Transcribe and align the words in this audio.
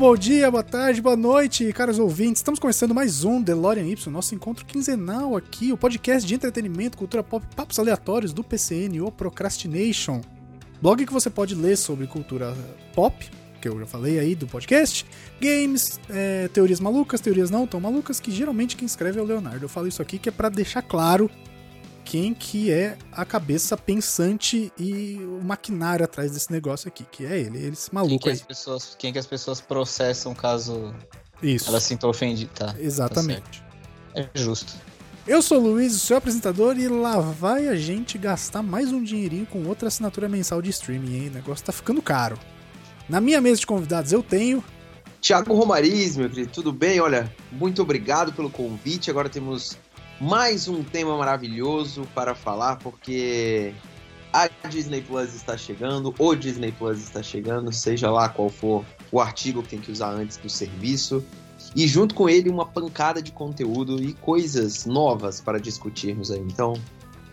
bom 0.00 0.16
dia, 0.16 0.50
boa 0.50 0.62
tarde, 0.62 1.02
boa 1.02 1.14
noite, 1.14 1.70
caros 1.74 1.98
ouvintes. 1.98 2.40
Estamos 2.40 2.58
começando 2.58 2.94
mais 2.94 3.22
um 3.22 3.42
DeLorean 3.42 3.84
Y, 3.84 4.10
nosso 4.10 4.34
encontro 4.34 4.64
quinzenal 4.64 5.36
aqui, 5.36 5.72
o 5.72 5.76
podcast 5.76 6.26
de 6.26 6.34
entretenimento, 6.34 6.96
cultura 6.96 7.22
pop, 7.22 7.46
papos 7.54 7.78
aleatórios 7.78 8.32
do 8.32 8.42
PCN 8.42 8.98
ou 9.02 9.12
Procrastination. 9.12 10.22
Blog 10.80 11.04
que 11.04 11.12
você 11.12 11.28
pode 11.28 11.54
ler 11.54 11.76
sobre 11.76 12.06
cultura 12.06 12.56
pop, 12.94 13.30
que 13.60 13.68
eu 13.68 13.78
já 13.78 13.84
falei 13.84 14.18
aí 14.18 14.34
do 14.34 14.46
podcast, 14.46 15.04
games, 15.38 16.00
é, 16.08 16.48
teorias 16.48 16.80
malucas, 16.80 17.20
teorias 17.20 17.50
não 17.50 17.66
tão 17.66 17.78
malucas, 17.78 18.18
que 18.18 18.30
geralmente 18.30 18.76
quem 18.76 18.86
escreve 18.86 19.18
é 19.18 19.22
o 19.22 19.26
Leonardo. 19.26 19.66
Eu 19.66 19.68
falo 19.68 19.86
isso 19.86 20.00
aqui 20.00 20.18
que 20.18 20.30
é 20.30 20.32
para 20.32 20.48
deixar 20.48 20.80
claro 20.80 21.30
quem 22.04 22.34
que 22.34 22.70
é 22.70 22.96
a 23.12 23.24
cabeça 23.24 23.76
pensante 23.76 24.72
e 24.78 25.16
o 25.20 25.44
maquinário 25.44 26.04
atrás 26.04 26.32
desse 26.32 26.50
negócio 26.50 26.88
aqui, 26.88 27.04
que 27.04 27.24
é 27.24 27.38
ele, 27.38 27.68
esse 27.68 27.94
maluco 27.94 28.18
quem 28.18 28.18
que 28.18 28.28
aí. 28.30 28.34
As 28.36 28.42
pessoas, 28.42 28.96
quem 28.98 29.12
que 29.12 29.18
as 29.18 29.26
pessoas 29.26 29.60
processam 29.60 30.34
caso 30.34 30.94
Isso. 31.42 31.68
elas 31.68 31.82
se 31.82 31.90
sintam 31.90 32.10
ofendidas. 32.10 32.54
Tá, 32.54 32.74
Exatamente. 32.78 33.62
Tá 34.14 34.20
é 34.20 34.28
justo. 34.34 34.72
Eu 35.26 35.42
sou 35.42 35.58
o 35.58 35.60
Luiz, 35.60 35.94
o 35.94 35.98
seu 35.98 36.16
apresentador, 36.16 36.78
e 36.78 36.88
lá 36.88 37.20
vai 37.20 37.68
a 37.68 37.76
gente 37.76 38.18
gastar 38.18 38.62
mais 38.62 38.90
um 38.90 39.02
dinheirinho 39.02 39.46
com 39.46 39.64
outra 39.66 39.88
assinatura 39.88 40.28
mensal 40.28 40.60
de 40.60 40.70
streaming, 40.70 41.14
hein? 41.14 41.28
O 41.28 41.34
negócio 41.34 41.64
tá 41.64 41.72
ficando 41.72 42.02
caro. 42.02 42.38
Na 43.08 43.20
minha 43.20 43.40
mesa 43.40 43.60
de 43.60 43.66
convidados 43.66 44.12
eu 44.12 44.22
tenho. 44.22 44.64
Tiago 45.20 45.54
Romariz, 45.54 46.16
meu 46.16 46.28
querido, 46.28 46.50
tudo 46.50 46.72
bem? 46.72 46.98
Olha, 47.00 47.30
muito 47.52 47.82
obrigado 47.82 48.32
pelo 48.32 48.48
convite. 48.48 49.10
Agora 49.10 49.28
temos 49.28 49.76
mais 50.20 50.68
um 50.68 50.84
tema 50.84 51.16
maravilhoso 51.16 52.06
para 52.14 52.34
falar, 52.34 52.76
porque 52.76 53.72
a 54.32 54.48
Disney 54.68 55.00
Plus 55.00 55.34
está 55.34 55.56
chegando, 55.56 56.14
o 56.18 56.34
Disney 56.34 56.72
Plus 56.72 56.98
está 56.98 57.22
chegando, 57.22 57.72
seja 57.72 58.10
lá 58.10 58.28
qual 58.28 58.50
for 58.50 58.84
o 59.10 59.18
artigo 59.18 59.62
que 59.62 59.70
tem 59.70 59.80
que 59.80 59.90
usar 59.90 60.10
antes 60.10 60.36
do 60.36 60.48
serviço. 60.48 61.24
E 61.74 61.86
junto 61.86 62.14
com 62.14 62.28
ele, 62.28 62.50
uma 62.50 62.66
pancada 62.66 63.22
de 63.22 63.32
conteúdo 63.32 64.02
e 64.02 64.12
coisas 64.14 64.86
novas 64.86 65.40
para 65.40 65.58
discutirmos 65.58 66.30
aí. 66.30 66.40
Então, 66.40 66.74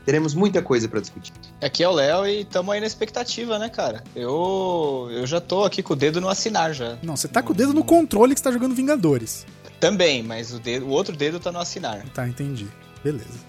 teremos 0.05 0.33
muita 0.33 0.61
coisa 0.61 0.88
para 0.88 0.99
discutir. 0.99 1.33
Aqui 1.61 1.83
é 1.83 1.89
o 1.89 1.91
Léo 1.91 2.25
e 2.25 2.41
estamos 2.41 2.73
aí 2.73 2.80
na 2.80 2.88
expectativa, 2.88 3.58
né, 3.58 3.67
cara? 3.67 4.03
Eu, 4.15 5.09
eu 5.11 5.25
já 5.25 5.41
tô 5.41 5.63
aqui 5.63 5.81
com 5.81 5.93
o 5.93 5.95
dedo 5.95 6.21
no 6.21 6.30
assinar 6.30 6.73
já. 6.73 6.97
Não, 7.02 7.15
você 7.15 7.27
tá 7.27 7.41
com 7.41 7.52
o 7.52 7.55
dedo 7.55 7.73
no 7.73 7.83
controle 7.83 8.33
que 8.33 8.39
você 8.39 8.43
tá 8.43 8.52
jogando 8.52 8.75
Vingadores. 8.75 9.45
Também, 9.80 10.23
mas 10.23 10.53
o, 10.53 10.59
dedo, 10.59 10.86
o 10.86 10.89
outro 10.89 11.16
dedo 11.16 11.39
tá 11.39 11.52
no 11.52 11.59
assinar. 11.59 12.03
Tá, 12.09 12.28
entendi. 12.28 12.67
Beleza. 13.03 13.39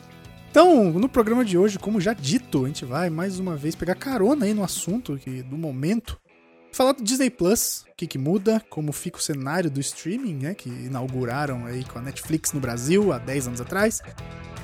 Então, 0.51 0.93
no 0.93 1.09
programa 1.09 1.45
de 1.45 1.57
hoje, 1.57 1.79
como 1.79 2.01
já 2.01 2.12
dito, 2.12 2.65
a 2.65 2.69
gente 2.69 2.84
vai 2.84 3.11
mais 3.11 3.39
uma 3.39 3.57
vez 3.57 3.75
pegar 3.75 3.95
carona 3.95 4.47
aí 4.47 4.55
no 4.55 4.65
assunto 4.65 5.19
que, 5.19 5.43
do 5.43 5.56
momento. 5.56 6.19
Falar 6.73 6.93
do 6.93 7.03
Disney 7.03 7.31
Plus, 7.31 7.84
o 7.91 7.97
que, 7.97 8.06
que 8.06 8.19
muda, 8.19 8.62
como 8.69 8.93
fica 8.93 9.19
o 9.19 9.23
cenário 9.23 9.71
do 9.71 9.81
streaming, 9.81 10.34
né? 10.34 10.55
Que 10.55 10.69
inauguraram 10.69 11.67
aí 11.67 11.84
com 11.84 11.99
a 11.99 12.03
Netflix 12.03 12.53
no 12.53 12.61
Brasil 12.61 13.12
há 13.12 13.19
10 13.19 13.49
anos 13.49 13.61
atrás. 13.61 14.03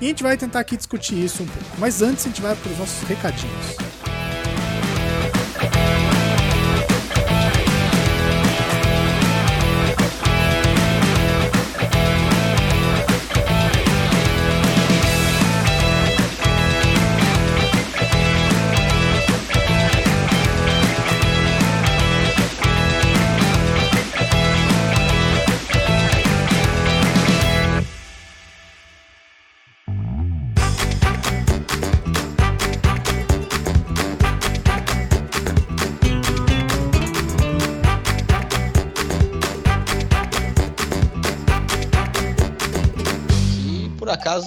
E 0.01 0.07
a 0.07 0.09
gente 0.09 0.23
vai 0.23 0.37
tentar 0.37 0.61
aqui 0.61 0.77
discutir 0.77 1.23
isso 1.23 1.42
um 1.42 1.47
pouco. 1.47 1.70
Mas 1.79 2.03
antes 2.03 2.27
a 2.27 2.29
gente 2.29 2.42
vai 2.42 2.55
para 2.55 2.73
os 2.73 2.79
nossos 2.79 3.09
recadinhos. 3.09 3.94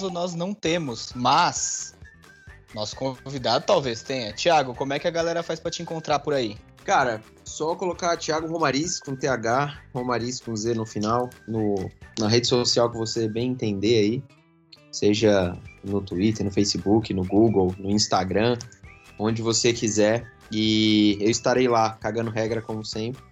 Por 0.08 0.10
acaso 0.10 0.10
nós 0.10 0.34
não 0.34 0.52
temos, 0.54 1.12
mas 1.14 1.94
nosso 2.74 2.96
convidado 2.96 3.64
talvez 3.66 4.02
tenha. 4.02 4.32
Tiago, 4.32 4.74
como 4.74 4.92
é 4.92 4.98
que 4.98 5.06
a 5.06 5.10
galera 5.10 5.42
faz 5.42 5.60
para 5.60 5.70
te 5.70 5.82
encontrar 5.82 6.18
por 6.18 6.34
aí? 6.34 6.56
Cara, 6.84 7.22
só 7.44 7.74
colocar 7.74 8.16
Thiago 8.16 8.48
Romariz 8.48 8.98
com 8.98 9.14
TH, 9.14 9.78
Romariz 9.94 10.40
com 10.40 10.56
Z 10.56 10.74
no 10.74 10.86
final, 10.86 11.28
no, 11.46 11.90
na 12.18 12.28
rede 12.28 12.46
social 12.46 12.90
que 12.90 12.96
você 12.96 13.28
bem 13.28 13.50
entender 13.50 13.98
aí. 13.98 14.24
Seja 14.90 15.56
no 15.84 16.00
Twitter, 16.00 16.44
no 16.44 16.50
Facebook, 16.50 17.12
no 17.12 17.24
Google, 17.24 17.74
no 17.78 17.90
Instagram, 17.90 18.56
onde 19.18 19.42
você 19.42 19.72
quiser. 19.72 20.26
E 20.50 21.18
eu 21.20 21.30
estarei 21.30 21.68
lá, 21.68 21.90
cagando 21.90 22.30
regra 22.30 22.62
como 22.62 22.82
sempre. 22.82 23.22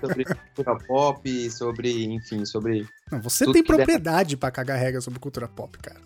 Sobre 0.00 0.24
cultura 0.24 0.78
pop, 0.86 1.50
sobre, 1.50 2.04
enfim, 2.06 2.44
sobre. 2.44 2.86
Não, 3.10 3.20
você 3.20 3.50
tem 3.52 3.62
propriedade 3.62 4.36
pra 4.36 4.50
cagar 4.50 4.78
regra 4.78 5.00
sobre 5.00 5.18
cultura 5.18 5.48
pop, 5.48 5.76
cara. 5.78 6.00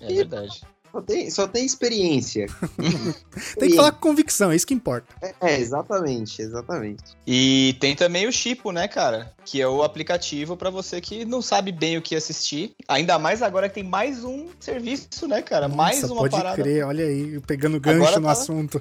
É 0.00 0.12
verdade. 0.12 0.62
Só 0.92 1.00
tem, 1.02 1.28
só 1.28 1.48
tem 1.48 1.66
experiência. 1.66 2.46
Tem 3.58 3.68
que 3.70 3.74
falar 3.74 3.90
com 3.90 3.98
convicção, 4.10 4.52
é 4.52 4.56
isso 4.56 4.64
que 4.64 4.72
importa. 4.74 5.12
É, 5.40 5.58
exatamente, 5.58 6.40
exatamente. 6.40 7.02
E 7.26 7.76
tem 7.80 7.96
também 7.96 8.28
o 8.28 8.32
Chipo, 8.32 8.70
né, 8.70 8.86
cara? 8.86 9.32
Que 9.44 9.60
é 9.60 9.66
o 9.66 9.82
aplicativo 9.82 10.56
pra 10.56 10.70
você 10.70 11.00
que 11.00 11.24
não 11.24 11.42
sabe 11.42 11.72
bem 11.72 11.98
o 11.98 12.02
que 12.02 12.14
assistir. 12.14 12.76
Ainda 12.86 13.18
mais 13.18 13.42
agora 13.42 13.68
que 13.68 13.74
tem 13.74 13.82
mais 13.82 14.22
um 14.22 14.46
serviço, 14.60 15.26
né, 15.26 15.42
cara? 15.42 15.66
mais 15.66 16.02
Nossa, 16.02 16.14
uma 16.14 16.20
pode 16.22 16.36
parada. 16.36 16.62
crer, 16.62 16.84
olha 16.86 17.04
aí, 17.04 17.40
pegando 17.40 17.80
gancho 17.80 17.96
Agora 17.96 18.20
no 18.20 18.26
tá- 18.26 18.32
assunto. 18.32 18.80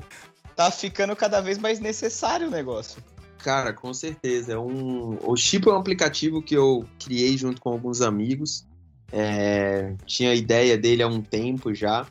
Tá 0.56 0.70
ficando 0.70 1.16
cada 1.16 1.42
vez 1.42 1.58
mais 1.58 1.80
necessário 1.80 2.48
o 2.48 2.52
negócio. 2.52 3.02
Cara, 3.44 3.74
com 3.74 3.94
certeza. 3.94 4.54
É 4.54 4.58
um... 4.58 5.18
O 5.22 5.36
Chip 5.36 5.68
é 5.68 5.72
um 5.72 5.76
aplicativo 5.76 6.42
que 6.42 6.56
eu 6.56 6.86
criei 7.04 7.38
junto 7.38 7.62
com 7.62 7.70
alguns 7.70 8.02
amigos. 8.02 8.66
É, 9.12 9.94
Tinha 10.06 10.32
a 10.32 10.36
ideia 10.36 10.78
dele 10.78 11.04
há 11.04 11.08
um 11.08 11.22
tempo 11.22 11.74
já. 11.74 12.08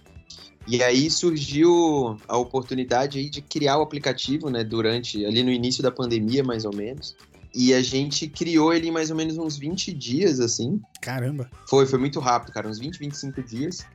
E 0.68 0.82
aí 0.82 1.10
surgiu 1.10 2.16
a 2.28 2.36
oportunidade 2.36 3.18
aí 3.18 3.30
de 3.30 3.40
criar 3.40 3.78
o 3.78 3.82
aplicativo, 3.82 4.50
né? 4.50 4.62
Durante, 4.62 5.24
ali 5.24 5.42
no 5.42 5.50
início 5.50 5.82
da 5.82 5.90
pandemia, 5.90 6.44
mais 6.44 6.66
ou 6.66 6.76
menos. 6.76 7.16
E 7.54 7.72
a 7.72 7.82
gente 7.82 8.28
criou 8.28 8.72
ele 8.72 8.88
em 8.88 8.90
mais 8.90 9.10
ou 9.10 9.16
menos 9.16 9.38
uns 9.38 9.56
20 9.56 9.92
dias, 9.92 10.38
assim. 10.38 10.80
Caramba. 11.00 11.50
Foi, 11.68 11.86
foi 11.86 11.98
muito 11.98 12.20
rápido, 12.20 12.52
cara, 12.52 12.68
uns 12.68 12.78
20, 12.78 12.98
25 12.98 13.42
dias. 13.42 13.86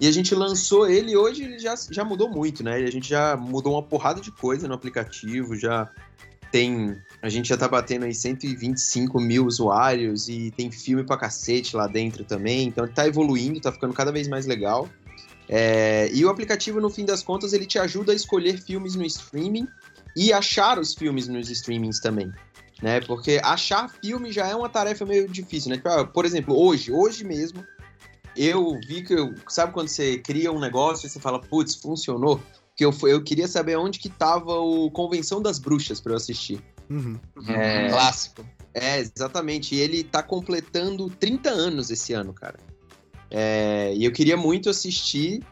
E 0.00 0.06
a 0.06 0.12
gente 0.12 0.34
lançou 0.34 0.88
ele 0.88 1.16
hoje 1.16 1.42
ele 1.42 1.58
já, 1.58 1.74
já 1.90 2.04
mudou 2.04 2.30
muito, 2.30 2.62
né? 2.62 2.76
A 2.76 2.90
gente 2.90 3.08
já 3.08 3.36
mudou 3.36 3.72
uma 3.72 3.82
porrada 3.82 4.20
de 4.20 4.30
coisa 4.30 4.68
no 4.68 4.74
aplicativo, 4.74 5.56
já 5.56 5.90
tem. 6.50 6.96
A 7.20 7.28
gente 7.28 7.48
já 7.48 7.56
tá 7.56 7.66
batendo 7.68 8.04
aí 8.04 8.14
125 8.14 9.20
mil 9.20 9.46
usuários 9.46 10.28
e 10.28 10.52
tem 10.56 10.70
filme 10.70 11.04
pra 11.04 11.16
cacete 11.16 11.76
lá 11.76 11.86
dentro 11.86 12.24
também. 12.24 12.68
Então 12.68 12.84
ele 12.84 12.92
tá 12.92 13.06
evoluindo, 13.06 13.60
tá 13.60 13.72
ficando 13.72 13.94
cada 13.94 14.12
vez 14.12 14.28
mais 14.28 14.46
legal. 14.46 14.88
É, 15.48 16.10
e 16.12 16.24
o 16.24 16.28
aplicativo, 16.28 16.80
no 16.80 16.90
fim 16.90 17.04
das 17.04 17.22
contas, 17.22 17.52
ele 17.52 17.64
te 17.64 17.78
ajuda 17.78 18.12
a 18.12 18.14
escolher 18.14 18.60
filmes 18.60 18.94
no 18.94 19.04
streaming 19.04 19.66
e 20.14 20.32
achar 20.32 20.78
os 20.78 20.94
filmes 20.94 21.26
nos 21.26 21.50
streamings 21.50 22.00
também. 22.00 22.30
Né? 22.82 23.00
Porque 23.00 23.40
achar 23.42 23.88
filme 23.88 24.30
já 24.30 24.46
é 24.46 24.54
uma 24.54 24.68
tarefa 24.68 25.04
meio 25.04 25.28
difícil, 25.28 25.70
né? 25.70 25.76
Tipo, 25.76 25.88
ah, 25.88 26.06
por 26.06 26.24
exemplo, 26.24 26.56
hoje, 26.56 26.92
hoje 26.92 27.24
mesmo, 27.24 27.64
eu 28.36 28.78
vi 28.86 29.02
que 29.02 29.14
eu. 29.14 29.34
Sabe 29.48 29.72
quando 29.72 29.88
você 29.88 30.18
cria 30.18 30.52
um 30.52 30.60
negócio 30.60 31.06
e 31.06 31.10
você 31.10 31.18
fala, 31.18 31.40
putz, 31.40 31.74
funcionou? 31.74 32.40
Porque 32.78 32.84
eu, 32.84 33.08
eu 33.10 33.20
queria 33.24 33.48
saber 33.48 33.76
onde 33.76 33.98
que 33.98 34.08
tava 34.08 34.52
o 34.52 34.88
Convenção 34.92 35.42
das 35.42 35.58
Bruxas 35.58 36.00
pra 36.00 36.12
eu 36.12 36.16
assistir. 36.16 36.60
Uhum. 36.88 37.18
É, 37.48 37.88
Clássico. 37.88 38.46
é, 38.72 39.00
exatamente. 39.00 39.74
E 39.74 39.80
ele 39.80 40.04
tá 40.04 40.22
completando 40.22 41.10
30 41.10 41.50
anos 41.50 41.90
esse 41.90 42.12
ano, 42.12 42.32
cara. 42.32 42.56
É, 43.32 43.92
e 43.96 44.04
eu 44.04 44.12
queria 44.12 44.36
muito 44.36 44.70
assistir. 44.70 45.42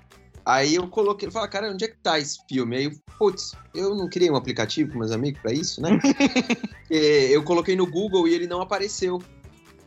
Aí 0.44 0.76
eu 0.76 0.86
coloquei, 0.86 1.28
falei, 1.28 1.50
cara, 1.50 1.72
onde 1.72 1.84
é 1.84 1.88
que 1.88 1.96
tá 2.00 2.16
esse 2.16 2.38
filme? 2.48 2.76
Aí, 2.76 2.84
eu, 2.84 2.92
putz, 3.18 3.56
eu 3.74 3.96
não 3.96 4.08
criei 4.08 4.30
um 4.30 4.36
aplicativo 4.36 4.92
com 4.92 4.98
meus 5.00 5.10
amigos 5.10 5.42
pra 5.42 5.52
isso, 5.52 5.82
né? 5.82 5.98
Eu 6.88 7.42
coloquei 7.42 7.74
no 7.74 7.84
Google 7.84 8.28
e 8.28 8.34
ele 8.34 8.46
não 8.46 8.60
apareceu. 8.60 9.20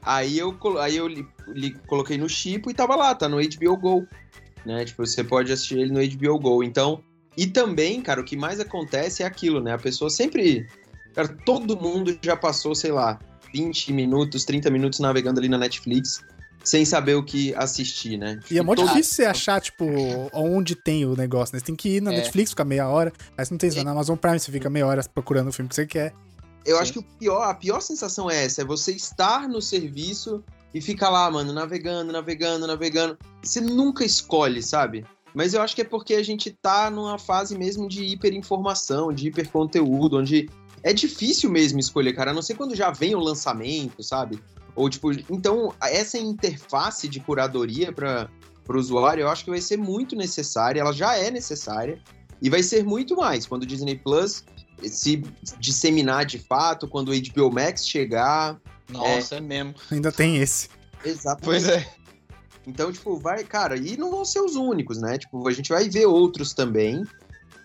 Aí 0.01 0.37
eu, 0.37 0.57
aí 0.79 0.97
eu 0.97 1.07
li- 1.07 1.25
li- 1.47 1.77
coloquei 1.87 2.17
no 2.17 2.27
Chipo 2.27 2.69
e 2.69 2.73
tava 2.73 2.97
lá, 2.97 3.15
tá 3.15 3.29
no 3.29 3.37
HBO 3.37 3.77
Go. 3.77 4.07
Né? 4.65 4.83
Tipo, 4.83 5.05
você 5.05 5.23
pode 5.23 5.49
assistir 5.53 5.79
ele 5.79 5.93
no 5.93 6.01
HBO 6.17 6.37
Go. 6.37 6.61
Então, 6.61 7.01
e 7.43 7.47
também, 7.47 8.01
cara, 8.01 8.21
o 8.21 8.23
que 8.23 8.35
mais 8.37 8.59
acontece 8.59 9.23
é 9.23 9.25
aquilo, 9.25 9.61
né? 9.61 9.73
A 9.73 9.77
pessoa 9.77 10.09
sempre. 10.09 10.67
Cara, 11.13 11.27
todo 11.45 11.75
mundo 11.77 12.17
já 12.21 12.35
passou, 12.35 12.73
sei 12.75 12.91
lá, 12.91 13.19
20 13.53 13.91
minutos, 13.93 14.45
30 14.45 14.69
minutos 14.69 14.99
navegando 14.99 15.39
ali 15.39 15.49
na 15.49 15.57
Netflix 15.57 16.21
sem 16.63 16.83
saber 16.85 17.15
o 17.15 17.23
que 17.23 17.53
assistir, 17.55 18.17
né? 18.17 18.39
E 18.51 18.59
é 18.59 18.61
mó 18.61 18.75
Todo- 18.75 18.87
difícil 18.89 19.15
você 19.15 19.25
achar, 19.25 19.59
tipo, 19.61 19.85
onde 20.33 20.75
tem 20.75 21.05
o 21.05 21.15
negócio, 21.15 21.55
né? 21.55 21.59
Você 21.59 21.65
tem 21.65 21.75
que 21.75 21.95
ir 21.97 22.01
na 22.01 22.11
É. 22.13 22.17
Netflix, 22.17 22.51
ficar 22.51 22.65
meia 22.65 22.87
hora. 22.87 23.11
Aí 23.37 23.45
você 23.45 23.53
não 23.53 23.57
tem 23.57 23.69
isso 23.69 23.83
na 23.83 23.91
Amazon 23.91 24.17
Prime, 24.17 24.39
você 24.39 24.51
fica 24.51 24.69
meia 24.69 24.85
hora 24.85 25.01
procurando 25.13 25.47
o 25.47 25.51
filme 25.53 25.69
que 25.69 25.75
você 25.75 25.85
quer. 25.87 26.13
eu 26.65 26.75
Sim. 26.75 26.81
acho 26.83 26.93
que 26.93 26.99
o 26.99 27.03
pior, 27.17 27.43
a 27.43 27.53
pior 27.53 27.79
sensação 27.79 28.29
é 28.29 28.43
essa, 28.45 28.61
é 28.61 28.65
você 28.65 28.91
estar 28.91 29.47
no 29.47 29.61
serviço 29.61 30.43
e 30.73 30.79
ficar 30.81 31.09
lá, 31.09 31.31
mano, 31.31 31.51
navegando, 31.53 32.11
navegando, 32.11 32.67
navegando. 32.67 33.17
Você 33.41 33.59
nunca 33.61 34.03
escolhe, 34.05 34.61
sabe? 34.61 35.03
Mas 35.33 35.53
eu 35.53 35.61
acho 35.61 35.75
que 35.75 35.81
é 35.81 35.85
porque 35.85 36.15
a 36.15 36.23
gente 36.23 36.51
tá 36.51 36.89
numa 36.89 37.17
fase 37.17 37.57
mesmo 37.57 37.87
de 37.87 38.03
hiperinformação, 38.03 39.13
de 39.13 39.27
hiperconteúdo, 39.27 40.17
onde 40.17 40.49
é 40.83 40.93
difícil 40.93 41.49
mesmo 41.49 41.79
escolher, 41.79 42.13
cara. 42.13 42.31
A 42.31 42.33
não 42.33 42.41
ser 42.41 42.55
quando 42.55 42.75
já 42.75 42.91
vem 42.91 43.15
o 43.15 43.19
lançamento, 43.19 44.01
sabe? 44.03 44.41
Ou 44.75 44.89
tipo, 44.89 45.11
então 45.29 45.73
essa 45.81 46.17
interface 46.17 47.07
de 47.07 47.19
curadoria 47.19 47.91
para 47.91 48.29
o 48.67 48.77
usuário, 48.77 49.21
eu 49.21 49.29
acho 49.29 49.43
que 49.43 49.49
vai 49.49 49.61
ser 49.61 49.77
muito 49.77 50.15
necessária. 50.15 50.79
Ela 50.79 50.93
já 50.93 51.17
é 51.17 51.29
necessária 51.29 52.01
e 52.41 52.49
vai 52.49 52.63
ser 52.63 52.83
muito 52.83 53.15
mais 53.15 53.45
quando 53.45 53.63
o 53.63 53.65
Disney 53.65 53.97
Plus 53.97 54.43
se 54.83 55.21
disseminar 55.59 56.25
de 56.25 56.39
fato, 56.39 56.87
quando 56.87 57.09
o 57.09 57.13
HBO 57.13 57.51
Max 57.51 57.85
chegar. 57.85 58.57
Nossa, 58.89 59.35
é, 59.35 59.41
mesmo. 59.41 59.75
Ainda 59.91 60.11
tem 60.11 60.37
esse. 60.37 60.69
Exatamente. 61.03 61.43
Pois 61.43 61.67
é. 61.67 61.85
Então, 62.69 62.91
tipo, 62.91 63.17
vai, 63.17 63.43
cara, 63.43 63.75
e 63.75 63.97
não 63.97 64.11
vão 64.11 64.23
ser 64.23 64.39
os 64.41 64.55
únicos, 64.55 65.01
né? 65.01 65.17
Tipo, 65.17 65.47
a 65.47 65.51
gente 65.51 65.69
vai 65.69 65.89
ver 65.89 66.05
outros 66.05 66.53
também. 66.53 67.03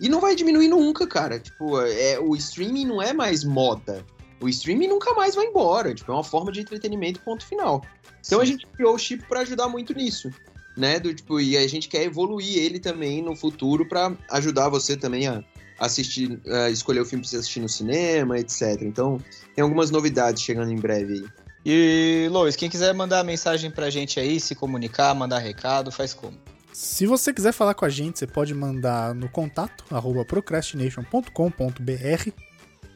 E 0.00 0.08
não 0.08 0.18
vai 0.18 0.34
diminuir 0.34 0.68
nunca, 0.68 1.06
cara. 1.06 1.38
Tipo, 1.38 1.78
é, 1.80 2.18
o 2.18 2.34
streaming 2.34 2.86
não 2.86 3.02
é 3.02 3.12
mais 3.12 3.44
moda. 3.44 4.04
O 4.40 4.48
streaming 4.48 4.88
nunca 4.88 5.12
mais 5.14 5.34
vai 5.34 5.44
embora. 5.44 5.94
Tipo, 5.94 6.10
é 6.10 6.14
uma 6.14 6.24
forma 6.24 6.50
de 6.50 6.60
entretenimento, 6.60 7.20
ponto 7.20 7.46
final. 7.46 7.84
Então 8.26 8.40
a 8.40 8.44
gente 8.46 8.66
criou 8.66 8.94
o 8.94 8.98
chip 8.98 9.22
para 9.28 9.40
ajudar 9.40 9.68
muito 9.68 9.94
nisso. 9.94 10.30
Né? 10.74 10.98
Do, 10.98 11.14
tipo, 11.14 11.38
e 11.38 11.56
a 11.56 11.68
gente 11.68 11.86
quer 11.86 12.02
evoluir 12.02 12.58
ele 12.58 12.80
também 12.80 13.22
no 13.22 13.36
futuro 13.36 13.86
para 13.86 14.16
ajudar 14.30 14.70
você 14.70 14.96
também 14.96 15.28
a 15.28 15.44
assistir, 15.78 16.40
a 16.46 16.70
escolher 16.70 17.00
o 17.00 17.04
filme 17.04 17.22
pra 17.22 17.30
você 17.30 17.36
assistir 17.36 17.60
no 17.60 17.68
cinema, 17.68 18.38
etc. 18.38 18.80
Então, 18.80 19.20
tem 19.54 19.62
algumas 19.62 19.90
novidades 19.90 20.42
chegando 20.42 20.72
em 20.72 20.76
breve 20.76 21.12
aí. 21.12 21.43
E, 21.64 22.28
Lois, 22.30 22.56
quem 22.56 22.68
quiser 22.68 22.92
mandar 22.92 23.24
mensagem 23.24 23.70
pra 23.70 23.88
gente 23.88 24.20
aí, 24.20 24.38
se 24.38 24.54
comunicar, 24.54 25.14
mandar 25.14 25.38
recado, 25.38 25.90
faz 25.90 26.12
como? 26.12 26.36
Se 26.72 27.06
você 27.06 27.32
quiser 27.32 27.52
falar 27.52 27.74
com 27.74 27.84
a 27.84 27.88
gente, 27.88 28.18
você 28.18 28.26
pode 28.26 28.52
mandar 28.52 29.14
no 29.14 29.28
contato, 29.28 29.84
arroba 29.90 30.24
procrastination.com.br. 30.24 32.30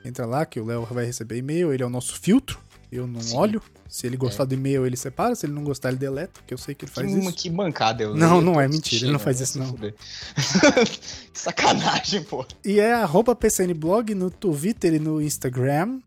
Entra 0.05 0.27
lá 0.27 0.45
que 0.45 0.61
o 0.61 0.65
Léo 0.65 0.87
vai 0.91 1.05
receber 1.05 1.39
e-mail, 1.39 1.73
ele 1.73 1.83
é 1.83 1.87
o 1.87 1.91
nosso 1.91 2.19
filtro. 2.19 2.59
Eu 2.91 3.07
não 3.07 3.21
Sim. 3.21 3.37
olho. 3.37 3.63
Se 3.89 4.07
ele 4.07 4.17
gostar 4.17 4.45
do 4.45 4.55
e-mail, 4.55 4.85
ele 4.85 4.97
separa. 4.97 5.35
Se 5.35 5.47
ele 5.47 5.53
não 5.53 5.63
gostar, 5.63 5.89
ele 5.89 5.99
deleta, 5.99 6.41
que 6.47 6.53
eu 6.53 6.59
sei 6.59 6.75
que 6.75 6.85
ele 6.85 6.93
faz 6.93 7.07
que, 7.07 7.19
isso. 7.19 7.33
que 7.33 7.51
mancada 7.51 8.03
eu 8.03 8.15
Não, 8.15 8.41
não 8.41 8.61
é 8.61 8.69
mentira, 8.69 9.05
ele 9.05 9.13
não 9.13 9.19
faz 9.19 9.41
isso, 9.41 9.59
não. 9.59 9.77
Sacanagem, 11.33 12.23
pô. 12.25 12.45
E 12.65 12.81
é 12.81 12.95
arroba 12.95 13.35
PCNblog 13.35 14.15
no 14.15 14.31
Twitter 14.31 14.95
e 14.95 14.99
no 14.99 15.23
Instagram. 15.23 16.01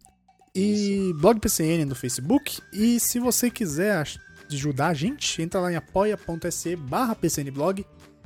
E 0.54 1.14
blog 1.16 1.40
PCN 1.40 1.86
no 1.86 1.96
Facebook. 1.96 2.60
E 2.74 3.00
se 3.00 3.20
você 3.20 3.50
quiser 3.50 4.06
ajudar 4.52 4.88
a 4.88 4.94
gente, 4.94 5.42
entra 5.42 5.60
lá 5.62 5.72
em 5.72 5.76
apoia.se 5.76 6.76
barra 6.76 7.16
PCNblog. 7.16 7.86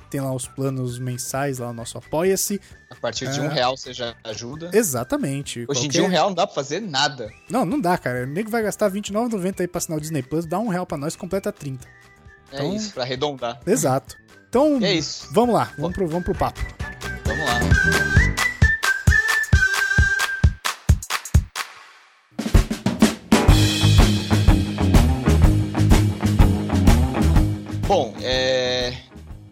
Tem 0.10 0.22
lá 0.22 0.34
os 0.34 0.48
planos 0.48 0.98
mensais, 0.98 1.58
lá 1.60 1.70
o 1.70 1.74
nosso 1.74 1.98
Apoia-se. 1.98 2.60
A 2.90 2.96
partir 2.96 3.30
de 3.32 3.40
É. 3.40 3.44
um 3.44 3.48
real 3.48 3.76
você 3.76 3.92
já 3.94 4.16
ajuda. 4.24 4.70
Exatamente. 4.74 5.60
Hoje 5.60 5.64
em 5.64 5.84
qualquer- 5.84 5.90
dia 5.90 6.04
um 6.04 6.08
real 6.08 6.28
não 6.30 6.36
dá 6.36 6.48
pra 6.48 6.56
fazer 6.56 6.80
nada. 6.80 7.30
Não, 7.50 7.66
não 7.66 7.80
dá, 7.82 7.98
cara. 7.98 8.24
O 8.24 8.28
nego 8.28 8.50
vai 8.50 8.64
gastar 8.64 8.88
R$29,90 8.88 9.62
aí 9.62 9.68
pra 9.68 9.80
assinar 9.80 9.98
o 9.98 10.02
Disney 10.02 10.22
Plus, 10.24 10.46
dá 10.46 10.58
um 10.60 10.68
real 10.70 10.86
pra 10.86 10.98
nós, 10.98 11.16
completa 11.16 11.52
30. 11.52 11.88
É 12.52 12.56
Então- 12.58 12.76
isso, 12.76 12.94
pra 12.94 13.04
arredondar. 13.04 13.60
Exato. 13.68 14.16
Então, 14.48 14.80
é 14.82 14.94
isso. 14.94 15.28
vamos 15.32 15.54
lá, 15.54 15.74
vamos 15.78 15.94
pro, 15.96 16.08
vamos 16.08 16.24
pro 16.24 16.36
papo. 16.36 16.62
Vamos 17.26 17.46
lá. 17.46 18.05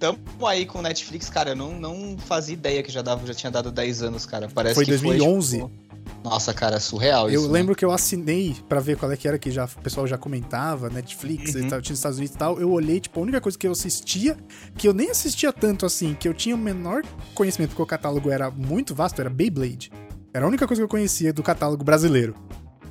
Tamo 0.03 0.45
aí 0.45 0.65
com 0.65 0.81
Netflix, 0.81 1.29
cara. 1.29 1.51
Eu 1.51 1.55
não, 1.55 1.79
não 1.79 2.17
fazia 2.17 2.53
ideia 2.53 2.83
que 2.83 2.91
já, 2.91 3.01
dava, 3.01 3.25
já 3.25 3.33
tinha 3.33 3.49
dado 3.49 3.71
10 3.71 4.03
anos, 4.03 4.25
cara. 4.25 4.49
Parece 4.53 4.75
Foi 4.75 4.83
que 4.83 4.91
2011. 4.91 5.59
Foi, 5.61 5.69
tipo... 5.69 5.83
Nossa, 6.21 6.53
cara, 6.53 6.77
surreal 6.77 7.29
Eu 7.29 7.39
isso. 7.39 7.47
né? 7.47 7.53
lembro 7.53 7.73
que 7.73 7.85
eu 7.85 7.91
assinei 7.91 8.53
pra 8.67 8.81
ver 8.81 8.97
qual 8.97 9.09
é 9.09 9.15
que 9.15 9.25
era 9.25 9.39
que 9.39 9.49
já 9.49 9.63
o 9.63 9.81
pessoal 9.81 10.05
já 10.05 10.17
comentava, 10.17 10.89
Netflix 10.89 11.55
Uhum. 11.55 11.61
e 11.61 11.69
tal, 11.69 11.81
tinha 11.81 11.93
nos 11.93 11.99
Estados 11.99 12.17
Unidos 12.17 12.35
e 12.35 12.37
tal. 12.37 12.59
Eu 12.59 12.69
olhei, 12.71 12.99
tipo, 12.99 13.17
a 13.17 13.23
única 13.23 13.39
coisa 13.39 13.57
que 13.57 13.65
eu 13.65 13.71
assistia, 13.71 14.37
que 14.77 14.89
eu 14.89 14.93
nem 14.93 15.09
assistia 15.09 15.53
tanto 15.53 15.85
assim, 15.85 16.13
que 16.13 16.27
eu 16.27 16.33
tinha 16.33 16.53
o 16.53 16.57
menor 16.57 17.03
conhecimento, 17.33 17.69
porque 17.69 17.83
o 17.83 17.85
catálogo 17.85 18.29
era 18.29 18.51
muito 18.51 18.93
vasto, 18.93 19.21
era 19.21 19.29
Beyblade. 19.29 19.89
Era 20.33 20.43
a 20.43 20.47
única 20.49 20.67
coisa 20.67 20.81
que 20.81 20.83
eu 20.83 20.89
conhecia 20.89 21.31
do 21.31 21.41
catálogo 21.41 21.81
brasileiro. 21.83 22.35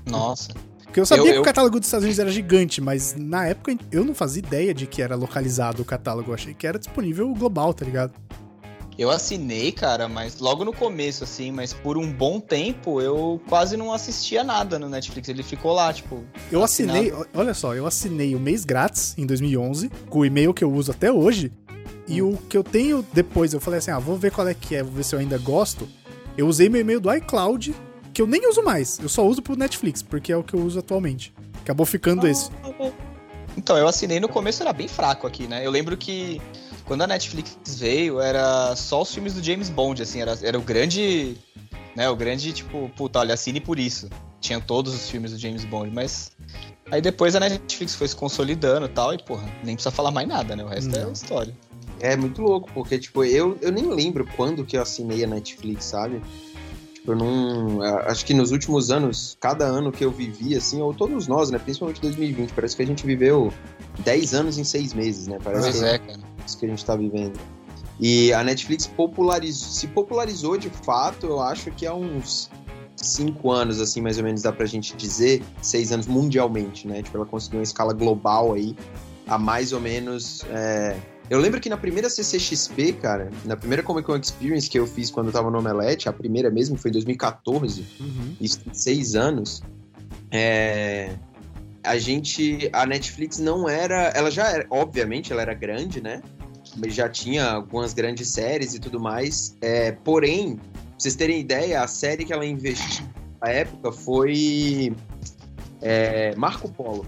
Nossa. 0.07 0.49
Porque 0.93 1.01
eu 1.01 1.07
sabia 1.07 1.23
Eu- 1.25 1.33
que 1.33 1.37
eu- 1.39 1.41
o 1.41 1.45
catálogo 1.45 1.81
dos 1.81 1.87
Estados 1.89 2.05
Unidos 2.05 2.19
era 2.19 2.31
gigante, 2.31 2.79
mas 2.79 3.15
na 3.17 3.47
época 3.47 3.75
eu 3.91 4.05
não 4.05 4.15
fazia 4.15 4.41
ideia 4.41 4.75
de 4.75 4.87
que 4.87 5.01
era 5.01 5.17
localizado 5.17 5.81
o 5.81 5.87
catálogo. 5.87 6.31
Eu 6.31 6.35
achei 6.35 6.53
que 6.53 6.67
era 6.67 6.79
disponível 6.79 7.33
global, 7.35 7.73
tá 7.73 7.83
ligado? 7.83 8.13
Eu 8.99 9.11
assinei, 9.11 9.73
cara, 9.73 10.07
mas 10.07 10.39
logo 10.39 10.67
no 10.67 10.73
começo, 10.73 11.25
assim, 11.25 11.51
mas 11.51 11.73
por 11.73 11.97
um 11.97 12.13
bom 12.13 12.39
tempo 12.39 13.01
eu 13.01 13.41
quase 13.49 13.75
não 13.75 13.91
assistia 13.91 14.45
nada 14.45 14.79
no 14.79 14.87
Netflix. 14.87 15.31
Ele 15.31 15.43
ficou 15.43 15.73
lá, 15.73 15.91
tipo. 15.95 16.23
Eu 16.51 16.63
assinado. 16.63 16.99
assinei, 16.99 17.15
olha 17.33 17.55
só, 17.55 17.75
eu 17.75 17.87
assinei 17.87 18.35
o 18.35 18.39
mês 18.39 18.67
grátis 18.67 19.15
em 19.17 19.25
2011, 19.25 19.91
com 20.11 20.19
o 20.19 20.27
e-mail 20.27 20.53
que 20.53 20.63
eu 20.63 20.71
uso 20.71 20.91
até 20.91 21.11
hoje. 21.11 21.51
E 22.07 22.21
Hum. 22.21 22.35
o 22.35 22.37
que 22.37 22.55
eu 22.55 22.63
tenho 22.63 23.03
depois, 23.15 23.55
eu 23.55 23.61
falei 23.61 23.79
assim: 23.79 23.91
ah, 23.93 23.99
vou 23.99 24.19
ver 24.19 24.31
qual 24.31 24.47
é 24.47 24.53
que 24.53 24.75
é, 24.75 24.83
vou 24.83 24.93
ver 24.93 25.05
se 25.05 25.15
eu 25.15 25.19
ainda 25.21 25.39
gosto. 25.39 25.89
Eu 26.37 26.47
usei 26.47 26.69
meu 26.69 26.83
e-mail 26.83 27.01
do 27.01 27.11
iCloud, 27.15 27.75
que 28.13 28.21
eu 28.21 28.27
nem 28.27 28.49
uso 28.49 28.63
mais, 28.63 28.99
eu 28.99 29.09
só 29.09 29.27
uso 29.27 29.43
pro 29.43 29.57
Netflix, 29.57 30.03
porque 30.03 30.33
é 30.33 30.37
o 30.37 30.43
que 30.43 30.55
eu 30.55 30.61
uso 30.61 30.79
atualmente. 30.79 31.33
Acabou 31.63 31.87
ficando 31.87 32.27
esse. 32.27 32.51
Então, 33.57 33.77
eu 33.77 33.87
assinei 33.87 34.19
no 34.19 34.29
começo, 34.29 34.63
era 34.63 34.73
bem 34.73 34.89
fraco 34.89 35.27
aqui, 35.27 35.47
né? 35.47 35.65
Eu 35.65 35.71
lembro 35.71 35.97
que 35.97 36.41
quando 36.85 37.03
a 37.03 37.07
Netflix 37.07 37.57
veio, 37.79 38.21
era 38.21 38.75
só 38.77 39.03
os 39.03 39.13
filmes 39.13 39.35
do 39.35 39.43
James 39.43 39.69
Bond, 39.69 40.03
assim, 40.03 40.21
era, 40.21 40.39
era 40.43 40.59
o 40.59 40.63
grande. 40.63 41.37
Né, 41.95 42.09
o 42.09 42.17
grande, 42.17 42.53
tipo, 42.53 42.91
puta, 42.97 43.19
olha, 43.19 43.35
assine 43.35 43.61
por 43.61 43.79
isso. 43.79 44.09
Tinha 44.41 44.61
todos 44.61 44.95
os 44.95 45.11
filmes 45.11 45.33
do 45.33 45.39
James 45.39 45.65
Bond, 45.65 45.91
mas. 45.95 46.33
Aí 46.91 47.01
depois 47.01 47.35
a 47.37 47.41
Netflix 47.41 47.95
foi 47.95 48.09
se 48.09 48.17
consolidando 48.17 48.87
e 48.87 48.89
tal, 48.89 49.15
e, 49.15 49.19
porra, 49.23 49.45
nem 49.63 49.75
precisa 49.75 49.91
falar 49.91 50.11
mais 50.11 50.27
nada, 50.27 50.57
né? 50.57 50.65
O 50.65 50.69
resto 50.69 50.95
é 50.95 51.05
Não. 51.05 51.13
história. 51.13 51.55
É 52.01 52.17
muito 52.17 52.43
louco, 52.43 52.71
porque, 52.75 52.99
tipo, 52.99 53.25
eu, 53.25 53.57
eu 53.63 53.71
nem 53.71 53.87
lembro 53.87 54.27
quando 54.37 54.65
que 54.65 54.77
eu 54.77 54.83
assinei 54.83 55.23
a 55.23 55.27
Netflix, 55.27 55.85
sabe? 55.85 56.21
Eu 57.07 57.17
não. 57.17 57.83
Acho 57.83 58.25
que 58.25 58.33
nos 58.33 58.53
últimos 58.53 58.91
anos, 58.91 59.37
cada 59.41 59.65
ano 59.65 59.91
que 59.91 60.05
eu 60.05 60.11
vivi, 60.11 60.57
assim, 60.57 60.81
ou 60.81 60.95
todos 60.95 61.27
nós, 61.27 61.51
né? 61.51 61.59
Principalmente 61.59 62.01
2020, 62.01 62.53
parece 62.53 62.77
que 62.77 62.83
a 62.83 62.87
gente 62.87 63.05
viveu 63.05 63.53
10 64.05 64.35
anos 64.35 64.59
em 64.59 64.65
6 64.65 64.95
meses, 64.95 65.27
né? 65.27 65.39
Parece 65.43 65.63
Pois 65.71 65.79
que 65.81 65.85
é, 65.85 65.99
cara. 65.99 66.21
isso 66.47 66.59
que 66.59 66.67
a 66.67 66.69
gente 66.69 66.85
tá 66.85 66.95
vivendo. 66.95 67.39
E 67.99 68.33
a 68.33 68.43
Netflix 68.45 68.87
popularizou, 68.87 69.69
se 69.69 69.87
popularizou 69.89 70.57
de 70.57 70.71
fato, 70.71 71.27
eu 71.27 71.41
acho 71.41 71.71
que 71.73 71.87
há 71.87 71.95
uns 71.95 72.49
cinco 72.97 73.51
anos, 73.51 73.81
assim, 73.81 74.01
mais 74.01 74.19
ou 74.19 74.25
menos, 74.25 74.43
dá 74.43 74.53
pra 74.53 74.65
gente 74.67 74.97
dizer, 74.97 75.43
seis 75.61 75.91
anos 75.93 76.07
mundialmente, 76.07 76.87
né? 76.87 77.03
Tipo, 77.03 77.19
ela 77.19 77.27
conseguiu 77.27 77.59
uma 77.59 77.65
escala 77.65 77.93
global 77.93 78.53
aí, 78.55 78.77
há 79.27 79.37
mais 79.39 79.73
ou 79.73 79.81
menos. 79.81 80.45
é, 80.51 80.97
Eu 81.33 81.39
lembro 81.39 81.59
que 81.63 81.71
na 81.71 81.79
primeira 81.79 82.11
CCXP, 82.11 82.93
cara, 83.01 83.31
na 83.47 83.57
primeira 83.57 83.83
Comic 83.83 84.07
Con 84.07 84.19
Experience 84.19 84.69
que 84.69 84.79
eu 84.79 84.87
fiz 84.87 85.11
quando 85.11 85.29
eu 85.29 85.33
tava 85.33 85.51
no 85.51 85.61
Omelete, 85.61 86.07
a 86.07 86.13
primeira 86.13 86.51
mesmo 86.51 86.77
foi 86.77 86.91
em 86.91 86.93
2014, 86.93 87.87
Uhum. 87.99 88.37
isso 88.39 88.61
tem 88.61 88.75
seis 88.75 89.15
anos, 89.15 89.63
é, 90.31 91.15
a 91.83 91.97
gente, 91.97 92.69
a 92.71 92.85
Netflix 92.85 93.39
não 93.39 93.67
era, 93.67 94.09
ela 94.15 94.31
já 94.31 94.47
era, 94.47 94.67
obviamente, 94.69 95.33
ela 95.33 95.41
era 95.41 95.55
grande, 95.55 96.03
né? 96.03 96.21
Mas 96.77 96.95
já 96.95 97.09
tinha 97.09 97.51
algumas 97.51 97.95
grandes 97.95 98.29
séries 98.29 98.75
e 98.75 98.79
tudo 98.79 99.01
mais. 99.01 99.57
É, 99.63 99.93
porém, 99.93 100.57
pra 100.57 100.63
vocês 100.99 101.15
terem 101.17 101.41
ideia, 101.41 101.83
a 101.83 101.87
série 101.87 102.27
que 102.27 102.33
ela 102.35 102.45
investiu 102.45 103.07
na 103.41 103.49
época 103.51 103.91
foi 103.91 104.95
é, 105.81 106.35
Marco 106.37 106.69
Polo. 106.71 107.07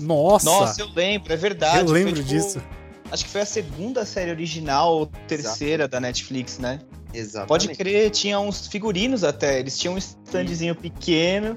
Nossa, 0.00 0.46
Nossa, 0.46 0.80
eu 0.80 0.88
lembro, 0.96 1.32
é 1.32 1.36
verdade. 1.36 1.78
eu 1.78 1.86
Foi, 1.86 1.94
lembro 2.02 2.14
tipo, 2.14 2.28
disso. 2.28 2.60
Acho 3.12 3.24
que 3.24 3.30
foi 3.30 3.42
a 3.42 3.46
segunda 3.46 4.04
série 4.06 4.30
original 4.30 4.94
ou 4.96 5.06
terceira 5.28 5.86
da 5.86 6.00
Netflix, 6.00 6.58
né? 6.58 6.80
Exatamente. 7.12 7.48
Pode 7.48 7.68
crer, 7.76 8.10
tinha 8.10 8.40
uns 8.40 8.66
figurinos 8.66 9.22
até. 9.22 9.60
Eles 9.60 9.76
tinham 9.78 9.94
um 9.94 9.98
standzinho 9.98 10.74
pequeno. 10.74 11.56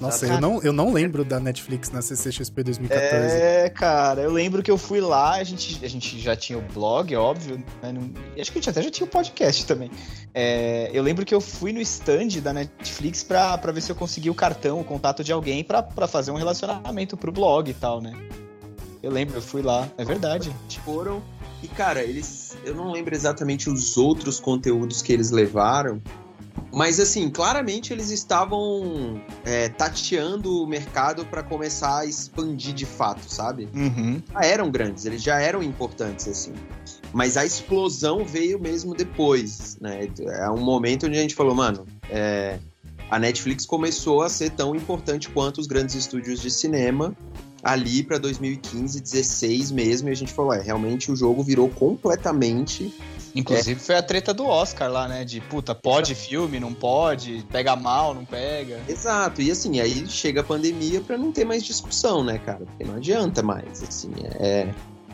Nossa, 0.00 0.26
eu 0.26 0.40
não, 0.40 0.60
eu 0.62 0.72
não 0.72 0.92
lembro 0.92 1.24
da 1.24 1.38
Netflix 1.38 1.90
na 1.90 2.02
CCXP 2.02 2.64
2014. 2.64 3.36
É, 3.36 3.68
cara, 3.68 4.22
eu 4.22 4.32
lembro 4.32 4.60
que 4.62 4.70
eu 4.70 4.76
fui 4.76 5.00
lá, 5.00 5.34
a 5.34 5.44
gente, 5.44 5.84
a 5.84 5.88
gente 5.88 6.18
já 6.18 6.34
tinha 6.34 6.58
o 6.58 6.62
blog, 6.62 7.14
óbvio, 7.14 7.58
né, 7.80 7.92
não- 7.92 8.10
e 8.36 8.40
acho 8.40 8.50
que 8.50 8.58
a 8.58 8.60
gente 8.60 8.70
até 8.70 8.82
já 8.82 8.90
tinha 8.90 9.06
o 9.06 9.08
podcast 9.08 9.64
também. 9.66 9.90
É, 10.34 10.90
eu 10.92 11.00
lembro 11.02 11.24
que 11.24 11.32
eu 11.32 11.40
fui 11.40 11.72
no 11.72 11.80
stand 11.80 12.40
da 12.42 12.52
Netflix 12.52 13.22
pra, 13.22 13.56
pra 13.56 13.70
ver 13.70 13.82
se 13.82 13.92
eu 13.92 13.94
conseguia 13.96 14.32
o 14.32 14.34
cartão, 14.34 14.80
o 14.80 14.84
contato 14.84 15.22
de 15.22 15.30
alguém 15.30 15.62
pra, 15.62 15.80
pra 15.82 16.08
fazer 16.08 16.32
um 16.32 16.36
relacionamento 16.36 17.16
pro 17.16 17.30
blog 17.30 17.70
e 17.70 17.74
tal, 17.74 18.00
né? 18.00 18.12
Eu 19.04 19.10
lembro, 19.10 19.36
eu 19.36 19.42
fui 19.42 19.60
lá, 19.60 19.86
é 19.98 20.04
verdade. 20.04 20.50
foram. 20.82 21.22
E, 21.62 21.68
cara, 21.68 22.02
eles. 22.02 22.56
Eu 22.64 22.74
não 22.74 22.90
lembro 22.90 23.14
exatamente 23.14 23.68
os 23.68 23.98
outros 23.98 24.40
conteúdos 24.40 25.02
que 25.02 25.12
eles 25.12 25.30
levaram. 25.30 26.00
Mas 26.72 26.98
assim, 26.98 27.28
claramente 27.28 27.92
eles 27.92 28.10
estavam 28.10 29.20
é, 29.44 29.68
tateando 29.68 30.62
o 30.62 30.66
mercado 30.66 31.26
para 31.26 31.42
começar 31.42 31.98
a 31.98 32.06
expandir 32.06 32.72
de 32.72 32.86
fato, 32.86 33.30
sabe? 33.30 33.68
Uhum. 33.74 34.22
Já 34.32 34.40
eram 34.40 34.70
grandes, 34.70 35.04
eles 35.04 35.22
já 35.22 35.38
eram 35.38 35.62
importantes, 35.62 36.26
assim. 36.26 36.54
Mas 37.12 37.36
a 37.36 37.44
explosão 37.44 38.24
veio 38.24 38.58
mesmo 38.58 38.94
depois, 38.94 39.76
né? 39.80 40.08
É 40.18 40.50
um 40.50 40.62
momento 40.62 41.06
onde 41.06 41.18
a 41.18 41.20
gente 41.20 41.34
falou, 41.34 41.54
mano, 41.54 41.86
é, 42.08 42.58
a 43.10 43.18
Netflix 43.18 43.66
começou 43.66 44.22
a 44.22 44.28
ser 44.28 44.50
tão 44.50 44.74
importante 44.74 45.28
quanto 45.28 45.60
os 45.60 45.66
grandes 45.66 45.94
estúdios 45.94 46.40
de 46.40 46.50
cinema 46.50 47.14
ali 47.64 48.02
para 48.02 48.18
2015, 48.18 49.00
16 49.00 49.70
mesmo, 49.70 50.08
e 50.08 50.12
a 50.12 50.16
gente 50.16 50.32
falou, 50.32 50.52
é, 50.52 50.60
realmente 50.60 51.10
o 51.10 51.16
jogo 51.16 51.42
virou 51.42 51.68
completamente 51.70 52.92
Inclusive 53.34 53.80
foi 53.80 53.96
a 53.96 54.02
treta 54.02 54.32
do 54.32 54.46
Oscar 54.46 54.90
lá, 54.90 55.08
né? 55.08 55.24
De 55.24 55.40
puta, 55.40 55.74
pode 55.74 56.14
filme, 56.14 56.60
não 56.60 56.72
pode, 56.72 57.44
pega 57.50 57.74
mal, 57.74 58.14
não 58.14 58.24
pega. 58.24 58.80
Exato, 58.88 59.42
e 59.42 59.50
assim, 59.50 59.80
aí 59.80 60.06
chega 60.06 60.40
a 60.40 60.44
pandemia 60.44 61.00
pra 61.00 61.18
não 61.18 61.32
ter 61.32 61.44
mais 61.44 61.64
discussão, 61.64 62.22
né, 62.22 62.38
cara? 62.38 62.64
Porque 62.64 62.84
não 62.84 62.94
adianta 62.94 63.42
mais, 63.42 63.82
assim, 63.82 64.12
é. 64.38 64.68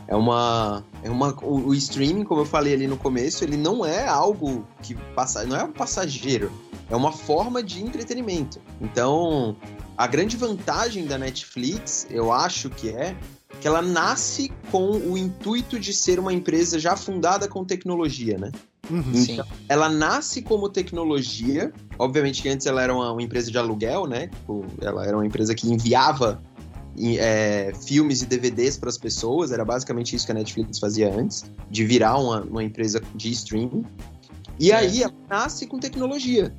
É 0.07 0.15
uma. 0.15 0.83
É 1.03 1.09
uma 1.09 1.33
o, 1.41 1.69
o 1.69 1.73
streaming, 1.73 2.25
como 2.25 2.41
eu 2.41 2.45
falei 2.45 2.73
ali 2.73 2.85
no 2.85 2.97
começo, 2.97 3.45
ele 3.45 3.55
não 3.55 3.85
é 3.85 4.05
algo 4.05 4.67
que 4.83 4.93
passa. 5.15 5.45
Não 5.45 5.55
é 5.55 5.63
um 5.63 5.71
passageiro. 5.71 6.51
É 6.89 6.95
uma 6.97 7.13
forma 7.13 7.63
de 7.63 7.81
entretenimento. 7.81 8.59
Então, 8.81 9.55
a 9.97 10.07
grande 10.07 10.37
vantagem 10.37 11.05
da 11.05 11.17
Netflix, 11.17 12.07
eu 12.09 12.31
acho 12.31 12.69
que 12.69 12.89
é 12.89 13.15
que 13.59 13.67
ela 13.67 13.81
nasce 13.81 14.51
com 14.71 14.89
o 14.91 15.17
intuito 15.17 15.79
de 15.79 15.93
ser 15.93 16.19
uma 16.19 16.33
empresa 16.33 16.79
já 16.79 16.95
fundada 16.95 17.47
com 17.47 17.63
tecnologia, 17.63 18.37
né? 18.37 18.51
Uhum. 18.89 19.11
Então, 19.13 19.45
ela 19.69 19.87
nasce 19.87 20.41
como 20.41 20.67
tecnologia. 20.67 21.71
Obviamente 21.99 22.41
que 22.41 22.49
antes 22.49 22.65
ela 22.65 22.81
era 22.81 22.93
uma, 22.93 23.11
uma 23.11 23.21
empresa 23.21 23.51
de 23.51 23.57
aluguel, 23.57 24.07
né? 24.07 24.27
Tipo, 24.27 24.65
ela 24.81 25.05
era 25.05 25.15
uma 25.15 25.25
empresa 25.25 25.53
que 25.53 25.71
enviava 25.71 26.41
é, 26.99 27.71
filmes 27.85 28.21
e 28.21 28.25
DVDs 28.25 28.77
para 28.77 28.89
as 28.89 28.97
pessoas. 28.97 29.51
Era 29.51 29.63
basicamente 29.63 30.15
isso 30.15 30.25
que 30.25 30.31
a 30.31 30.35
Netflix 30.35 30.79
fazia 30.79 31.13
antes, 31.13 31.45
de 31.69 31.85
virar 31.85 32.17
uma, 32.17 32.41
uma 32.41 32.63
empresa 32.63 33.01
de 33.15 33.31
streaming. 33.31 33.85
E 34.59 34.71
É. 34.71 34.75
aí 34.75 35.03
ela 35.03 35.13
nasce 35.29 35.65
com 35.67 35.79
tecnologia, 35.79 36.53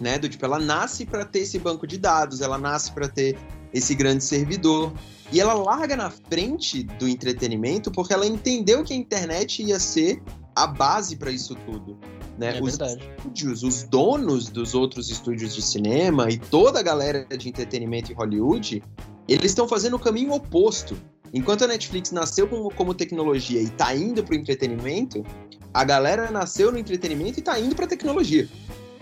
né? 0.00 0.18
Do 0.18 0.28
tipo, 0.28 0.44
ela 0.44 0.58
nasce 0.58 1.04
para 1.04 1.24
ter 1.24 1.40
esse 1.40 1.58
banco 1.58 1.86
de 1.86 1.98
dados, 1.98 2.40
ela 2.40 2.58
nasce 2.58 2.92
para 2.92 3.08
ter 3.08 3.36
esse 3.72 3.94
grande 3.94 4.22
servidor. 4.22 4.92
E 5.32 5.40
ela 5.40 5.54
larga 5.54 5.96
na 5.96 6.10
frente 6.10 6.82
do 6.82 7.08
entretenimento 7.08 7.90
porque 7.90 8.12
ela 8.12 8.26
entendeu 8.26 8.84
que 8.84 8.92
a 8.92 8.96
internet 8.96 9.62
ia 9.62 9.78
ser 9.78 10.22
a 10.54 10.66
base 10.66 11.16
para 11.16 11.30
isso 11.30 11.54
tudo. 11.66 11.98
Né? 12.38 12.58
É 12.58 12.62
os 12.62 12.76
verdade. 12.76 13.10
estúdios, 13.16 13.62
os 13.62 13.82
donos 13.84 14.48
dos 14.48 14.74
outros 14.74 15.10
estúdios 15.10 15.54
de 15.54 15.62
cinema 15.62 16.28
e 16.30 16.38
toda 16.38 16.80
a 16.80 16.82
galera 16.82 17.24
de 17.24 17.48
entretenimento 17.48 18.12
em 18.12 18.14
Hollywood, 18.14 18.82
eles 19.28 19.46
estão 19.46 19.66
fazendo 19.66 19.94
o 19.94 19.98
caminho 19.98 20.32
oposto. 20.32 20.96
Enquanto 21.32 21.64
a 21.64 21.66
Netflix 21.66 22.12
nasceu 22.12 22.46
como, 22.46 22.72
como 22.72 22.94
tecnologia 22.94 23.60
e 23.60 23.68
tá 23.68 23.94
indo 23.94 24.22
pro 24.22 24.34
entretenimento, 24.34 25.24
a 25.72 25.82
galera 25.82 26.30
nasceu 26.30 26.70
no 26.70 26.78
entretenimento 26.78 27.40
e 27.40 27.42
tá 27.42 27.58
indo 27.58 27.74
pra 27.74 27.86
tecnologia. 27.86 28.48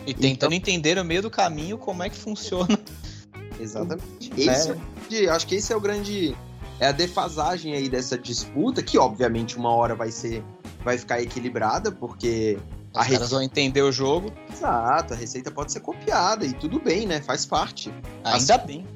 E 0.07 0.13
tentando 0.15 0.53
entender 0.55 0.97
no 0.97 1.05
meio 1.05 1.23
do 1.23 1.31
caminho 1.31 1.79
como 1.79 2.03
é 2.03 2.09
que 2.11 2.17
funciona. 2.17 2.79
Exatamente. 3.61 4.33
É. 4.37 4.41
Esse 4.53 4.71
é 4.71 4.73
o 4.73 4.77
grande- 4.77 5.29
acho 5.29 5.47
que 5.47 5.55
esse 5.55 5.73
é 5.73 5.77
o 5.77 5.81
grande. 5.81 6.37
É 6.81 6.87
a 6.89 6.93
defasagem 6.93 7.75
aí 7.75 7.89
dessa 7.89 8.19
disputa, 8.19 8.83
que 8.83 8.99
obviamente 8.99 9.57
uma 9.57 9.71
hora 9.73 9.95
vai 9.95 10.11
ser. 10.11 10.43
vai 10.85 10.99
ficar 10.99 11.21
equilibrada, 11.23 11.93
porque. 11.93 12.59
Os 12.95 13.01
A 13.01 13.09
caras 13.09 13.31
vão 13.31 13.43
entender 13.43 13.81
o 13.81 13.91
jogo. 13.91 14.31
Exato, 14.53 15.15
a 15.15 15.17
receita 15.17 15.51
pode 15.51 15.73
ser 15.73 15.81
copiada 15.81 16.45
e 16.45 16.53
tudo 16.53 16.79
bem, 16.79 17.07
né? 17.07 17.23
Faz 17.23 17.47
parte. 17.47 17.91
Ainda 18.23 18.59
bem. 18.59 18.87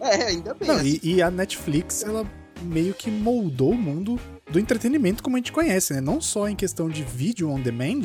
É, 0.00 0.24
ainda 0.26 0.52
bem. 0.52 0.68
Não, 0.68 0.76
assim. 0.76 1.00
e, 1.02 1.14
e 1.14 1.22
a 1.22 1.30
Netflix, 1.30 2.02
ela 2.02 2.26
meio 2.60 2.92
que 2.92 3.10
moldou 3.10 3.70
o 3.70 3.78
mundo 3.78 4.20
do 4.50 4.58
entretenimento 4.60 5.22
como 5.22 5.36
a 5.36 5.38
gente 5.38 5.52
conhece, 5.52 5.94
né? 5.94 6.02
Não 6.02 6.20
só 6.20 6.48
em 6.50 6.54
questão 6.56 6.86
de 6.88 7.02
vídeo 7.02 7.48
on 7.50 7.58
demand, 7.60 8.02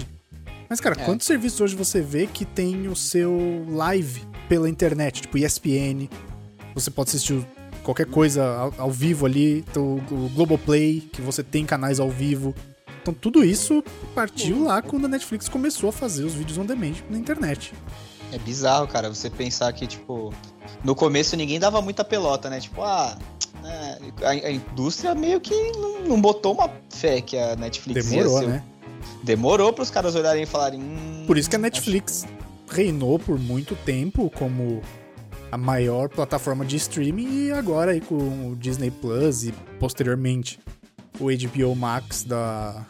mas, 0.70 0.80
cara, 0.80 0.96
É. 1.02 1.06
quantos 1.06 1.26
serviços 1.28 1.60
hoje 1.62 1.76
você 1.76 2.02
vê 2.02 2.28
que 2.28 2.46
tem 2.46 2.88
o 2.88 2.96
seu 2.96 3.66
live 3.70 4.22
pela 4.48 4.70
internet, 4.70 5.22
tipo 5.24 5.38
ESPN, 5.38 6.08
você 6.76 6.90
pode 6.92 7.10
assistir 7.10 7.46
qualquer 7.84 8.06
coisa 8.06 8.46
ao, 8.46 8.74
ao 8.78 8.92
vivo 8.92 9.26
ali, 9.26 9.66
então, 9.70 9.96
o 10.12 10.30
Globoplay, 10.36 11.02
que 11.12 11.22
você 11.22 11.44
tem 11.44 11.66
canais 11.66 12.00
ao 12.00 12.10
vivo. 12.10 12.54
Então 13.02 13.14
tudo 13.14 13.44
isso 13.44 13.84
partiu 14.14 14.64
lá 14.66 14.82
quando 14.82 15.06
a 15.06 15.08
Netflix 15.08 15.48
começou 15.50 15.90
a 15.90 15.94
fazer 15.94 16.24
os 16.26 16.34
vídeos 16.34 16.58
on 16.58 16.66
demand 16.66 16.94
na 17.10 17.18
internet. 17.18 17.74
É 18.32 18.38
bizarro, 18.38 18.88
cara, 18.88 19.10
você 19.10 19.30
pensar 19.30 19.72
que, 19.74 19.88
tipo, 19.88 20.32
no 20.84 20.94
começo 20.94 21.36
ninguém 21.36 21.60
dava 21.60 21.82
muita 21.82 22.04
pelota, 22.04 22.50
né? 22.50 22.60
Tipo, 22.60 22.84
ah, 22.84 23.18
é, 23.64 24.26
a, 24.26 24.30
a 24.30 24.52
indústria 24.52 25.16
meio 25.16 25.40
que 25.42 25.54
não, 25.72 26.02
não 26.02 26.22
botou 26.22 26.54
uma 26.54 26.70
fé 26.90 27.22
que 27.22 27.36
a 27.38 27.56
Netflix 27.56 28.06
ia 28.12 28.18
Demorou, 28.24 28.40
ser- 28.40 28.48
né? 28.48 28.64
Demorou 29.24 29.72
pros 29.74 29.90
caras 29.90 30.16
olharem 30.16 30.44
e 30.44 30.46
falarem. 30.46 30.80
Hum, 30.82 31.24
Por 31.28 31.38
isso 31.38 31.50
que 31.50 31.56
a 31.56 31.60
Netflix 31.60 32.26
reinou 32.70 33.18
por 33.20 33.38
muito 33.40 33.76
tempo 33.86 34.30
como 34.30 34.82
a 35.52 35.58
maior 35.58 36.08
plataforma 36.10 36.64
de 36.64 36.76
streaming 36.76 37.46
e 37.48 37.52
agora 37.52 37.92
aí 37.92 38.02
com 38.02 38.52
o 38.52 38.56
Disney 38.56 38.92
Plus 38.92 39.44
e 39.46 39.52
posteriormente 39.80 40.60
o 41.20 41.26
HBO 41.32 41.76
Max 41.76 42.24
da, 42.24 42.86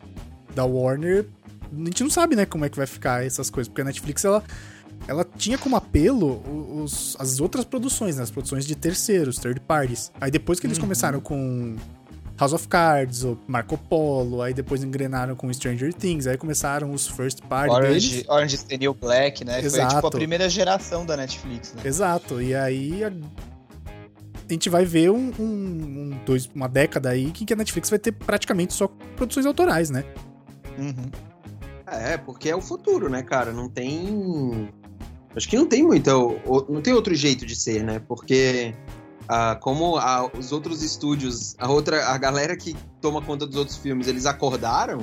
da 0.54 0.66
Warner, 0.66 1.26
a 1.74 1.86
gente 1.86 2.04
não 2.04 2.10
sabe, 2.10 2.36
né, 2.36 2.46
como 2.46 2.66
é 2.66 2.70
que 2.70 2.76
vai 2.78 2.86
ficar 2.86 3.26
essas 3.26 3.50
coisas, 3.50 3.70
porque 3.70 3.82
a 3.82 3.86
Netflix 3.86 4.26
ela 4.26 4.44
ela 5.08 5.24
tinha 5.38 5.58
como 5.58 5.78
apelo 5.78 6.44
os- 6.84 7.16
as 7.18 7.40
outras 7.40 7.64
produções, 7.64 8.18
né, 8.18 8.24
as 8.24 8.30
produções 8.30 8.66
de 8.66 8.76
terceiros, 8.76 9.38
third 9.38 9.62
parties. 9.62 10.12
Aí 10.20 10.30
depois 10.30 10.60
que 10.60 10.68
eles 10.68 10.78
Uhum. 10.78 10.84
começaram 10.84 11.22
com 11.22 11.78
House 12.40 12.54
of 12.54 12.68
Cards, 12.70 13.24
o 13.24 13.38
Marco 13.48 13.78
Polo, 13.78 14.42
aí 14.42 14.54
depois 14.54 14.82
engrenaram 14.84 15.36
com 15.36 15.52
Stranger 15.52 15.94
Things, 15.94 16.26
aí 16.26 16.38
começaram 16.38 16.92
os 16.94 17.06
first 17.08 17.42
party 17.44 17.74
Orange, 17.74 18.10
deles. 18.12 18.30
Orange 18.30 18.56
is 18.56 18.64
the 18.64 18.78
New 18.78 18.94
Black, 18.94 19.44
né? 19.44 19.56
Foi 19.60 19.66
Exato. 19.66 19.96
tipo 19.96 20.08
a 20.08 20.12
primeira 20.12 20.48
geração 20.50 21.06
da 21.06 21.18
Netflix, 21.18 21.74
né? 21.74 21.82
Exato, 21.84 22.42
e 22.42 22.56
aí 22.56 23.04
a, 23.04 23.08
a 23.10 24.52
gente 24.54 24.70
vai 24.70 24.86
ver 24.86 25.12
um, 25.12 25.32
um- 25.38 25.44
um- 26.14 26.20
dois, 26.26 26.50
uma 26.56 26.70
década 26.70 27.10
aí 27.10 27.30
que 27.32 27.52
a 27.52 27.58
Netflix 27.58 27.90
vai 27.90 28.00
ter 28.00 28.14
praticamente 28.14 28.74
só 28.74 28.88
produções 29.18 29.46
autorais, 29.46 29.90
né? 29.90 30.06
Uhum. 30.78 31.12
É, 31.92 32.18
porque 32.18 32.50
é 32.50 32.56
o 32.56 32.62
futuro, 32.62 33.10
né, 33.10 33.22
cara? 33.24 33.52
Não 33.52 33.68
tem. 33.68 34.70
Acho 35.36 35.50
que 35.50 35.58
não 35.58 35.66
tem 35.66 35.84
muita. 35.84 36.16
o- 36.16 36.66
Não 36.70 36.82
tem 36.82 36.94
outro 36.94 37.14
jeito 37.16 37.46
de 37.46 37.56
ser, 37.56 37.84
né? 37.84 38.00
Porque. 38.08 38.74
Ah, 39.30 39.56
como 39.62 39.96
a- 39.98 40.30
os 40.38 40.52
outros 40.52 40.82
estúdios, 40.82 41.56
a 41.60 41.72
outra, 41.72 42.08
a 42.08 42.18
galera 42.18 42.58
que 42.58 42.76
toma 43.00 43.22
conta 43.22 43.46
dos 43.46 43.56
outros 43.56 43.78
filmes, 43.78 44.08
eles 44.08 44.26
acordaram, 44.26 45.00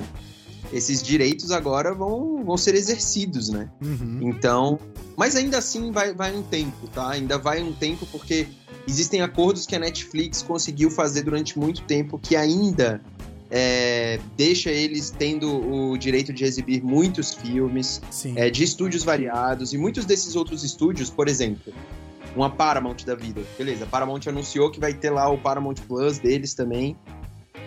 esses 0.73 1.01
direitos 1.01 1.53
agora 1.53 1.95
vão, 1.95 2.45
vão 2.45 2.57
ser 2.57 2.75
exercidos, 2.75 3.49
né? 3.49 3.71
Uhum. 3.81 4.19
Então, 4.23 4.81
mas 5.17 5.37
ainda 5.37 5.59
assim 5.59 5.93
vai, 5.93 6.13
vai 6.13 6.35
um 6.37 6.43
tempo, 6.43 6.89
tá? 6.89 7.11
Ainda 7.11 7.39
vai 7.39 7.63
um 7.63 7.73
tempo 7.73 8.05
porque 8.07 8.49
existem 8.89 9.23
acordos 9.23 9.65
que 9.65 9.77
a 9.77 9.79
Netflix 9.79 10.43
conseguiu 10.43 10.91
fazer 10.91 11.23
durante 11.23 11.57
muito 11.57 11.83
tempo 11.83 12.19
que 12.19 12.35
ainda 12.35 13.01
é, 13.49 14.19
deixa 14.37 14.71
eles 14.71 15.15
tendo 15.17 15.49
o 15.49 15.97
direito 15.97 16.33
de 16.33 16.43
exibir 16.45 16.83
muitos 16.83 17.33
filmes 17.33 18.03
é, 18.37 18.51
de 18.51 18.65
estúdios 18.65 19.05
variados 19.05 19.73
e 19.73 19.79
muitos 19.79 20.05
desses 20.05 20.35
outros 20.35 20.65
estúdios, 20.65 21.11
por 21.11 21.29
exemplo, 21.29 21.73
uma 22.37 22.51
Paramount 22.51 22.97
da 23.05 23.15
vida, 23.15 23.43
beleza? 23.57 23.85
A 23.85 23.87
Paramount 23.87 24.21
anunciou 24.27 24.71
que 24.71 24.79
vai 24.79 24.93
ter 24.93 25.11
lá 25.11 25.29
o 25.29 25.39
Paramount 25.39 25.77
Plus 25.89 26.19
deles 26.19 26.55
também, 26.55 26.97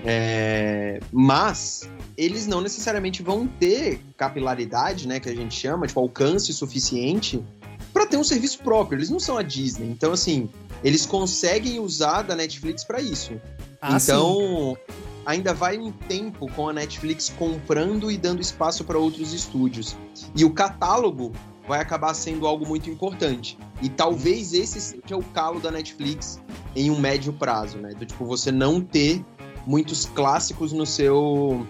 é, 0.05 0.99
mas 1.11 1.89
eles 2.17 2.47
não 2.47 2.61
necessariamente 2.61 3.23
vão 3.23 3.47
ter 3.47 3.99
capilaridade, 4.15 5.07
né, 5.07 5.19
que 5.19 5.29
a 5.29 5.35
gente 5.35 5.55
chama, 5.55 5.87
tipo 5.87 5.99
alcance 5.99 6.53
suficiente 6.53 7.43
para 7.91 8.05
ter 8.05 8.17
um 8.17 8.23
serviço 8.23 8.59
próprio. 8.59 8.97
Eles 8.97 9.09
não 9.09 9.19
são 9.19 9.37
a 9.37 9.41
Disney, 9.41 9.89
então 9.89 10.13
assim 10.13 10.49
eles 10.83 11.05
conseguem 11.05 11.79
usar 11.79 12.21
da 12.21 12.35
Netflix 12.35 12.83
para 12.83 13.01
isso. 13.01 13.33
Ah, 13.81 13.99
sim. 13.99 14.11
então, 14.11 14.77
ainda 15.25 15.53
vai 15.53 15.77
um 15.77 15.91
tempo 15.91 16.47
com 16.53 16.69
a 16.69 16.73
Netflix 16.73 17.29
comprando 17.29 18.11
e 18.11 18.17
dando 18.17 18.41
espaço 18.41 18.83
para 18.83 18.97
outros 18.97 19.33
estúdios. 19.33 19.95
E 20.35 20.45
o 20.45 20.51
catálogo 20.51 21.33
vai 21.69 21.79
acabar 21.79 22.15
sendo 22.15 22.47
algo 22.47 22.67
muito 22.67 22.89
importante. 22.89 23.55
E 23.79 23.87
talvez 23.89 24.53
esse 24.53 24.81
seja 24.81 25.15
o 25.15 25.23
calo 25.23 25.59
da 25.59 25.69
Netflix 25.69 26.41
em 26.75 26.89
um 26.89 26.99
médio 26.99 27.31
prazo, 27.31 27.77
né? 27.77 27.91
Do 27.93 28.05
tipo, 28.07 28.25
você 28.25 28.51
não 28.51 28.81
ter 28.81 29.23
muitos 29.67 30.07
clássicos 30.07 30.73
no 30.73 30.83
seu, 30.85 31.65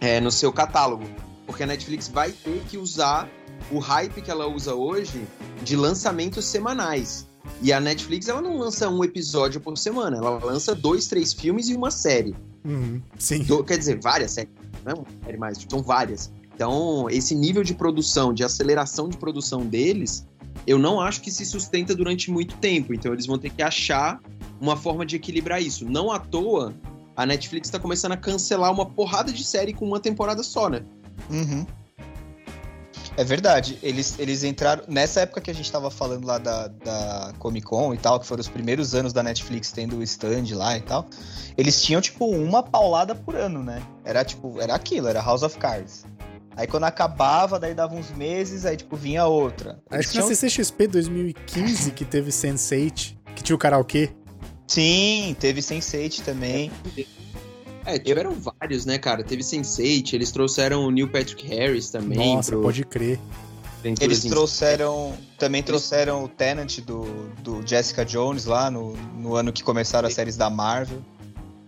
é, 0.00 0.18
no 0.18 0.32
seu 0.32 0.50
catálogo. 0.50 1.04
Porque 1.46 1.62
a 1.62 1.66
Netflix 1.66 2.08
vai 2.08 2.32
ter 2.32 2.64
que 2.70 2.78
usar 2.78 3.28
o 3.70 3.78
hype 3.78 4.22
que 4.22 4.30
ela 4.30 4.46
usa 4.48 4.74
hoje 4.74 5.22
de 5.62 5.76
lançamentos 5.76 6.46
semanais. 6.46 7.26
E 7.60 7.70
a 7.70 7.78
Netflix, 7.78 8.28
ela 8.28 8.40
não 8.40 8.56
lança 8.56 8.88
um 8.88 9.04
episódio 9.04 9.60
por 9.60 9.76
semana, 9.76 10.16
ela 10.16 10.42
lança 10.42 10.74
dois, 10.74 11.06
três 11.06 11.34
filmes 11.34 11.68
e 11.68 11.74
uma 11.74 11.90
série. 11.90 12.34
Uhum. 12.64 13.00
Sim. 13.18 13.42
Do- 13.42 13.62
quer 13.62 13.76
dizer, 13.76 14.00
várias 14.00 14.30
séries, 14.30 14.50
não 14.82 14.92
é 14.92 14.94
uma 14.94 15.06
série 15.26 15.36
mais, 15.36 15.58
são 15.68 15.82
várias. 15.82 16.32
Então, 16.54 17.08
esse 17.10 17.34
nível 17.34 17.62
de 17.64 17.74
produção, 17.74 18.32
de 18.32 18.44
aceleração 18.44 19.08
de 19.08 19.16
produção 19.16 19.66
deles, 19.66 20.26
eu 20.66 20.78
não 20.78 21.00
acho 21.00 21.20
que 21.20 21.30
se 21.30 21.44
sustenta 21.44 21.94
durante 21.94 22.30
muito 22.30 22.56
tempo. 22.56 22.94
Então, 22.94 23.12
eles 23.12 23.26
vão 23.26 23.38
ter 23.38 23.50
que 23.50 23.62
achar 23.62 24.20
uma 24.60 24.76
forma 24.76 25.04
de 25.04 25.16
equilibrar 25.16 25.60
isso. 25.60 25.84
Não 25.84 26.12
à 26.12 26.18
toa, 26.18 26.72
a 27.16 27.26
Netflix 27.26 27.68
está 27.68 27.78
começando 27.78 28.12
a 28.12 28.16
cancelar 28.16 28.72
uma 28.72 28.86
porrada 28.86 29.32
de 29.32 29.44
série 29.44 29.72
com 29.72 29.86
uma 29.86 30.00
temporada 30.00 30.42
só, 30.42 30.68
né? 30.68 30.84
Uhum. 31.28 31.66
É 33.16 33.22
verdade. 33.22 33.78
Eles, 33.82 34.18
eles 34.18 34.42
entraram. 34.42 34.84
Nessa 34.88 35.20
época 35.20 35.40
que 35.40 35.50
a 35.50 35.54
gente 35.54 35.70
tava 35.70 35.90
falando 35.90 36.26
lá 36.26 36.38
da, 36.38 36.68
da 36.68 37.32
Comic 37.38 37.66
Con 37.66 37.94
e 37.94 37.98
tal, 37.98 38.18
que 38.18 38.26
foram 38.26 38.40
os 38.40 38.48
primeiros 38.48 38.94
anos 38.94 39.12
da 39.12 39.22
Netflix 39.22 39.70
tendo 39.70 39.96
o 39.96 40.02
stand 40.02 40.46
lá 40.52 40.76
e 40.76 40.80
tal, 40.80 41.06
eles 41.56 41.80
tinham, 41.82 42.00
tipo, 42.00 42.26
uma 42.26 42.62
paulada 42.62 43.14
por 43.14 43.36
ano, 43.36 43.62
né? 43.62 43.82
Era 44.04 44.24
tipo, 44.24 44.60
era 44.60 44.74
aquilo, 44.74 45.06
era 45.06 45.20
House 45.20 45.42
of 45.42 45.56
Cards. 45.58 46.04
Aí 46.56 46.66
quando 46.66 46.84
acabava, 46.84 47.58
daí 47.58 47.74
dava 47.74 47.94
uns 47.94 48.10
meses, 48.10 48.64
aí 48.64 48.76
tipo 48.76 48.96
vinha 48.96 49.26
outra. 49.26 49.80
Eles 49.90 50.06
Acho 50.06 50.08
que 50.10 50.18
na 50.18 50.22
tinham- 50.24 50.34
CCXP 50.36 50.86
2015 50.86 51.90
que 51.90 52.04
teve 52.04 52.30
Sense8, 52.30 53.16
que 53.34 53.42
tinha 53.42 53.56
o 53.56 53.58
karaokê. 53.58 54.10
Sim, 54.66 55.36
teve 55.38 55.60
Sense8 55.60 56.22
também. 56.22 56.70
É, 57.84 57.98
tiveram 57.98 58.32
vários, 58.32 58.86
né, 58.86 58.96
cara? 58.98 59.22
Teve 59.22 59.42
Sense8, 59.42 60.14
eles 60.14 60.32
trouxeram 60.32 60.86
o 60.86 60.90
Neil 60.90 61.08
Patrick 61.10 61.46
Harris 61.46 61.90
também. 61.90 62.34
Nossa, 62.36 62.52
pro- 62.52 62.62
pode 62.62 62.84
crer. 62.84 63.18
aventuras 63.80 64.00
Eles 64.10 64.24
em- 64.24 64.30
trouxeram. 64.30 65.12
Também 65.38 65.62
trouxeram 65.62 66.24
o 66.24 66.28
Tenant 66.28 66.78
do, 66.80 67.02
do 67.42 67.66
Jessica 67.66 68.02
Jones 68.04 68.46
lá 68.46 68.70
no, 68.70 68.94
no 69.18 69.34
ano 69.36 69.52
que 69.52 69.62
começaram 69.62 70.08
as 70.08 70.14
séries 70.14 70.36
da 70.36 70.48
Marvel. 70.48 71.02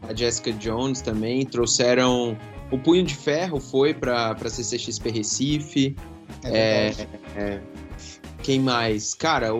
A 0.09 0.15
Jessica 0.15 0.51
Jones 0.53 1.03
também. 1.03 1.45
Trouxeram. 1.45 2.39
O 2.71 2.79
Punho 2.79 3.05
de 3.05 3.15
Ferro 3.15 3.61
foi 3.61 3.95
pra, 3.95 4.35
pra 4.35 4.49
CCXP 4.51 5.11
Recife. 5.11 5.97
É, 6.45 6.89
É, 6.89 7.07
é. 7.37 7.61
Quem 8.43 8.61
mais? 8.61 9.15
Cara, 9.15 9.55
o, 9.55 9.59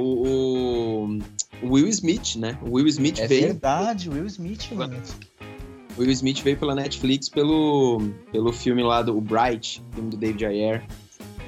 o- 1.07 1.19
o 1.63 1.73
Will 1.73 1.89
Smith, 1.89 2.37
né? 2.37 2.59
O 2.63 2.75
Will 2.75 2.87
Smith 2.89 3.19
É 3.21 3.27
veio. 3.27 3.47
verdade, 3.49 4.09
Will 4.11 4.27
Smith, 4.27 4.71
mano. 4.73 4.97
Will 5.99 6.11
Smith 6.11 6.43
veio 6.43 6.57
pela 6.59 6.75
Netflix 6.75 7.29
pelo, 7.29 8.03
pelo 8.31 8.53
filme 8.53 8.83
lá 8.83 9.01
do 9.03 9.19
Bright, 9.21 9.83
filme 9.95 10.11
do 10.11 10.17
David 10.17 10.45
Ayer. 10.45 10.85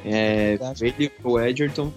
É, 0.05 0.57
Verdade. 0.57 0.95
veio 0.97 1.11
o 1.25 1.39
Edgerton. 1.41 1.93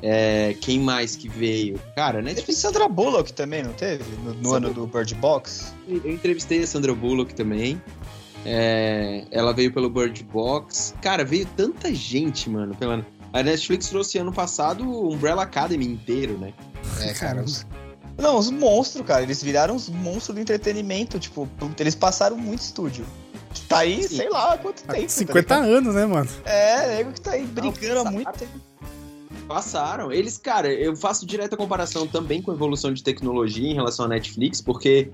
É, 0.00 0.54
quem 0.60 0.78
mais 0.78 1.16
que 1.16 1.28
veio? 1.28 1.76
Cara, 1.96 2.18
Teve 2.18 2.26
Netflix. 2.34 2.60
Sandra 2.60 2.88
Bullock 2.88 3.32
também, 3.32 3.64
não 3.64 3.72
teve? 3.72 4.04
No, 4.24 4.32
no 4.34 4.54
ano 4.54 4.72
do 4.72 4.86
Bird 4.86 5.12
Box? 5.16 5.74
Eu 5.88 6.12
entrevistei 6.12 6.62
a 6.62 6.66
Sandra 6.68 6.94
Bullock 6.94 7.34
também. 7.34 7.82
É, 8.44 9.24
ela 9.30 9.52
veio 9.52 9.72
pelo 9.72 9.90
Bird 9.90 10.22
Box. 10.24 10.94
Cara, 11.02 11.24
veio 11.24 11.46
tanta 11.56 11.92
gente, 11.94 12.48
mano. 12.48 12.74
Pela... 12.74 13.04
A 13.32 13.42
Netflix 13.42 13.88
trouxe 13.88 14.18
ano 14.18 14.32
passado 14.32 14.88
o 14.88 15.12
Umbrella 15.12 15.42
Academy 15.42 15.86
inteiro, 15.86 16.38
né? 16.38 16.52
É, 17.00 17.34
os- 17.42 17.66
Não, 18.16 18.38
os 18.38 18.50
monstros, 18.50 19.06
cara. 19.06 19.22
Eles 19.22 19.42
viraram 19.42 19.76
os 19.76 19.88
monstros 19.88 20.34
do 20.36 20.40
entretenimento. 20.40 21.18
Tipo, 21.18 21.48
eles 21.78 21.94
passaram 21.94 22.36
muito 22.36 22.60
estúdio. 22.60 23.04
Tá 23.68 23.78
aí, 23.78 24.02
Sim. 24.02 24.16
sei 24.16 24.28
lá 24.30 24.54
há 24.54 24.58
quanto 24.58 24.82
tempo. 24.82 25.02
tá 25.02 25.08
50 25.08 25.54
ligado? 25.56 25.74
anos, 25.76 25.94
né, 25.94 26.06
mano? 26.06 26.28
É, 26.44 26.96
nego 26.98 27.12
que 27.12 27.20
tá 27.20 27.32
aí 27.32 27.44
brigando 27.44 28.00
há 28.00 28.10
muito 28.10 28.32
tempo. 28.32 28.52
Passaram. 29.46 30.12
Eles, 30.12 30.36
cara, 30.38 30.70
eu 30.72 30.94
faço 30.94 31.24
direta 31.26 31.56
comparação 31.56 32.06
também 32.06 32.42
com 32.42 32.50
a 32.50 32.54
evolução 32.54 32.92
de 32.92 33.02
tecnologia 33.02 33.68
em 33.70 33.74
relação 33.74 34.04
à 34.04 34.08
Netflix, 34.08 34.60
porque 34.60 35.10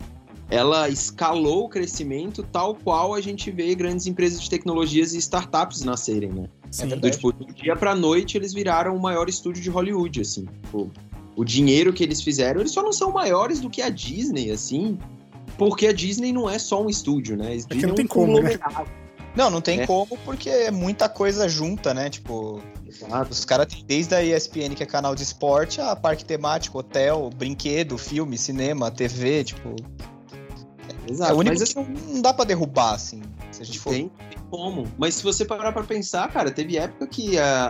ela 0.50 0.88
escalou 0.88 1.64
o 1.64 1.68
crescimento 1.68 2.42
tal 2.42 2.74
qual 2.74 3.14
a 3.14 3.20
gente 3.20 3.50
vê 3.50 3.74
grandes 3.74 4.06
empresas 4.06 4.40
de 4.40 4.50
tecnologias 4.50 5.14
e 5.14 5.18
startups 5.18 5.82
nascerem, 5.82 6.30
né? 6.30 6.48
Sim. 6.70 6.88
verdade. 6.88 7.00
Do, 7.00 7.10
tipo, 7.10 7.32
do 7.32 7.52
dia 7.52 7.76
pra 7.76 7.94
noite 7.94 8.36
eles 8.36 8.52
viraram 8.52 8.96
o 8.96 9.00
maior 9.00 9.28
estúdio 9.28 9.62
de 9.62 9.70
Hollywood, 9.70 10.20
assim. 10.20 10.46
Tipo, 10.64 10.90
o 11.36 11.44
dinheiro 11.44 11.92
que 11.92 12.02
eles 12.02 12.22
fizeram, 12.22 12.60
eles 12.60 12.72
só 12.72 12.82
não 12.82 12.92
são 12.92 13.10
maiores 13.10 13.60
do 13.60 13.70
que 13.70 13.80
a 13.82 13.88
Disney, 13.88 14.50
assim, 14.50 14.98
porque 15.56 15.86
a 15.86 15.92
Disney 15.92 16.32
não 16.32 16.48
é 16.48 16.58
só 16.58 16.82
um 16.82 16.88
estúdio, 16.88 17.36
né? 17.36 17.48
A 17.48 17.54
Disney 17.54 17.82
não 17.82 17.88
é 17.88 17.92
um 17.92 17.94
tem 17.94 18.06
como, 18.06 18.40
né? 18.40 18.58
Não, 19.36 19.50
não 19.50 19.60
tem 19.60 19.80
É. 19.80 19.86
como, 19.86 20.16
porque 20.24 20.48
é 20.48 20.70
muita 20.70 21.08
coisa 21.08 21.48
junta, 21.48 21.92
né? 21.92 22.08
Tipo, 22.08 22.60
Exato. 22.86 23.32
os 23.32 23.44
caras 23.44 23.66
têm 23.66 23.84
desde 23.84 24.14
a 24.14 24.22
ESPN, 24.22 24.74
que 24.76 24.82
é 24.82 24.86
canal 24.86 25.14
de 25.14 25.24
esporte, 25.24 25.80
a 25.80 25.96
parque 25.96 26.24
temático, 26.24 26.78
hotel, 26.78 27.30
brinquedo, 27.36 27.98
filme, 27.98 28.38
cinema, 28.38 28.90
TV, 28.92 29.42
tipo. 29.42 29.74
Exato. 31.08 31.32
é 31.32 31.34
único 31.34 31.56
Mas 31.58 31.72
que 31.72 31.78
não, 32.12 32.22
dá 32.22 32.32
pra 32.32 32.44
derrubar, 32.44 32.94
assim. 32.94 33.20
Se 33.50 33.62
a 33.62 33.64
gente 33.64 33.78
for. 33.78 33.90
Tem, 33.90 34.08
tem 34.30 34.38
como. 34.50 34.86
Mas 34.98 35.14
se 35.16 35.22
você 35.22 35.44
parar 35.44 35.72
pra 35.72 35.82
pensar, 35.82 36.28
cara, 36.30 36.50
teve 36.50 36.76
época 36.76 37.06
que 37.06 37.38
a, 37.38 37.66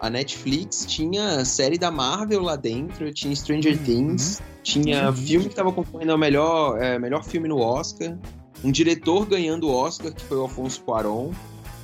a, 0.00 0.06
a 0.06 0.10
Netflix 0.10 0.84
tinha 0.86 1.44
série 1.44 1.78
da 1.78 1.90
Marvel 1.90 2.42
lá 2.42 2.56
dentro, 2.56 3.12
tinha 3.12 3.34
Stranger 3.34 3.76
Uhum. 3.78 3.84
Things, 3.84 4.42
tinha 4.62 5.08
Uhum. 5.08 5.16
filme 5.16 5.48
que 5.48 5.54
tava 5.54 5.72
concorrendo 5.72 6.12
ao 6.12 6.18
melhor, 6.18 6.82
é, 6.82 6.98
melhor 6.98 7.22
filme 7.24 7.48
no 7.48 7.58
Oscar, 7.58 8.16
um 8.64 8.70
diretor 8.70 9.26
ganhando 9.26 9.68
o 9.68 9.72
Oscar, 9.74 10.12
que 10.12 10.22
foi 10.22 10.36
o 10.36 10.42
Alfonso 10.42 10.80
Cuarón. 10.82 11.30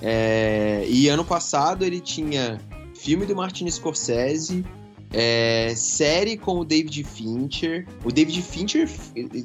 É, 0.00 0.84
e 0.88 1.08
ano 1.08 1.24
passado 1.24 1.84
ele 1.84 2.00
tinha 2.00 2.60
filme 2.94 3.26
do 3.26 3.34
Martin 3.34 3.68
Scorsese, 3.70 4.64
é, 5.12 5.72
série 5.74 6.36
com 6.36 6.58
o 6.58 6.64
David 6.64 7.02
Fincher. 7.04 7.86
O 8.04 8.12
David 8.12 8.42
Fincher 8.42 8.88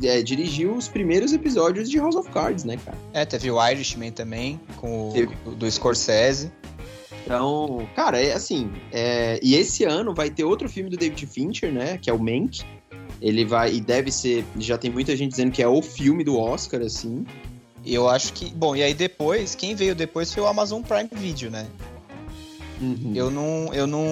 é, 0.04 0.22
dirigiu 0.22 0.76
os 0.76 0.88
primeiros 0.88 1.34
episódios 1.34 1.90
de 1.90 1.98
House 1.98 2.16
of 2.16 2.30
Cards, 2.32 2.64
né, 2.64 2.78
cara? 2.84 2.98
É, 3.14 3.26
teve 3.26 3.50
o 3.50 3.68
Irishman 3.70 4.12
também, 4.12 4.60
com 4.78 5.10
o 5.10 5.14
Teve. 5.14 5.36
do, 5.56 5.72
Scorsese. 5.72 6.52
Então, 7.26 7.88
cara, 7.96 8.22
é 8.22 8.34
assim. 8.34 8.70
é, 8.92 9.40
E 9.42 9.56
esse 9.56 9.86
ano 9.86 10.14
vai 10.14 10.30
ter 10.30 10.44
outro 10.44 10.68
filme 10.68 10.90
do 10.90 10.98
David 10.98 11.26
Fincher, 11.26 11.72
né? 11.72 11.98
Que 11.98 12.10
é 12.10 12.14
o 12.14 12.20
Mank. 12.20 12.62
Ele 13.22 13.46
vai. 13.46 13.76
E 13.76 13.80
deve 13.80 14.12
ser. 14.12 14.44
Já 14.60 14.78
tem 14.78 14.92
muita 14.92 15.16
gente 15.16 15.32
dizendo 15.32 15.52
que 15.52 15.64
é 15.64 15.68
o 15.68 15.82
filme 15.82 16.24
do 16.26 16.38
Oscar, 16.38 16.82
assim. 16.82 17.26
E 17.86 17.94
eu 17.94 18.10
acho 18.10 18.34
que. 18.34 18.54
Bom, 18.54 18.76
e 18.76 18.84
aí 18.84 18.94
depois, 18.94 19.56
quem 19.56 19.74
veio 19.76 19.96
depois 19.96 20.34
foi 20.34 20.44
o 20.44 20.48
Amazon 20.48 20.82
Prime 20.82 21.10
Video, 21.14 21.50
né? 21.50 21.68
Uhum. 22.84 23.12
Eu 23.16 23.32
não. 23.32 23.74
Eu 23.74 23.88
não. 23.88 24.04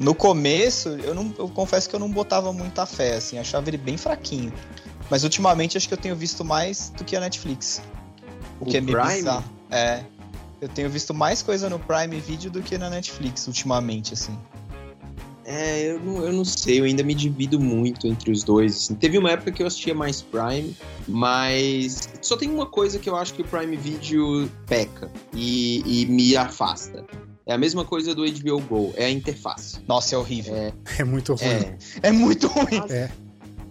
No 0.00 0.14
começo, 0.14 0.88
eu 0.88 1.14
não. 1.14 1.34
Eu 1.38 1.48
confesso 1.48 1.88
que 1.88 1.94
eu 1.94 2.00
não 2.00 2.10
botava 2.10 2.52
muita 2.52 2.86
fé, 2.86 3.16
assim, 3.16 3.38
achava 3.38 3.68
ele 3.68 3.76
bem 3.76 3.96
fraquinho. 3.96 4.52
Mas 5.10 5.22
ultimamente 5.22 5.76
acho 5.76 5.86
que 5.86 5.94
eu 5.94 5.98
tenho 5.98 6.16
visto 6.16 6.44
mais 6.44 6.90
do 6.96 7.04
que 7.04 7.14
a 7.14 7.20
Netflix. 7.20 7.82
O, 8.60 8.64
O 8.64 8.66
que 8.66 8.78
é 8.78 8.80
meio 8.80 8.98
Prime? 8.98 9.16
bizarro. 9.16 9.44
É. 9.70 10.02
Eu 10.60 10.68
tenho 10.68 10.88
visto 10.88 11.12
mais 11.12 11.42
coisa 11.42 11.68
no 11.68 11.78
Prime 11.78 12.18
Video 12.20 12.50
do 12.50 12.62
que 12.62 12.78
na 12.78 12.88
Netflix, 12.88 13.46
ultimamente, 13.46 14.14
assim. 14.14 14.36
É, 15.44 15.90
eu 15.90 16.00
não, 16.00 16.24
eu 16.24 16.32
não 16.32 16.44
sei, 16.44 16.80
eu 16.80 16.84
ainda 16.84 17.02
me 17.02 17.14
divido 17.14 17.60
muito 17.60 18.06
entre 18.06 18.30
os 18.30 18.42
dois. 18.42 18.76
assim. 18.76 18.94
Teve 18.94 19.18
uma 19.18 19.30
época 19.30 19.52
que 19.52 19.62
eu 19.62 19.66
assistia 19.66 19.94
mais 19.94 20.22
Prime, 20.22 20.74
mas 21.06 22.08
só 22.22 22.34
tem 22.34 22.48
uma 22.50 22.64
coisa 22.64 22.98
que 22.98 23.10
eu 23.10 23.14
acho 23.16 23.34
que 23.34 23.42
o 23.42 23.44
Prime 23.44 23.76
Video 23.76 24.50
peca 24.66 25.10
e, 25.34 25.82
e 25.84 26.06
me 26.06 26.34
afasta. 26.34 27.04
É 27.46 27.52
a 27.52 27.58
mesma 27.58 27.84
coisa 27.84 28.14
do 28.14 28.24
HBO 28.24 28.60
Go, 28.62 28.92
é 28.96 29.04
a 29.06 29.10
interface. 29.10 29.78
Nossa, 29.86 30.14
é 30.14 30.18
horrível. 30.18 30.54
É, 30.56 30.72
É 30.98 31.04
muito 31.04 31.34
ruim. 31.34 31.46
é, 31.50 31.76
É, 32.02 32.10
muito 32.12 32.46
ruim. 32.48 32.82
É. 32.88 33.10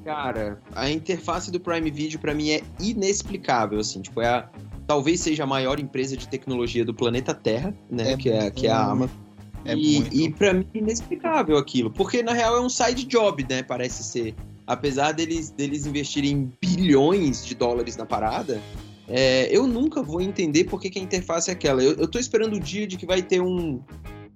Cara, 0.06 0.60
a 0.76 0.90
interface 0.90 1.50
do 1.50 1.60
Prime 1.60 1.90
Video 1.90 2.20
pra 2.20 2.34
mim 2.34 2.52
é 2.52 2.62
inexplicável, 2.80 3.80
assim, 3.80 4.02
tipo, 4.02 4.22
é 4.22 4.28
a, 4.28 4.50
talvez 4.86 5.22
seja 5.22 5.44
a 5.44 5.48
maior 5.48 5.80
empresa 5.80 6.16
de 6.18 6.28
tecnologia 6.28 6.84
do 6.84 6.94
planeta 6.94 7.34
Terra, 7.34 7.74
né, 7.90 8.12
É 8.12 8.18
que, 8.18 8.30
é, 8.30 8.52
que 8.52 8.68
é 8.68 8.72
a 8.72 8.80
muito- 8.90 8.92
Amazon. 8.92 9.18
É 9.66 9.76
e, 9.76 10.00
muito. 10.02 10.14
e 10.16 10.30
pra 10.34 10.54
mim 10.54 10.68
é 10.74 10.78
inexplicável 10.78 11.58
aquilo, 11.58 11.90
porque 11.90 12.22
na 12.22 12.34
real 12.34 12.58
é 12.58 12.62
um 12.62 12.68
side 12.70 13.06
job, 13.06 13.46
né, 13.50 13.64
parece 13.64 14.04
ser. 14.04 14.36
Apesar 14.68 15.14
deles, 15.14 15.50
deles 15.52 15.86
investirem 15.86 16.52
bilhões 16.62 17.46
de 17.46 17.56
dólares 17.56 17.96
na 17.96 18.06
parada, 18.06 18.62
é, 19.08 19.56
eu 19.56 19.68
nunca 19.68 20.02
vou 20.02 20.22
entender 20.22 20.66
por 20.66 20.80
que, 20.80 20.90
que 20.90 21.00
a 21.00 21.02
interface 21.02 21.50
é 21.50 21.54
aquela. 21.54 21.84
Eu, 21.84 21.94
eu 21.94 22.08
tô 22.08 22.18
esperando 22.20 22.56
o 22.56 22.60
dia 22.60 22.88
de 22.88 22.98
que 22.98 23.06
vai 23.06 23.22
ter 23.22 23.42
um, 23.42 23.82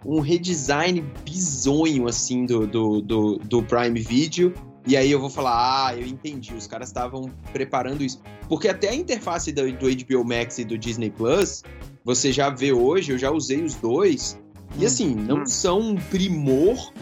um 0.06 0.20
redesign 0.20 1.02
bizonho, 1.24 2.08
assim, 2.08 2.46
do, 2.46 2.68
do, 2.68 3.02
do, 3.02 3.38
do 3.38 3.64
Prime 3.64 4.00
Video, 4.00 4.54
e 4.86 4.96
aí 4.96 5.12
eu 5.12 5.20
vou 5.20 5.30
falar, 5.30 5.88
ah, 5.88 5.96
eu 5.98 6.06
entendi, 6.06 6.54
os 6.54 6.68
caras 6.68 6.90
estavam 6.90 7.30
preparando 7.52 8.04
isso. 8.04 8.22
Porque 8.48 8.68
até 8.68 8.90
a 8.90 8.96
interface 8.96 9.52
do, 9.52 9.72
do 9.74 9.88
HBO 9.88 10.24
Max 10.26 10.60
e 10.60 10.66
do 10.66 10.78
Disney 10.78 11.10
Plus, 11.10 11.64
você 12.04 12.32
já 12.32 12.50
vê 12.50 12.72
hoje, 12.72 13.12
eu 13.12 13.18
já 13.18 13.32
usei 13.32 13.62
os 13.64 13.76
dois, 13.76 14.40
e 14.78 14.84
Hum. 14.84 14.88
assim, 14.88 15.16
não 15.16 15.46
são 15.46 15.80
um 15.80 15.96
primor, 15.96 16.94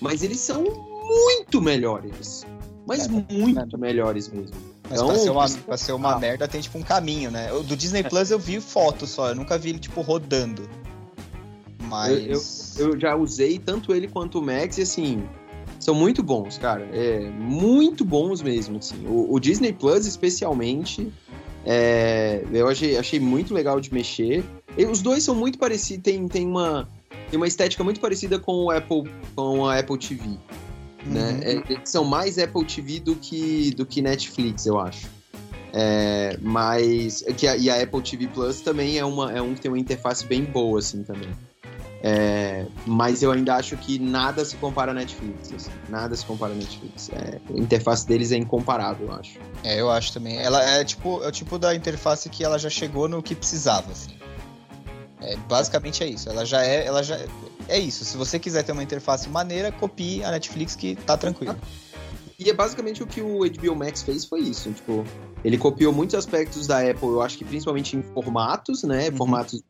mas 0.00 0.22
eles 0.22 0.40
são 0.40 0.64
muito 1.06 1.60
melhores. 1.60 2.46
Mas 2.86 3.06
É, 3.06 3.08
muito 3.08 3.78
melhores 3.78 4.28
mesmo. 4.28 4.56
Mas 4.88 5.00
Então, 5.00 5.08
pra 5.08 5.18
ser 5.18 5.30
uma, 5.30 5.48
pra 5.48 5.76
ser 5.76 5.92
uma 5.92 6.14
ah. 6.14 6.18
merda 6.18 6.46
tem 6.46 6.60
tipo 6.60 6.78
um 6.78 6.82
caminho, 6.82 7.30
né? 7.30 7.48
Do 7.66 7.76
Disney 7.76 8.02
Plus 8.02 8.30
eu 8.30 8.38
vi 8.38 8.60
foto 8.60 9.06
só, 9.06 9.30
eu 9.30 9.34
nunca 9.34 9.58
vi 9.58 9.70
ele 9.70 9.78
tipo 9.78 10.00
rodando. 10.00 10.68
Mas. 11.82 12.78
Eu 12.78 12.98
já 12.98 13.14
usei 13.14 13.58
tanto 13.58 13.94
ele 13.94 14.08
quanto 14.08 14.38
o 14.38 14.42
Max 14.42 14.78
e 14.78 14.82
assim, 14.82 15.26
são 15.78 15.94
muito 15.94 16.22
bons, 16.22 16.58
cara. 16.58 16.88
É, 16.92 17.20
muito 17.30 18.04
bons 18.04 18.42
mesmo, 18.42 18.78
assim. 18.78 19.06
O, 19.06 19.34
o 19.34 19.38
Disney 19.38 19.72
Plus, 19.72 20.06
especialmente, 20.06 21.12
é, 21.64 22.44
eu 22.52 22.68
achei, 22.68 22.96
achei 22.96 23.20
muito 23.20 23.54
legal 23.54 23.80
de 23.80 23.92
mexer. 23.92 24.44
E 24.76 24.84
os 24.86 25.00
dois 25.00 25.22
são 25.22 25.34
muito 25.34 25.58
parecidos, 25.58 26.02
tem, 26.02 26.26
tem, 26.26 26.46
uma, 26.46 26.88
tem 27.30 27.36
uma 27.36 27.46
estética 27.46 27.84
muito 27.84 28.00
parecida 28.00 28.38
com 28.38 28.64
o 28.64 28.70
Apple, 28.70 29.04
com 29.34 29.66
a 29.66 29.78
Apple 29.78 29.98
TV. 29.98 30.38
Né? 31.06 31.30
Uhum. 31.30 31.40
É, 31.42 31.72
eles 31.72 31.90
são 31.90 32.04
mais 32.04 32.38
Apple 32.38 32.64
TV 32.64 33.00
do 33.00 33.14
que, 33.16 33.72
do 33.72 33.84
que 33.84 34.00
Netflix, 34.00 34.66
eu 34.66 34.78
acho. 34.78 35.06
É, 35.72 36.38
mas. 36.40 37.22
Que 37.36 37.48
a, 37.48 37.56
e 37.56 37.68
a 37.68 37.82
Apple 37.82 38.00
TV 38.00 38.28
Plus 38.28 38.60
também 38.60 38.98
é, 38.98 39.04
uma, 39.04 39.32
é 39.32 39.42
um 39.42 39.54
que 39.54 39.60
tem 39.60 39.70
uma 39.70 39.78
interface 39.78 40.24
bem 40.24 40.44
boa, 40.44 40.78
assim, 40.78 41.02
também. 41.02 41.28
É, 42.06 42.66
mas 42.86 43.22
eu 43.22 43.32
ainda 43.32 43.56
acho 43.56 43.78
que 43.78 43.98
nada 43.98 44.44
se 44.44 44.56
compara 44.56 44.90
a 44.90 44.94
Netflix. 44.94 45.50
assim, 45.52 45.70
nada 45.88 46.14
se 46.14 46.24
compara 46.24 46.52
a 46.52 46.56
Netflix. 46.56 47.10
É, 47.10 47.40
a 47.48 47.58
interface 47.58 48.06
deles 48.06 48.30
é 48.30 48.36
incomparável, 48.36 49.06
eu 49.06 49.14
acho. 49.14 49.38
É, 49.64 49.80
eu 49.80 49.90
acho 49.90 50.12
também. 50.12 50.38
Ela 50.38 50.62
é 50.62 50.84
tipo, 50.84 51.22
é 51.24 51.28
o 51.28 51.32
tipo 51.32 51.58
da 51.58 51.74
interface 51.74 52.28
que 52.28 52.44
ela 52.44 52.58
já 52.58 52.68
chegou 52.68 53.08
no 53.08 53.22
que 53.22 53.34
precisava, 53.34 53.90
assim. 53.90 54.10
É, 55.20 55.36
basicamente 55.48 56.02
é 56.02 56.08
isso. 56.08 56.28
Ela 56.28 56.44
já 56.44 56.64
é, 56.64 56.86
ela 56.86 57.02
já 57.02 57.18
é 57.68 57.78
isso. 57.78 58.04
Se 58.04 58.16
você 58.16 58.38
quiser 58.38 58.62
ter 58.62 58.72
uma 58.72 58.82
interface 58.82 59.28
maneira, 59.28 59.72
copie 59.72 60.22
a 60.24 60.30
Netflix 60.30 60.74
que 60.74 60.96
tá 60.96 61.16
tranquilo. 61.16 61.56
E 62.38 62.50
é 62.50 62.52
basicamente 62.52 63.02
o 63.02 63.06
que 63.06 63.20
o 63.20 63.40
HBO 63.40 63.76
Max 63.76 64.02
fez 64.02 64.24
foi 64.24 64.40
isso. 64.40 64.70
Tipo, 64.72 65.04
ele 65.44 65.56
copiou 65.56 65.92
muitos 65.92 66.14
aspectos 66.14 66.66
da 66.66 66.78
Apple, 66.78 67.08
eu 67.08 67.22
acho 67.22 67.38
que 67.38 67.44
principalmente 67.44 67.96
em 67.96 68.02
formatos, 68.02 68.82
né? 68.82 69.08
Uhum. 69.08 69.16
Formatos, 69.16 69.62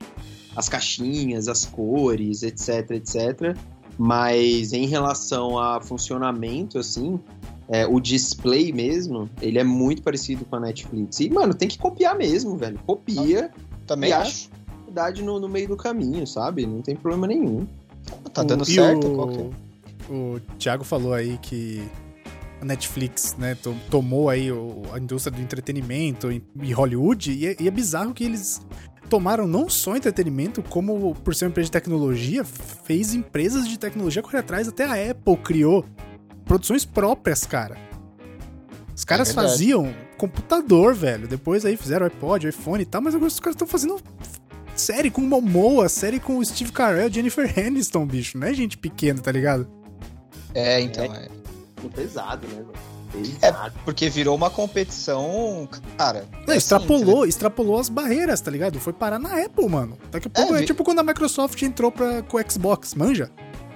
as 0.57 0.69
caixinhas, 0.69 1.47
as 1.47 1.65
cores, 1.67 2.43
etc, 2.43 2.91
etc. 2.93 3.57
Mas 3.99 4.73
em 4.73 4.87
relação 4.87 5.59
a 5.59 5.81
funcionamento, 5.81 6.79
assim, 6.79 7.21
é, 7.69 7.87
o 7.87 8.01
display 8.01 8.73
mesmo, 8.73 9.31
ele 9.41 9.59
é 9.59 9.65
muito 9.65 10.03
parecido 10.03 10.45
com 10.45 10.57
a 10.57 10.61
Netflix. 10.61 11.21
E, 11.21 11.31
mano, 11.31 11.55
tem 11.55 11.69
que 11.69 11.79
copiar 11.79 12.17
mesmo, 12.17 12.57
velho. 12.57 12.79
Copia 12.87 13.51
Também 13.87 14.11
e 14.11 14.13
acho. 14.13 14.51
No, 15.23 15.39
no 15.41 15.49
meio 15.49 15.69
do 15.69 15.77
caminho, 15.77 16.27
sabe? 16.27 16.67
Não 16.67 16.81
tem 16.83 16.95
problema 16.97 17.27
nenhum. 17.27 17.67
Tá 18.33 18.43
dando 18.43 18.63
O- 18.63 18.69
e 18.69 18.75
certo. 18.75 19.07
O, 19.09 19.15
qual 19.15 19.29
que 19.29 19.39
é? 19.41 19.51
o 20.13 20.41
Thiago 20.59 20.85
falou 20.85 21.13
aí 21.15 21.39
que 21.41 21.83
a 22.61 22.65
Netflix, 22.65 23.35
né, 23.39 23.55
to- 23.57 23.75
tomou 23.91 24.29
aí 24.29 24.51
o- 24.53 24.83
a 24.93 24.99
indústria 24.99 25.35
do 25.35 25.43
entretenimento 25.43 26.31
em, 26.31 26.43
em 26.61 26.73
Hollywood 26.73 27.33
e 27.33 27.47
é, 27.47 27.57
e 27.61 27.67
é 27.69 27.71
bizarro 27.71 28.13
que 28.15 28.25
eles 28.25 28.61
tomaram 29.09 29.47
não 29.47 29.69
só 29.69 29.97
entretenimento, 29.97 30.63
como 30.63 31.15
por 31.17 31.35
ser 31.35 31.45
uma 31.47 31.51
empresa 31.51 31.67
de 31.67 31.73
tecnologia, 31.73 32.45
fez 32.45 33.15
empresas 33.15 33.69
de 33.69 33.79
tecnologia 33.79 34.23
correr 34.23 34.39
atrás, 34.39 34.67
até 34.69 34.85
a 34.85 35.11
Apple 35.11 35.37
criou 35.39 35.85
produções 36.45 36.85
próprias, 36.85 37.45
cara. 37.47 37.77
Os 38.97 39.05
caras 39.05 39.29
verdade. 39.29 39.49
faziam 39.49 39.93
computador, 40.17 40.95
velho. 40.95 41.27
Depois 41.27 41.65
aí 41.65 41.77
fizeram 41.77 42.07
iPod, 42.07 42.47
iPhone 42.49 42.83
e 42.83 42.87
tal, 42.87 43.03
mas 43.03 43.15
agora 43.15 43.29
os 43.29 43.41
caras 43.41 43.55
estão 43.55 43.67
fazendo 43.67 43.97
série 44.77 45.11
com 45.11 45.21
o 45.21 45.25
Momoa, 45.25 45.89
série 45.89 46.19
com 46.21 46.39
o 46.39 46.45
Steve 46.45 46.73
Carell, 46.73 47.11
Jennifer 47.13 47.53
Aniston, 47.59 48.05
bicho. 48.07 48.39
Não 48.39 48.47
é 48.47 48.55
gente 48.55 48.77
pequena, 48.77 49.21
tá 49.21 49.31
ligado? 49.33 49.67
É, 50.55 50.81
então. 50.81 51.05
É. 51.05 51.29
Muito 51.81 51.95
pesado, 51.95 52.47
né, 52.49 52.55
velho? 52.55 52.95
É, 53.43 53.53
porque 53.85 54.09
virou 54.09 54.35
uma 54.35 54.51
competição, 54.51 55.69
cara. 55.97 56.27
Não, 56.47 56.53
é 56.55 56.57
extrapolou, 56.57 57.25
extrapolou 57.25 57.79
as 57.79 57.89
barreiras, 57.89 58.41
tá 58.41 58.51
ligado? 58.51 58.81
Foi 58.81 58.93
parar 58.93 59.21
na 59.21 59.45
Apple, 59.45 59.69
mano. 59.69 59.97
Daqui 60.11 60.27
a 60.27 60.31
pouco 60.31 60.55
é, 60.57 60.59
vi- 60.61 60.67
tipo 60.67 60.83
quando 60.83 60.99
a 60.99 61.03
Microsoft 61.05 61.61
entrou 61.63 61.93
pra, 61.93 62.23
com 62.23 62.37
o 62.39 62.51
Xbox, 62.51 62.95
manja? 62.95 63.31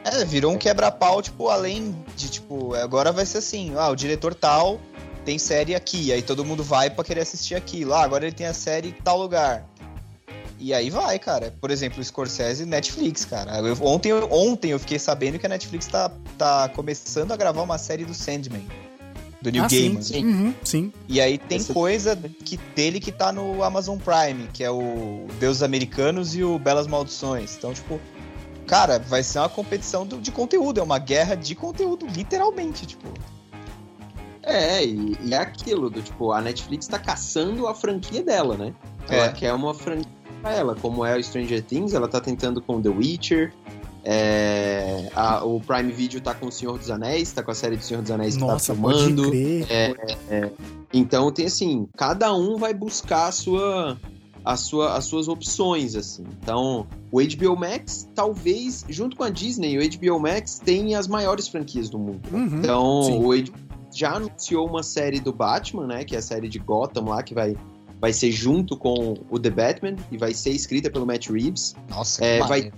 É, 0.05 0.25
virou 0.25 0.53
um 0.53 0.59
quebra-pau, 0.59 1.23
tipo, 1.23 1.49
além 1.49 1.95
de, 2.17 2.31
tipo, 2.31 2.75
agora 2.75 3.13
vai 3.13 3.25
ser 3.27 3.39
assim, 3.39 3.73
ah, 3.77 3.89
o 3.91 3.95
diretor 3.97 4.35
tal 4.35 4.81
tem 5.25 5.39
série 5.39 5.75
aqui, 5.75 6.13
aí 6.13 6.23
todo 6.23 6.45
mundo 6.45 6.65
vai 6.65 6.89
pra 6.91 7.05
querer 7.05 7.21
assistir 7.21 7.55
aquilo. 7.55 7.95
Ah, 7.95 8.03
agora 8.03 8.27
ele 8.27 8.35
tem 8.35 8.47
a 8.47 8.55
série 8.55 8.89
em 8.89 8.93
tal 9.05 9.19
lugar. 9.19 9.65
E 10.61 10.75
aí 10.75 10.91
vai, 10.91 11.19
cara. 11.19 11.55
Por 11.61 11.71
exemplo, 11.71 12.01
o 12.01 12.05
Scorsese 12.05 12.65
Netflix, 12.67 13.25
cara. 13.25 13.59
Eu- 13.61 13.77
ontem, 13.83 14.09
eu- 14.11 14.29
ontem 14.33 14.71
eu 14.73 14.79
fiquei 14.79 14.99
sabendo 14.99 15.39
que 15.39 15.47
a 15.47 15.49
Netflix 15.49 15.87
tá, 15.87 16.11
tá 16.37 16.69
começando 16.71 17.31
a 17.33 17.37
gravar 17.37 17.63
uma 17.63 17.79
série 17.79 18.05
do 18.05 18.13
Sandman. 18.15 18.67
Do 19.41 19.51
New 19.53 19.63
ah, 19.63 19.69
Gaiman. 19.69 20.03
sim. 20.03 20.25
Uhum, 20.27 20.55
sim. 20.65 20.93
E 21.09 21.21
aí 21.21 21.39
tem 21.39 21.59
Essa- 21.59 21.73
coisa 21.73 22.17
que, 22.45 22.57
dele 22.75 22.99
que 22.99 23.13
tá 23.13 23.31
no 23.31 23.63
Amazon 23.63 23.97
Prime, 23.97 24.49
que 24.53 24.65
é 24.65 24.71
o 24.71 25.29
Deuses 25.39 25.63
Americanos 25.63 26.35
e 26.35 26.43
o 26.43 26.59
Belas 26.59 26.89
Maldições. 26.89 27.55
Então, 27.57 27.73
tipo, 27.73 28.01
cara, 28.67 28.99
vai 28.99 29.23
ser 29.23 29.39
uma 29.39 29.49
competição 29.49 30.05
do- 30.05 30.19
de 30.21 30.33
conteúdo, 30.33 30.81
é 30.81 30.83
uma 30.83 30.99
guerra 30.99 31.37
de 31.37 31.55
conteúdo, 31.55 32.05
literalmente, 32.09 32.85
tipo. 32.85 33.07
É, 34.43 34.85
e, 34.85 35.17
e 35.23 35.35
é 35.35 35.37
aquilo, 35.37 35.89
do 35.91 36.01
tipo, 36.03 36.33
a 36.33 36.41
Netflix 36.41 36.87
tá 36.89 36.99
caçando 36.99 37.67
a 37.69 37.75
franquia 37.75 38.23
dela, 38.25 38.57
né? 38.57 38.75
Ela 39.09 39.27
É. 39.27 39.33
quer 39.33 39.53
uma 39.53 39.73
franquia 39.75 40.11
pra 40.41 40.55
ela, 40.55 40.75
como 40.75 41.05
é 41.05 41.17
o 41.17 41.23
Stranger 41.23 41.63
Things, 41.63 41.95
ela 41.95 42.09
tá 42.09 42.21
tentando 42.21 42.61
com 42.63 42.81
The 42.81 42.89
Witcher. 42.89 43.53
é, 44.11 45.11
a- 45.15 45.45
o 45.45 45.61
Prime 45.61 45.93
Video 45.93 46.19
tá 46.21 46.33
com 46.33 46.47
o 46.47 46.53
Senhor 46.53 46.79
dos 46.79 46.91
Anéis, 46.91 47.31
tá 47.31 47.43
com 47.43 47.51
a 47.51 47.55
série 47.55 47.77
do 47.77 47.83
Senhor 47.83 48.01
dos 48.01 48.11
Anéis 48.11 48.37
que 48.37 48.41
Nossa, 48.41 48.73
tá 48.75 48.81
filmando. 48.81 49.29
crer. 49.31 49.67
Então 50.93 51.31
tem 51.31 51.47
assim, 51.47 51.87
cada 51.97 52.33
um 52.35 52.57
vai 52.57 52.73
buscar 52.73 53.27
a 53.27 53.33
sua, 53.33 53.99
a 54.45 54.57
sua, 54.57 54.97
as 54.97 55.05
suas 55.05 55.29
opções, 55.29 55.95
assim. 55.95 56.25
Então, 56.41 56.87
o 57.13 57.21
HBO 57.21 57.55
Max, 57.57 58.09
talvez, 58.15 58.85
junto 58.89 59.15
com 59.17 59.25
a 59.25 59.31
Disney, 59.31 59.77
o 59.77 59.83
HBO 59.83 60.19
Max 60.19 60.59
tem 60.59 60.95
as 60.95 61.07
maiores 61.07 61.47
franquias 61.49 61.91
do 61.91 61.99
mundo. 61.99 62.21
Uhum. 62.33 62.47
Então, 62.61 63.03
sim. 63.03 63.19
o 63.19 63.35
HBO 63.35 63.69
já 63.95 64.15
anunciou 64.15 64.67
uma 64.67 64.83
série 64.83 65.21
do 65.21 65.33
Batman, 65.35 65.87
né? 65.87 66.05
Que 66.05 66.15
é 66.15 66.19
a 66.19 66.23
série 66.23 66.49
de 66.49 66.59
Gotham 66.59 67.05
lá, 67.07 67.23
que 67.23 67.35
vai, 67.35 67.55
vai 68.01 68.13
ser 68.13 68.31
junto 68.31 68.77
com 68.77 69.15
o 69.31 69.39
The 69.39 69.51
Batman 69.51 69.97
e 70.11 70.17
vai 70.17 70.33
ser 70.35 70.51
escrita 70.51 70.91
pelo 70.91 71.07
Matt 71.07 71.29
Reeves. 71.31 71.75
Nossa, 71.89 72.25
É, 72.25 72.41
que 72.41 72.49
vai-. 72.49 72.73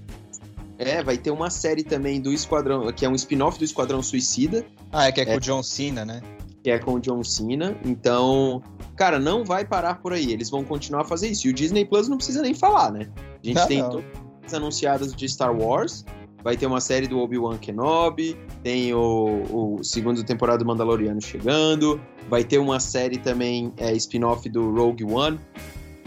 É, 0.78 1.02
vai 1.02 1.18
ter 1.18 1.30
uma 1.30 1.50
série 1.50 1.82
também 1.82 2.20
do 2.20 2.32
Esquadrão, 2.32 2.90
que 2.92 3.04
é 3.04 3.08
um 3.08 3.14
spin-off 3.14 3.58
do 3.58 3.64
Esquadrão 3.64 4.02
Suicida, 4.02 4.64
Ah, 4.90 5.08
é 5.08 5.12
que 5.12 5.20
é 5.20 5.26
com 5.26 5.32
É. 5.32 5.36
o 5.36 5.40
John 5.40 5.62
Cena, 5.62 6.04
né? 6.04 6.22
que 6.62 6.70
é 6.70 6.78
com 6.78 6.92
o 6.94 7.00
John 7.00 7.22
Cena. 7.24 7.74
Então, 7.86 8.62
cara, 8.94 9.18
não 9.18 9.44
vai 9.44 9.64
parar 9.64 9.94
por 10.02 10.12
aí. 10.12 10.30
Eles 10.30 10.50
vão 10.50 10.62
continuar 10.62 11.02
a 11.02 11.04
fazer 11.04 11.28
isso. 11.28 11.46
E 11.46 11.50
o 11.50 11.54
Disney 11.54 11.86
Plus 11.86 12.06
não 12.08 12.18
precisa 12.18 12.42
nem 12.42 12.52
falar, 12.52 12.92
né? 12.92 13.08
A 13.42 13.46
gente 13.46 13.56
Não, 13.56 13.66
tem 13.66 13.78
não. 13.82 13.90
todas 13.90 14.04
as 14.46 14.52
anunciadas 14.54 15.14
de 15.14 15.26
Star 15.26 15.56
Wars. 15.58 16.04
Vai 16.42 16.56
ter 16.56 16.66
uma 16.66 16.80
série 16.80 17.06
do 17.06 17.18
Obi-Wan 17.18 17.58
Kenobi. 17.58 18.36
Tem 18.62 18.94
o, 18.94 19.78
o 19.78 19.84
segundo 19.84 20.22
temporada 20.24 20.58
do 20.58 20.66
Mandaloriano 20.66 21.20
chegando. 21.20 22.00
Vai 22.28 22.44
ter 22.44 22.58
uma 22.58 22.80
série 22.80 23.18
também, 23.18 23.72
é, 23.76 23.92
spin-off 23.94 24.48
do 24.48 24.70
Rogue 24.72 25.04
One. 25.04 25.38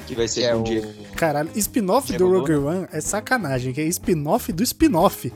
Que 0.07 0.15
vai 0.15 0.27
ser 0.27 0.41
Que 0.41 0.47
é 0.47 0.55
o... 0.55 0.63
Diego 0.63 0.87
Caralho, 1.15 1.49
spin-off 1.55 2.17
do 2.17 2.29
Rogue 2.29 2.55
One 2.55 2.87
é 2.91 2.99
sacanagem, 2.99 3.73
que 3.73 3.81
é 3.81 3.85
spin-off 3.85 4.51
do 4.51 4.63
spin-off. 4.63 5.31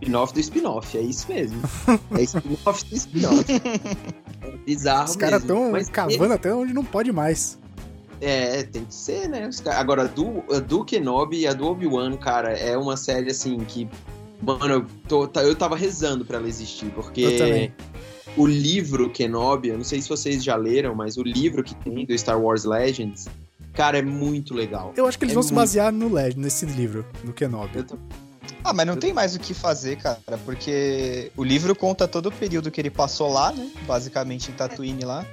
spin-off 0.00 0.34
do 0.34 0.40
spin-off. 0.40 0.98
É 0.98 1.00
isso 1.00 1.26
mesmo. 1.28 1.60
É 2.18 2.22
spin-off 2.22 2.84
do 2.86 2.94
spin-off. 2.96 3.44
É 4.42 4.56
bizarro 4.64 5.10
Os 5.10 5.16
caras 5.16 5.42
mesmo. 5.42 5.56
tão 5.56 5.70
Mas 5.70 5.88
cavando 5.88 6.34
até 6.34 6.52
onde 6.52 6.72
não 6.72 6.84
pode 6.84 7.12
mais. 7.12 7.58
É, 8.20 8.62
tem 8.64 8.84
que 8.84 8.94
ser, 8.94 9.28
né? 9.28 9.48
Agora, 9.76 10.02
a 10.02 10.06
do, 10.06 10.44
a 10.54 10.58
do 10.58 10.84
Kenobi 10.84 11.40
e 11.40 11.46
a 11.46 11.54
do 11.54 11.66
Obi-Wan, 11.66 12.16
cara, 12.16 12.52
é 12.52 12.76
uma 12.76 12.96
série 12.96 13.30
assim 13.30 13.58
que. 13.58 13.88
Mano, 14.42 14.74
eu, 14.74 14.86
tô, 15.08 15.26
tá- 15.28 15.42
eu 15.42 15.54
tava 15.54 15.76
rezando 15.76 16.24
pra 16.24 16.38
ela 16.38 16.48
existir, 16.48 16.90
porque 16.92 17.70
o 18.36 18.46
livro 18.46 19.10
Kenobi, 19.10 19.68
eu 19.68 19.76
não 19.76 19.84
sei 19.84 20.00
se 20.00 20.08
vocês 20.08 20.42
já 20.42 20.56
leram, 20.56 20.94
mas 20.94 21.16
o 21.16 21.22
livro 21.22 21.62
que 21.62 21.74
tem 21.74 22.06
do 22.06 22.16
Star 22.16 22.40
Wars 22.40 22.64
Legends, 22.64 23.26
cara, 23.74 23.98
é 23.98 24.02
muito 24.02 24.54
legal. 24.54 24.92
Eu 24.96 25.06
acho 25.06 25.18
que 25.18 25.24
eles 25.24 25.32
É 25.32 25.34
vão 25.34 25.42
se 25.42 25.52
muito- 25.52 25.60
basear 25.60 25.92
no 25.92 26.08
Legend, 26.12 26.40
nesse 26.40 26.64
livro, 26.66 27.04
no 27.24 27.32
Kenobi. 27.32 27.78
Eu 27.78 27.84
tô- 27.84 27.98
Ah, 28.64 28.72
mas 28.72 28.86
não 28.86 28.96
tem 28.96 29.12
mais 29.12 29.34
o 29.34 29.38
que 29.38 29.54
fazer, 29.54 29.96
cara, 29.96 30.20
porque 30.44 31.30
o 31.36 31.42
livro 31.44 31.74
conta 31.74 32.06
todo 32.08 32.26
o 32.26 32.32
período 32.32 32.70
que 32.70 32.80
ele 32.80 32.90
passou 32.90 33.32
lá, 33.32 33.52
né? 33.52 33.70
Basicamente 33.86 34.50
em 34.50 34.54
Tatooine 34.54 35.04
lá. 35.04 35.24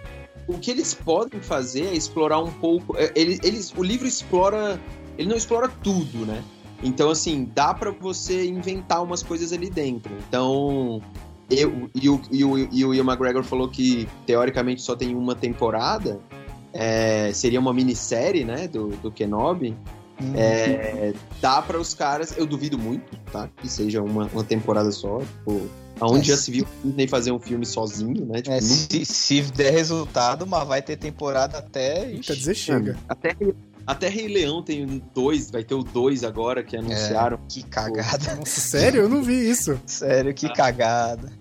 O 0.47 0.57
que 0.57 0.71
eles 0.71 0.93
podem 0.93 1.41
fazer 1.41 1.87
é 1.87 1.93
explorar 1.93 2.39
um 2.39 2.51
pouco. 2.51 2.95
é, 2.97 3.11
Eles, 3.15 3.39
eles, 3.43 3.73
o 3.75 3.83
livro 3.83 4.07
explora. 4.07 4.79
Ele 5.17 5.27
não 5.27 5.35
explora 5.35 5.67
tudo, 5.67 6.25
né? 6.25 6.41
Então, 6.83 7.09
assim, 7.09 7.49
dá 7.55 7.73
pra 7.73 7.91
você 7.91 8.45
inventar 8.47 9.03
umas 9.03 9.23
coisas 9.23 9.51
ali 9.53 9.69
dentro. 9.69 10.13
Então. 10.27 11.01
Eu, 11.49 11.89
e, 11.95 12.09
o, 12.09 12.21
e, 12.29 12.43
o, 12.43 12.57
e 12.57 12.85
o 12.85 12.93
Ian 12.93 13.05
McGregor 13.05 13.41
falou 13.43 13.69
que 13.69 14.07
teoricamente 14.25 14.81
só 14.81 14.95
tem 14.95 15.15
uma 15.15 15.33
temporada. 15.33 16.19
é, 16.73 17.31
seria 17.33 17.59
uma 17.59 17.73
minissérie, 17.73 18.43
né? 18.43 18.67
Do, 18.67 18.89
do 18.97 19.11
Kenobi. 19.11 19.75
Hum. 20.21 20.33
É, 20.35 21.13
dá 21.39 21.61
para 21.61 21.79
os 21.79 21.93
caras, 21.93 22.35
eu 22.37 22.45
duvido 22.45 22.77
muito, 22.77 23.15
tá? 23.31 23.47
Que 23.57 23.69
seja 23.69 24.01
uma, 24.01 24.25
uma 24.33 24.43
temporada 24.43 24.91
só. 24.91 25.19
Tipo, 25.19 25.69
aonde 25.99 26.31
É, 26.31 26.35
já 26.35 26.41
se 26.41 26.51
viu 26.51 26.67
nem 26.83 27.07
fazer 27.07 27.31
um 27.31 27.39
filme 27.39 27.65
sozinho, 27.65 28.25
né? 28.25 28.41
Tipo, 28.41 28.55
É, 28.55 28.59
se, 28.59 29.05
se 29.05 29.41
der 29.43 29.71
resultado, 29.71 30.45
mas 30.45 30.67
vai 30.67 30.81
ter 30.81 30.97
temporada 30.97 31.59
até. 31.59 32.13
Quer 32.21 32.35
dizer, 32.35 32.55
chega. 32.55 32.97
Até, 33.07 33.35
até 33.87 34.09
Rei 34.09 34.27
Leão 34.27 34.61
tem 34.61 34.85
um 34.85 35.01
dois, 35.15 35.49
vai 35.49 35.63
ter 35.63 35.73
o 35.73 35.81
dois 35.81 36.25
agora 36.25 36.61
que 36.61 36.75
anunciaram. 36.75 37.39
que 37.47 37.63
cagada. 37.63 38.35
Nossa, 38.35 38.59
sério? 38.59 39.03
Eu 39.03 39.09
não 39.09 39.23
vi 39.23 39.49
isso. 39.49 39.79
Sério, 39.87 40.33
que 40.33 40.51
cagada. 40.53 41.31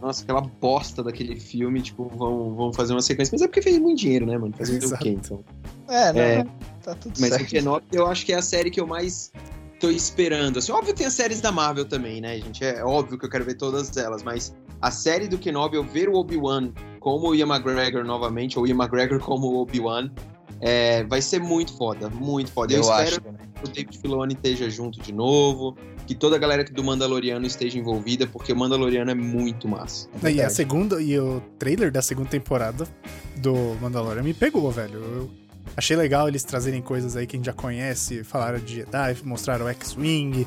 Nossa, 0.00 0.22
aquela 0.22 0.40
bosta 0.40 1.02
daquele 1.02 1.34
filme, 1.40 1.82
tipo, 1.82 2.08
vão, 2.16 2.54
vão 2.54 2.72
fazer 2.72 2.92
uma 2.92 3.02
sequência. 3.02 3.32
Mas 3.32 3.42
é 3.42 3.48
porque 3.48 3.60
fez 3.60 3.76
muito 3.78 3.98
dinheiro, 3.98 4.24
né, 4.24 4.38
mano? 4.38 4.54
Fazer 4.56 4.84
o 4.84 4.98
quê, 4.98 5.08
então? 5.08 5.42
É, 5.88 6.12
não. 6.12 6.20
É. 6.20 6.46
tá 6.82 6.94
tudo 6.94 7.14
Mas 7.18 7.30
certo. 7.30 7.42
o 7.42 7.46
Kenobi 7.48 7.86
eu 7.90 8.06
acho 8.06 8.24
que 8.24 8.32
é 8.32 8.36
a 8.36 8.42
série 8.42 8.70
que 8.70 8.80
eu 8.80 8.86
mais 8.86 9.32
tô 9.80 9.90
esperando. 9.90 10.60
Assim, 10.60 10.70
óbvio 10.70 10.94
tem 10.94 11.06
as 11.06 11.12
séries 11.12 11.40
da 11.40 11.50
Marvel 11.50 11.86
também, 11.86 12.20
né, 12.20 12.38
gente? 12.38 12.64
É 12.64 12.84
óbvio 12.84 13.18
que 13.18 13.26
eu 13.26 13.30
quero 13.30 13.44
ver 13.44 13.54
todas 13.54 13.96
elas, 13.96 14.22
mas 14.22 14.54
a 14.80 14.92
série 14.92 15.26
do 15.26 15.38
Kenobi, 15.38 15.76
eu 15.76 15.82
ver 15.82 16.08
o 16.08 16.14
Obi-Wan 16.14 16.70
como 17.00 17.30
o 17.30 17.34
Ian 17.34 17.48
McGregor 17.48 18.04
novamente, 18.04 18.58
ou 18.58 18.64
o 18.64 18.68
Ian 18.68 18.76
McGregor 18.76 19.18
como 19.18 19.46
o 19.46 19.62
Obi-Wan, 19.62 20.10
é, 20.66 21.04
vai 21.04 21.22
ser 21.22 21.38
muito 21.38 21.76
foda, 21.76 22.10
muito 22.10 22.50
foda. 22.50 22.72
Eu, 22.72 22.82
Eu 22.82 22.82
espero 22.82 23.22
que 23.22 23.64
o 23.64 23.68
David 23.68 23.98
Filoni 23.98 24.34
esteja 24.34 24.68
junto 24.68 25.00
de 25.00 25.12
novo, 25.12 25.76
que 26.08 26.12
toda 26.12 26.34
a 26.34 26.38
galera 26.40 26.64
do 26.64 26.82
Mandaloriano 26.82 27.46
esteja 27.46 27.78
envolvida, 27.78 28.26
porque 28.26 28.52
o 28.52 28.56
Mandaloriano 28.56 29.12
é 29.12 29.14
muito 29.14 29.68
massa. 29.68 30.08
E 30.24 30.42
a 30.42 30.50
segunda 30.50 31.00
e 31.00 31.16
o 31.20 31.40
trailer 31.56 31.92
da 31.92 32.02
segunda 32.02 32.28
temporada 32.28 32.84
do 33.36 33.54
Mandalorian 33.80 34.24
me 34.24 34.34
pegou, 34.34 34.68
velho. 34.72 34.98
Eu 34.98 35.30
achei 35.76 35.96
legal 35.96 36.26
eles 36.26 36.42
trazerem 36.42 36.82
coisas 36.82 37.16
aí 37.16 37.28
que 37.28 37.36
a 37.36 37.38
gente 37.38 37.46
já 37.46 37.52
conhece, 37.52 38.24
falaram 38.24 38.58
de 38.58 38.74
Jedi, 38.74 39.18
mostraram 39.22 39.66
o 39.66 39.68
X-Wing 39.68 40.44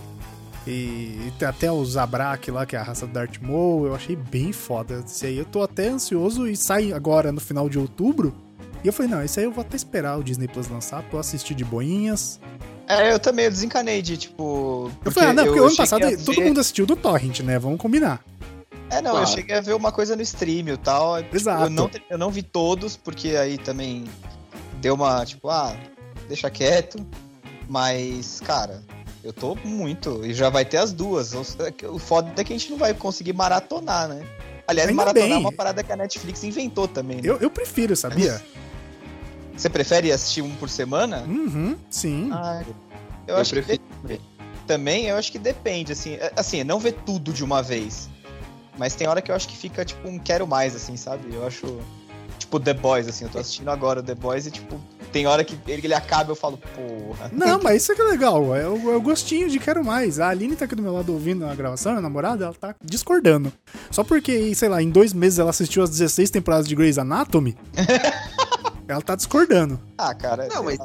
e, 0.67 0.71
e 0.71 1.33
tem 1.39 1.47
até 1.47 1.71
o 1.71 1.83
Zabrak 1.85 2.51
lá, 2.51 2.65
que 2.65 2.75
é 2.75 2.79
a 2.79 2.83
raça 2.83 3.07
do 3.07 3.13
Darth 3.13 3.37
Maul, 3.41 3.85
eu 3.85 3.95
achei 3.95 4.17
bem 4.17 4.51
foda. 4.51 5.01
Esse 5.05 5.27
aí 5.27 5.37
eu 5.37 5.45
tô 5.45 5.63
até 5.63 5.87
ansioso 5.87 6.45
e 6.45 6.57
sai 6.57 6.91
agora 6.91 7.31
no 7.31 7.39
final 7.39 7.69
de 7.69 7.79
outubro. 7.79 8.48
E 8.83 8.87
eu 8.87 8.93
falei, 8.93 9.11
não, 9.11 9.21
esse 9.23 9.39
aí 9.39 9.45
eu 9.45 9.51
vou 9.51 9.61
até 9.61 9.75
esperar 9.75 10.17
o 10.17 10.23
Disney 10.23 10.47
Plus 10.47 10.67
lançar 10.69 11.03
pra 11.03 11.17
eu 11.17 11.19
assistir 11.19 11.53
de 11.53 11.65
boinhas. 11.65 12.39
É, 12.87 13.11
eu 13.13 13.19
também 13.19 13.45
eu 13.45 13.51
desencanei 13.51 14.01
de, 14.01 14.17
tipo. 14.17 14.89
Eu 15.05 15.11
falei, 15.11 15.29
ah, 15.29 15.33
não, 15.33 15.43
porque 15.45 15.59
o 15.59 15.65
ano 15.65 15.75
passado 15.75 16.05
a 16.05 16.11
todo 16.17 16.35
ver- 16.35 16.45
mundo 16.45 16.59
assistiu 16.59 16.85
do 16.85 16.95
Torrent, 16.95 17.41
né? 17.41 17.59
Vamos 17.59 17.79
combinar. 17.79 18.23
É, 18.89 19.01
não, 19.01 19.11
Claro. 19.11 19.27
eu 19.27 19.27
cheguei 19.27 19.55
a 19.55 19.61
ver 19.61 19.75
uma 19.75 19.91
coisa 19.91 20.15
no 20.15 20.21
stream 20.23 20.69
e 20.69 20.77
tal. 20.77 21.21
tipo, 21.21 21.35
Exato. 21.35 21.63
Eu 21.65 21.69
não, 21.69 21.89
eu 22.09 22.17
não 22.17 22.31
vi 22.31 22.41
todos, 22.41 22.95
porque 22.97 23.29
aí 23.35 23.57
também 23.59 24.05
deu 24.81 24.95
uma, 24.95 25.23
tipo, 25.25 25.49
ah, 25.49 25.75
deixa 26.27 26.49
quieto. 26.49 27.05
Mas, 27.67 28.41
cara, 28.43 28.81
eu 29.23 29.31
tô 29.31 29.55
muito. 29.63 30.25
E 30.25 30.33
já 30.33 30.49
vai 30.49 30.65
ter 30.65 30.77
as 30.77 30.91
duas. 30.91 31.33
O 31.33 31.43
o 31.93 31.99
foda 31.99 32.31
é 32.37 32.43
que 32.43 32.53
a 32.53 32.57
gente 32.57 32.71
não 32.71 32.77
vai 32.77 32.93
conseguir 32.93 33.33
maratonar, 33.33 34.07
né? 34.07 34.23
Aliás, 34.67 34.89
Ainda 34.89 34.97
maratonar 35.03 35.27
bem. 35.29 35.35
é 35.37 35.39
uma 35.39 35.51
parada 35.51 35.83
que 35.83 35.91
a 35.91 35.95
Netflix 35.95 36.43
inventou 36.43 36.87
também. 36.87 37.17
Né? 37.17 37.23
Eu, 37.25 37.37
eu 37.37 37.49
prefiro, 37.51 37.95
sabia? 37.95 38.41
Você 39.59 39.69
prefere 39.69 40.09
assistir 40.09 40.41
um 40.41 40.51
por 40.55 40.69
semana? 40.69 41.17
Uhum, 41.27 41.75
sim. 41.89 42.29
Ah, 42.31 42.63
eu, 42.65 42.73
Eu 43.27 43.37
acho 43.37 43.51
prefiro 43.51 43.81
que 44.07 44.21
também, 44.65 45.07
eu 45.07 45.17
acho 45.17 45.31
que 45.33 45.37
depende, 45.37 45.91
assim, 45.91 46.13
é- 46.13 46.31
assim, 46.37 46.63
não 46.63 46.79
ver 46.79 46.93
tudo 47.05 47.33
de 47.33 47.43
uma 47.43 47.61
vez. 47.61 48.09
Mas 48.77 48.95
tem 48.95 49.05
hora 49.05 49.21
que 49.21 49.29
eu 49.29 49.35
acho 49.35 49.49
que 49.49 49.57
fica, 49.57 49.83
tipo, 49.83 50.07
um 50.07 50.17
quero 50.17 50.47
mais, 50.47 50.75
assim, 50.77 50.95
sabe? 50.95 51.33
Eu 51.35 51.45
acho. 51.45 51.65
Tipo, 52.37 52.57
The 52.57 52.73
Boys, 52.73 53.09
assim, 53.09 53.25
eu 53.25 53.29
tô 53.29 53.37
assistindo 53.37 53.69
agora 53.69 53.99
o 53.99 54.03
The 54.03 54.15
Boys 54.15 54.45
e, 54.47 54.51
tipo, 54.51 54.79
tem 55.11 55.27
hora 55.27 55.43
que 55.43 55.57
ele, 55.67 55.81
ele 55.87 55.93
acaba 55.93 56.29
e 56.29 56.31
eu 56.31 56.35
falo, 56.37 56.57
porra. 56.57 57.29
Não, 57.33 57.59
mas 57.61 57.81
isso 57.83 57.91
é 57.91 57.95
que 57.95 58.01
é 58.01 58.05
legal. 58.05 58.55
É 58.55 58.65
o, 58.65 58.91
é 58.93 58.95
o 58.95 59.01
gostinho 59.01 59.49
de 59.49 59.59
quero 59.59 59.83
mais. 59.83 60.21
A 60.21 60.29
Aline 60.29 60.55
tá 60.55 60.63
aqui 60.63 60.73
do 60.73 60.81
meu 60.81 60.93
lado 60.93 61.11
ouvindo 61.11 61.45
a 61.45 61.53
gravação, 61.53 61.91
minha 61.91 62.01
namorada, 62.01 62.45
ela 62.45 62.53
tá 62.53 62.73
discordando. 62.81 63.51
Só 63.91 64.05
porque, 64.05 64.55
sei 64.55 64.69
lá, 64.69 64.81
em 64.81 64.89
dois 64.89 65.11
meses 65.13 65.37
ela 65.37 65.49
assistiu 65.49 65.83
as 65.83 65.89
16 65.89 66.29
temporadas 66.29 66.65
de 66.67 66.75
Grey's 66.75 66.97
Anatomy. 66.97 67.57
ela 68.91 69.01
tá 69.01 69.15
discordando. 69.15 69.79
Ah, 69.97 70.13
cara. 70.13 70.47
Não, 70.47 70.63
mas, 70.63 70.77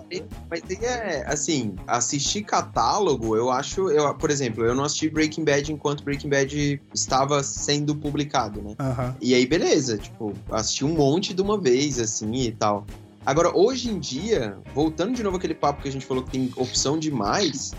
mas 0.50 0.60
tem, 0.62 0.78
é, 0.82 1.24
assim, 1.26 1.74
assistir 1.86 2.42
catálogo, 2.42 3.36
eu 3.36 3.50
acho, 3.50 3.90
eu, 3.90 4.14
por 4.14 4.30
exemplo, 4.30 4.64
eu 4.64 4.74
não 4.74 4.84
assisti 4.84 5.08
Breaking 5.08 5.44
Bad 5.44 5.72
enquanto 5.72 6.04
Breaking 6.04 6.28
Bad 6.28 6.82
estava 6.92 7.42
sendo 7.42 7.94
publicado, 7.94 8.60
né? 8.60 8.74
Aham. 8.78 9.16
E 9.20 9.34
aí, 9.34 9.46
beleza, 9.46 9.96
tipo, 9.98 10.32
assisti 10.50 10.84
um 10.84 10.94
monte 10.94 11.32
de 11.32 11.42
uma 11.42 11.58
vez, 11.58 11.98
assim, 11.98 12.34
e 12.34 12.52
tal. 12.52 12.86
Agora, 13.24 13.56
hoje 13.56 13.90
em 13.90 13.98
dia, 13.98 14.58
voltando 14.74 15.14
de 15.14 15.22
novo 15.22 15.36
aquele 15.38 15.54
papo 15.54 15.82
que 15.82 15.88
a 15.88 15.92
gente 15.92 16.04
falou 16.04 16.22
que 16.22 16.30
tem 16.30 16.52
opção 16.56 16.98
demais, 16.98 17.72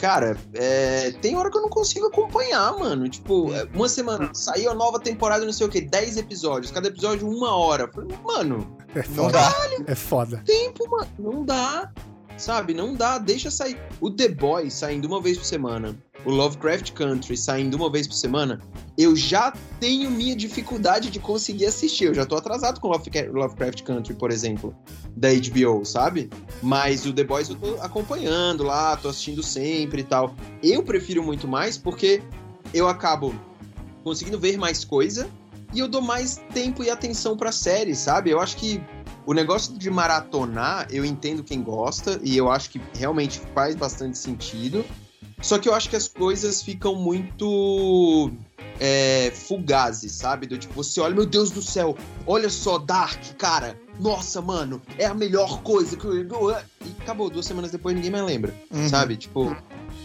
cara, 0.00 0.36
é, 0.54 1.12
tem 1.20 1.36
hora 1.36 1.50
que 1.50 1.56
eu 1.56 1.62
não 1.62 1.68
consigo 1.68 2.06
acompanhar, 2.06 2.76
mano. 2.76 3.08
Tipo, 3.08 3.54
é, 3.54 3.68
uma 3.72 3.88
semana, 3.88 4.30
saiu 4.32 4.70
a 4.70 4.74
nova 4.74 4.98
temporada, 4.98 5.44
não 5.44 5.52
sei 5.52 5.66
o 5.66 5.70
quê, 5.70 5.80
10 5.80 6.16
episódios, 6.16 6.72
cada 6.72 6.88
episódio 6.88 7.28
uma 7.28 7.54
hora. 7.54 7.88
Mano, 8.24 8.76
É 8.94 8.98
Não 9.08 9.24
foda. 9.24 9.32
dá. 9.32 9.54
É 9.86 9.94
foda. 9.94 10.42
tempo, 10.44 10.88
mano. 10.90 11.08
Não 11.18 11.44
dá. 11.44 11.92
Sabe? 12.36 12.72
Não 12.74 12.94
dá. 12.94 13.18
Deixa 13.18 13.50
sair. 13.50 13.78
O 14.00 14.10
The 14.10 14.28
Boys 14.28 14.72
saindo 14.74 15.06
uma 15.06 15.20
vez 15.20 15.36
por 15.38 15.44
semana. 15.44 15.94
O 16.24 16.30
Lovecraft 16.30 16.92
Country 16.92 17.36
saindo 17.36 17.76
uma 17.76 17.90
vez 17.90 18.06
por 18.06 18.14
semana. 18.14 18.60
Eu 18.96 19.14
já 19.16 19.52
tenho 19.78 20.10
minha 20.10 20.34
dificuldade 20.36 21.10
de 21.10 21.18
conseguir 21.18 21.66
assistir. 21.66 22.04
Eu 22.06 22.14
já 22.14 22.26
tô 22.26 22.36
atrasado 22.36 22.80
com 22.80 22.88
Lovecra- 22.88 23.30
Lovecraft 23.30 23.82
Country, 23.82 24.14
por 24.14 24.30
exemplo. 24.30 24.74
Da 25.16 25.28
HBO, 25.32 25.84
sabe? 25.84 26.28
Mas 26.62 27.04
o 27.06 27.12
The 27.12 27.24
Boys 27.24 27.48
eu 27.50 27.56
tô 27.56 27.74
acompanhando 27.80 28.62
lá, 28.64 28.96
tô 28.96 29.08
assistindo 29.08 29.42
sempre 29.42 30.00
e 30.00 30.04
tal. 30.04 30.34
Eu 30.62 30.82
prefiro 30.82 31.22
muito 31.22 31.46
mais 31.48 31.76
porque 31.78 32.22
eu 32.74 32.88
acabo 32.88 33.34
conseguindo 34.04 34.38
ver 34.38 34.56
mais 34.58 34.84
coisa 34.84 35.28
e 35.72 35.78
eu 35.78 35.88
dou 35.88 36.00
mais 36.02 36.40
tempo 36.52 36.82
e 36.82 36.90
atenção 36.90 37.36
pra 37.36 37.52
série, 37.52 37.94
sabe? 37.94 38.30
Eu 38.30 38.40
acho 38.40 38.56
que 38.56 38.82
o 39.26 39.32
negócio 39.32 39.76
de 39.76 39.90
maratonar, 39.90 40.86
eu 40.90 41.04
entendo 41.04 41.42
quem 41.44 41.62
gosta 41.62 42.18
e 42.22 42.36
eu 42.36 42.50
acho 42.50 42.70
que 42.70 42.80
realmente 42.94 43.40
faz 43.54 43.74
bastante 43.74 44.18
sentido. 44.18 44.84
Só 45.42 45.58
que 45.58 45.68
eu 45.68 45.74
acho 45.74 45.88
que 45.88 45.96
as 45.96 46.06
coisas 46.06 46.62
ficam 46.62 46.94
muito 46.96 48.30
é, 48.78 49.32
fugazes, 49.34 50.12
sabe? 50.12 50.46
Do 50.46 50.58
tipo, 50.58 50.74
você 50.74 51.00
olha, 51.00 51.14
meu 51.14 51.24
Deus 51.26 51.50
do 51.50 51.62
céu, 51.62 51.96
olha 52.26 52.50
só, 52.50 52.78
Dark, 52.78 53.22
cara. 53.38 53.78
Nossa, 53.98 54.40
mano, 54.40 54.80
é 54.98 55.06
a 55.06 55.14
melhor 55.14 55.62
coisa 55.62 55.96
que 55.96 56.04
eu. 56.06 56.50
E 56.50 56.90
acabou, 57.00 57.28
duas 57.30 57.46
semanas 57.46 57.70
depois 57.70 57.94
ninguém 57.94 58.10
mais 58.10 58.24
lembra, 58.24 58.54
Uhum. 58.70 58.88
sabe? 58.88 59.16
Tipo, 59.16 59.54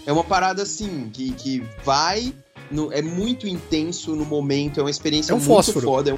é 0.05 0.11
uma 0.11 0.23
parada 0.23 0.63
assim, 0.63 1.09
que, 1.11 1.31
que 1.31 1.63
vai. 1.83 2.33
No- 2.71 2.91
é 2.91 3.01
muito 3.01 3.47
intenso 3.47 4.15
no 4.15 4.25
momento, 4.25 4.79
é 4.79 4.83
uma 4.83 4.89
experiência 4.89 5.31
É 5.31 5.35
um 5.35 5.37
muito 5.37 5.47
fósforo. 5.49 5.85
foda. 5.85 6.11
É 6.11 6.13
um, 6.13 6.17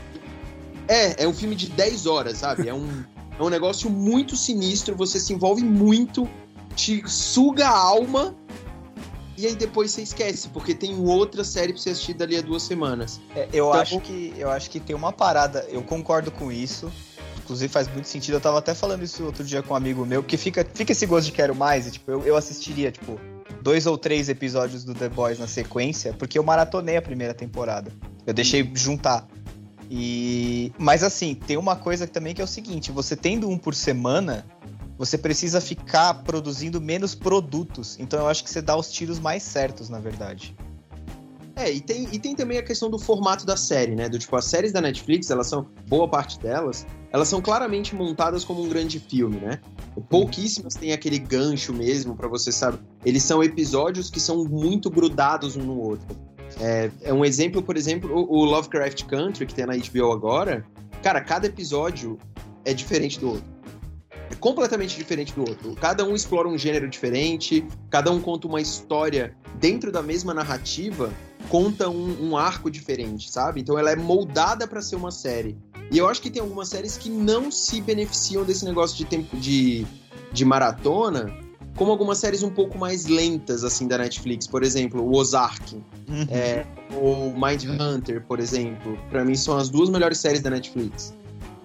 é, 0.88 1.24
é 1.24 1.28
um 1.28 1.34
filme 1.34 1.56
de 1.56 1.68
10 1.68 2.06
horas, 2.06 2.38
sabe? 2.38 2.68
É 2.70 2.74
um, 2.74 3.04
é 3.40 3.44
um 3.44 3.50
negócio 3.50 3.90
muito 3.90 4.36
sinistro, 4.36 4.96
você 4.96 5.20
se 5.20 5.34
envolve 5.34 5.64
muito, 5.64 6.28
te 6.76 7.04
suga 7.08 7.68
a 7.68 7.78
alma, 7.78 8.36
e 9.38 9.46
aí 9.46 9.56
depois 9.56 9.92
você 9.92 10.02
esquece, 10.02 10.48
porque 10.50 10.74
tem 10.74 10.96
outra 10.98 11.44
série 11.44 11.72
pra 11.74 11.82
você 11.82 11.92
assistir 11.92 12.14
dali 12.14 12.38
a 12.38 12.42
duas 12.42 12.64
semanas. 12.64 13.20
É, 13.36 13.44
eu, 13.54 13.68
Então- 13.68 13.74
acho 13.74 14.00
que, 14.02 14.34
eu 14.38 14.50
acho 14.50 14.70
que 14.70 14.80
tem 14.80 14.96
uma 14.96 15.12
parada, 15.14 15.66
eu 15.70 15.84
concordo 15.84 16.32
com 16.32 16.52
isso. 16.52 16.92
Inclusive 17.44 17.72
faz 17.72 17.88
muito 17.88 18.10
sentido. 18.10 18.34
Eu 18.34 18.42
tava 18.42 18.58
até 18.60 18.74
falando 18.76 19.04
isso 19.04 19.24
outro 19.24 19.42
dia 19.42 19.64
com 19.64 19.74
um 19.74 19.78
amigo 19.78 20.06
meu, 20.06 20.22
que 20.22 20.36
fica, 20.36 20.68
fica 20.74 20.92
esse 20.92 21.06
gosto 21.06 21.28
de 21.28 21.32
quero 21.32 21.56
mais. 21.56 21.88
E, 21.88 21.92
tipo, 21.92 22.12
eu, 22.12 22.22
eu 22.26 22.36
assistiria, 22.36 22.92
tipo, 22.92 23.18
dois 23.68 23.86
ou 23.86 23.98
três 23.98 24.30
episódios 24.30 24.86
do 24.86 24.96
The 24.96 25.10
Boys 25.10 25.40
na 25.40 25.46
sequência, 25.46 26.14
porque 26.14 26.40
eu 26.40 26.44
maratonei 26.44 26.96
a 26.96 27.02
primeira 27.02 27.34
temporada. 27.34 27.92
Eu 28.26 28.34
deixei 28.34 28.72
juntar. 28.74 29.28
E. 29.92 30.72
Mas 30.78 31.04
assim, 31.04 31.36
tem 31.36 31.58
uma 31.58 31.76
coisa 31.76 32.08
também 32.08 32.34
que 32.34 32.40
é 32.40 32.44
o 32.46 32.48
seguinte: 32.48 32.94
você 32.94 33.14
tendo 33.14 33.50
um 33.50 33.58
por 33.58 33.76
semana, 33.76 34.46
você 34.98 35.18
precisa 35.18 35.60
ficar 35.60 36.14
produzindo 36.24 36.80
menos 36.80 37.14
produtos. 37.14 38.00
Então 38.00 38.22
eu 38.22 38.30
acho 38.30 38.42
que 38.42 38.50
você 38.50 38.62
dá 38.62 38.74
os 38.74 38.90
tiros 38.90 39.20
mais 39.20 39.44
certos, 39.44 39.90
na 39.90 40.00
verdade. 40.00 40.56
É, 41.54 41.70
e 41.70 41.82
tem, 41.82 42.08
e 42.10 42.18
tem 42.20 42.36
também 42.36 42.60
a 42.60 42.64
questão 42.64 42.90
do 42.90 42.98
formato 42.98 43.46
da 43.46 43.58
série, 43.58 43.96
né? 43.96 44.08
Do 44.08 44.18
tipo, 44.18 44.34
as 44.38 44.46
séries 44.46 44.72
da 44.72 44.80
Netflix, 44.80 45.30
elas 45.30 45.48
são, 45.48 45.68
boa 45.88 46.08
parte 46.08 46.40
delas, 46.40 46.86
elas 47.12 47.28
são 47.28 47.42
claramente 47.42 47.96
montadas 47.96 48.44
como 48.44 48.64
um 48.64 48.70
grande 48.70 49.00
filme, 49.00 49.38
né? 49.38 49.60
Pouquíssimas 50.10 50.76
têm 50.76 50.92
aquele 50.92 51.18
gancho 51.18 51.74
mesmo 51.74 52.16
pra 52.16 52.28
você 52.28 52.52
saber. 52.52 52.80
Eles 53.06 53.24
são 53.24 53.44
episódios 53.44 54.10
que 54.10 54.20
são 54.20 54.44
muito 54.46 54.90
grudados 54.90 55.56
um 55.56 55.64
no 55.64 55.80
outro. 55.80 56.08
É, 56.60 56.92
é 57.02 57.14
um 57.14 57.24
exemplo, 57.24 57.62
por 57.62 57.78
exemplo, 57.78 58.14
o, 58.14 58.40
o 58.40 58.46
Lovecraft 58.46 59.06
Country, 59.06 59.46
que 59.46 59.54
tem 59.54 59.66
na 59.66 59.76
HBO 59.76 60.12
agora. 60.12 60.66
Cara, 61.02 61.22
cada 61.22 61.48
episódio 61.48 62.18
é 62.66 62.74
diferente 62.74 63.20
do 63.20 63.30
outro. 63.30 63.58
É 64.30 64.36
completamente 64.36 64.98
diferente 64.98 65.34
do 65.34 65.42
outro. 65.42 65.76
Cada 65.76 66.04
um 66.04 66.14
explora 66.14 66.48
um 66.48 66.58
gênero 66.58 66.90
diferente, 66.90 67.66
cada 67.90 68.12
um 68.12 68.20
conta 68.20 68.48
uma 68.48 68.60
história 68.60 69.36
dentro 69.56 69.92
da 69.92 70.02
mesma 70.02 70.34
narrativa, 70.34 71.12
conta 71.50 71.90
um, 71.90 72.30
um 72.30 72.38
arco 72.38 72.70
diferente, 72.70 73.32
sabe? 73.32 73.62
Então 73.62 73.78
ela 73.78 73.92
é 73.92 73.96
moldada 73.96 74.68
pra 74.68 74.82
ser 74.82 74.96
uma 74.96 75.12
série. 75.12 75.58
E 75.92 75.98
eu 75.98 76.08
acho 76.08 76.22
que 76.22 76.30
tem 76.30 76.42
algumas 76.42 76.70
séries 76.70 76.98
que 76.98 77.10
não 77.10 77.50
se 77.50 77.82
beneficiam 77.82 78.44
desse 78.44 78.66
negócio 78.66 78.98
de 78.98 79.06
tempo 79.06 79.38
de, 79.38 79.86
de 80.34 80.44
maratona, 80.44 81.34
como 81.78 81.92
algumas 81.92 82.18
séries 82.18 82.44
um 82.44 82.50
pouco 82.50 82.78
mais 82.78 83.06
lentas, 83.06 83.64
assim, 83.64 83.88
da 83.88 83.98
Netflix. 83.98 84.48
Por 84.48 84.64
exemplo, 84.64 85.02
o 85.02 85.16
Ozark, 85.16 85.82
é, 86.30 86.66
ou 87.00 87.34
Mindhunter, 87.34 88.26
por 88.26 88.40
exemplo. 88.40 88.98
Pra 89.10 89.24
mim 89.24 89.36
são 89.36 89.56
as 89.56 89.70
duas 89.70 89.90
melhores 89.90 90.18
séries 90.18 90.42
da 90.42 90.50
Netflix. 90.50 91.14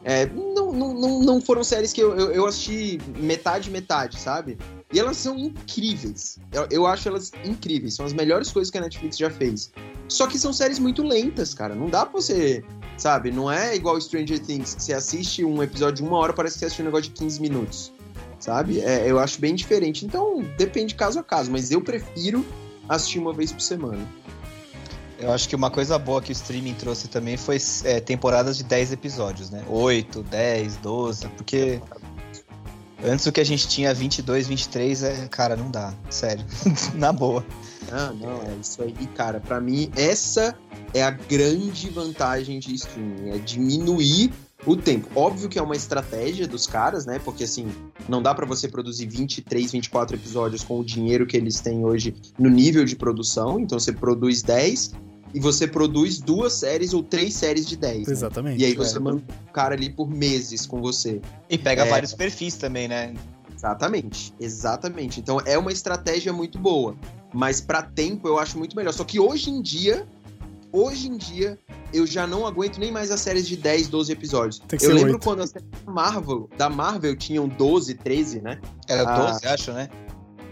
É, 0.04 0.26
não, 0.26 0.72
não, 0.72 0.94
não, 0.94 1.22
não 1.22 1.40
foram 1.40 1.62
séries 1.62 1.92
que 1.92 2.00
eu, 2.00 2.16
eu, 2.16 2.32
eu 2.32 2.46
assisti 2.46 2.98
metade, 3.18 3.70
metade, 3.70 4.18
sabe? 4.18 4.58
E 4.92 4.98
elas 4.98 5.16
são 5.16 5.38
incríveis. 5.38 6.38
Eu, 6.52 6.66
eu 6.70 6.86
acho 6.86 7.08
elas 7.08 7.32
incríveis. 7.44 7.94
São 7.94 8.04
as 8.04 8.12
melhores 8.12 8.50
coisas 8.52 8.70
que 8.70 8.76
a 8.76 8.80
Netflix 8.80 9.16
já 9.16 9.30
fez. 9.30 9.72
Só 10.06 10.26
que 10.26 10.38
são 10.38 10.52
séries 10.52 10.78
muito 10.78 11.02
lentas, 11.02 11.54
cara. 11.54 11.74
Não 11.74 11.88
dá 11.88 12.04
pra 12.04 12.20
você. 12.20 12.62
Sabe? 12.98 13.30
Não 13.30 13.50
é 13.50 13.74
igual 13.74 13.98
Stranger 14.00 14.38
Things, 14.38 14.74
que 14.74 14.82
você 14.82 14.92
assiste 14.92 15.44
um 15.44 15.62
episódio 15.62 15.96
de 15.96 16.02
uma 16.02 16.18
hora, 16.18 16.32
parece 16.32 16.54
que 16.54 16.60
você 16.60 16.66
assistiu 16.66 16.84
um 16.84 16.88
negócio 16.88 17.10
de 17.10 17.18
15 17.18 17.40
minutos. 17.40 17.92
sabe? 18.38 18.80
É, 18.80 19.10
eu 19.10 19.18
acho 19.18 19.40
bem 19.40 19.54
diferente. 19.54 20.04
Então, 20.04 20.42
depende 20.58 20.94
caso 20.94 21.18
a 21.18 21.22
caso, 21.22 21.50
mas 21.50 21.70
eu 21.70 21.80
prefiro 21.80 22.44
assistir 22.88 23.18
uma 23.18 23.32
vez 23.32 23.50
por 23.50 23.62
semana. 23.62 24.06
Eu 25.18 25.30
acho 25.32 25.48
que 25.48 25.54
uma 25.54 25.70
coisa 25.70 25.96
boa 25.98 26.20
que 26.20 26.30
o 26.30 26.34
streaming 26.34 26.74
trouxe 26.74 27.06
também 27.06 27.36
foi 27.36 27.56
é, 27.84 28.00
temporadas 28.00 28.56
de 28.56 28.64
10 28.64 28.92
episódios, 28.92 29.50
né? 29.50 29.64
8, 29.68 30.20
10, 30.24 30.76
12, 30.78 31.28
porque 31.28 31.80
antes 33.04 33.26
o 33.26 33.32
que 33.32 33.40
a 33.40 33.44
gente 33.44 33.68
tinha 33.68 33.92
22, 33.92 34.46
23, 34.48 35.02
é, 35.02 35.28
cara, 35.28 35.56
não 35.56 35.70
dá, 35.70 35.94
sério. 36.10 36.44
Na 36.94 37.12
boa. 37.12 37.44
Ah, 37.90 38.12
não, 38.18 38.42
é 38.42 38.56
isso 38.60 38.82
aí, 38.82 39.06
cara. 39.14 39.40
Para 39.40 39.60
mim, 39.60 39.90
essa 39.96 40.56
é 40.94 41.02
a 41.02 41.10
grande 41.10 41.90
vantagem 41.90 42.58
de 42.58 42.74
streaming, 42.74 43.30
é 43.30 43.38
diminuir 43.38 44.32
o 44.64 44.76
tempo. 44.76 45.08
Óbvio 45.14 45.48
que 45.48 45.58
é 45.58 45.62
uma 45.62 45.74
estratégia 45.74 46.46
dos 46.46 46.66
caras, 46.66 47.04
né? 47.04 47.18
Porque 47.18 47.44
assim, 47.44 47.68
não 48.08 48.22
dá 48.22 48.34
para 48.34 48.46
você 48.46 48.68
produzir 48.68 49.06
23, 49.06 49.72
24 49.72 50.16
episódios 50.16 50.62
com 50.62 50.78
o 50.78 50.84
dinheiro 50.84 51.26
que 51.26 51.36
eles 51.36 51.60
têm 51.60 51.84
hoje 51.84 52.14
no 52.38 52.48
nível 52.48 52.84
de 52.84 52.94
produção. 52.94 53.58
Então 53.58 53.78
você 53.78 53.92
produz 53.92 54.42
10 54.42 54.92
e 55.34 55.40
você 55.40 55.66
produz 55.66 56.18
duas 56.18 56.52
séries 56.54 56.92
ou 56.92 57.02
três 57.02 57.34
séries 57.34 57.66
de 57.66 57.76
10. 57.76 58.06
Né? 58.06 58.12
Exatamente. 58.12 58.60
E 58.60 58.64
aí 58.64 58.74
você 58.74 58.96
é. 58.96 59.00
manda 59.00 59.22
o 59.48 59.52
cara 59.52 59.74
ali 59.74 59.90
por 59.90 60.08
meses 60.10 60.66
com 60.66 60.80
você. 60.80 61.20
E 61.48 61.56
pega 61.56 61.84
é... 61.84 61.88
vários 61.88 62.12
perfis 62.12 62.54
também, 62.56 62.88
né? 62.88 63.14
Exatamente, 63.54 64.34
exatamente. 64.40 65.20
Então 65.20 65.40
é 65.44 65.56
uma 65.56 65.72
estratégia 65.72 66.32
muito 66.32 66.58
boa. 66.58 66.96
Mas 67.32 67.60
para 67.60 67.82
tempo 67.82 68.28
eu 68.28 68.38
acho 68.38 68.58
muito 68.58 68.76
melhor. 68.76 68.92
Só 68.92 69.04
que 69.04 69.18
hoje 69.20 69.50
em 69.50 69.62
dia 69.62 70.06
hoje 70.72 71.08
em 71.08 71.16
dia, 71.16 71.58
eu 71.92 72.06
já 72.06 72.26
não 72.26 72.46
aguento 72.46 72.78
nem 72.78 72.90
mais 72.90 73.10
as 73.10 73.20
séries 73.20 73.46
de 73.46 73.56
10, 73.56 73.88
12 73.88 74.12
episódios. 74.12 74.62
eu 74.80 74.94
lembro 74.94 75.12
8. 75.12 75.24
quando 75.24 75.42
as 75.42 75.50
séries 75.50 75.68
da 75.84 75.92
Marvel, 75.92 76.50
da 76.56 76.70
Marvel 76.70 77.14
tinham 77.14 77.46
12, 77.46 77.94
13, 77.96 78.40
né? 78.40 78.58
Era 78.88 79.04
12, 79.04 79.46
ah, 79.46 79.52
acho, 79.52 79.72
né? 79.72 79.88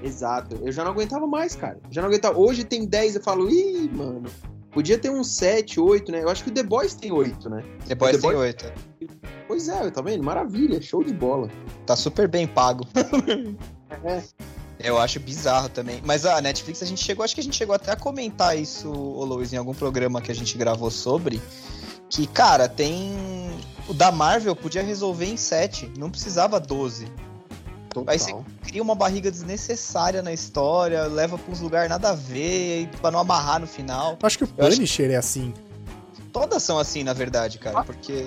Exato. 0.02 0.56
Eu 0.62 0.70
já 0.70 0.84
não 0.84 0.92
aguentava 0.92 1.26
mais, 1.26 1.54
cara. 1.56 1.78
Já 1.90 2.02
não 2.02 2.08
aguentava. 2.08 2.38
Hoje 2.38 2.64
tem 2.64 2.84
10, 2.84 3.16
eu 3.16 3.22
falo, 3.22 3.50
ih, 3.50 3.90
mano. 3.92 4.30
Podia 4.70 4.98
ter 4.98 5.10
uns 5.10 5.28
7, 5.28 5.80
8, 5.80 6.12
né? 6.12 6.22
Eu 6.22 6.28
acho 6.28 6.44
que 6.44 6.50
o 6.50 6.52
The 6.52 6.62
Boys 6.62 6.94
tem 6.94 7.10
8, 7.10 7.50
né? 7.50 7.64
The 7.86 7.94
Boys, 7.94 8.12
The 8.12 8.18
Boys 8.18 8.54
tem 8.56 8.70
8. 8.70 8.72
Pois 9.48 9.68
é, 9.68 9.90
tá 9.90 10.00
vendo? 10.00 10.22
Maravilha, 10.22 10.80
show 10.80 11.02
de 11.02 11.12
bola. 11.12 11.50
Tá 11.84 11.96
super 11.96 12.28
bem 12.28 12.46
pago. 12.46 12.86
é. 14.04 14.22
Eu 14.82 14.98
acho 14.98 15.20
bizarro 15.20 15.68
também. 15.68 16.00
Mas 16.04 16.24
a 16.24 16.40
Netflix, 16.40 16.82
a 16.82 16.86
gente 16.86 17.04
chegou, 17.04 17.24
acho 17.24 17.34
que 17.34 17.40
a 17.40 17.44
gente 17.44 17.56
chegou 17.56 17.74
até 17.74 17.92
a 17.92 17.96
comentar 17.96 18.56
isso, 18.56 18.90
ô 18.90 19.24
Luiz, 19.24 19.52
em 19.52 19.56
algum 19.56 19.74
programa 19.74 20.22
que 20.22 20.30
a 20.30 20.34
gente 20.34 20.56
gravou 20.56 20.90
sobre. 20.90 21.40
Que, 22.08 22.26
cara, 22.26 22.68
tem. 22.68 23.12
O 23.88 23.92
da 23.92 24.10
Marvel 24.10 24.54
podia 24.54 24.82
resolver 24.82 25.26
em 25.26 25.36
7, 25.36 25.92
não 25.98 26.10
precisava 26.10 26.58
12. 26.58 27.06
Total. 27.92 28.12
Aí 28.12 28.18
você 28.18 28.34
cria 28.62 28.82
uma 28.82 28.94
barriga 28.94 29.30
desnecessária 29.30 30.22
na 30.22 30.32
história, 30.32 31.04
leva 31.04 31.36
pra 31.36 31.52
uns 31.52 31.60
lugares 31.60 31.90
nada 31.90 32.10
a 32.10 32.14
ver, 32.14 32.88
pra 33.00 33.10
não 33.10 33.18
amarrar 33.18 33.60
no 33.60 33.66
final. 33.66 34.16
Eu 34.20 34.26
acho 34.26 34.38
que 34.38 34.44
o 34.44 34.48
Punisher 34.48 35.08
que... 35.08 35.14
é 35.14 35.16
assim. 35.16 35.52
Todas 36.32 36.62
são 36.62 36.78
assim, 36.78 37.02
na 37.02 37.12
verdade, 37.12 37.58
cara, 37.58 37.82
porque. 37.82 38.26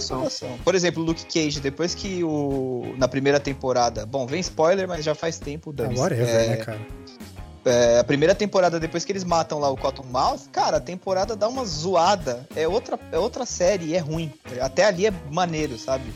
São. 0.00 0.28
Por 0.64 0.74
exemplo, 0.74 1.02
Luke 1.02 1.24
Cage, 1.26 1.60
depois 1.60 1.94
que 1.94 2.24
o. 2.24 2.94
Na 2.98 3.06
primeira 3.06 3.38
temporada. 3.38 4.04
Bom, 4.04 4.26
vem 4.26 4.40
spoiler, 4.40 4.88
mas 4.88 5.04
já 5.04 5.14
faz 5.14 5.38
tempo. 5.38 5.72
Agora 5.78 6.16
é, 6.16 6.48
né, 6.48 6.56
cara? 6.56 6.80
É, 7.64 7.98
a 7.98 8.04
primeira 8.04 8.34
temporada, 8.34 8.78
depois 8.78 9.04
que 9.04 9.12
eles 9.12 9.24
matam 9.24 9.58
lá 9.58 9.70
o 9.70 9.76
Cottonmouth, 9.76 10.48
cara, 10.52 10.76
a 10.76 10.80
temporada 10.80 11.34
dá 11.34 11.48
uma 11.48 11.64
zoada. 11.64 12.46
É 12.54 12.68
outra, 12.68 12.98
é 13.10 13.18
outra 13.18 13.46
série 13.46 13.86
e 13.86 13.94
é 13.94 14.00
ruim. 14.00 14.30
Até 14.60 14.84
ali 14.84 15.06
é 15.06 15.12
maneiro, 15.30 15.78
sabe? 15.78 16.12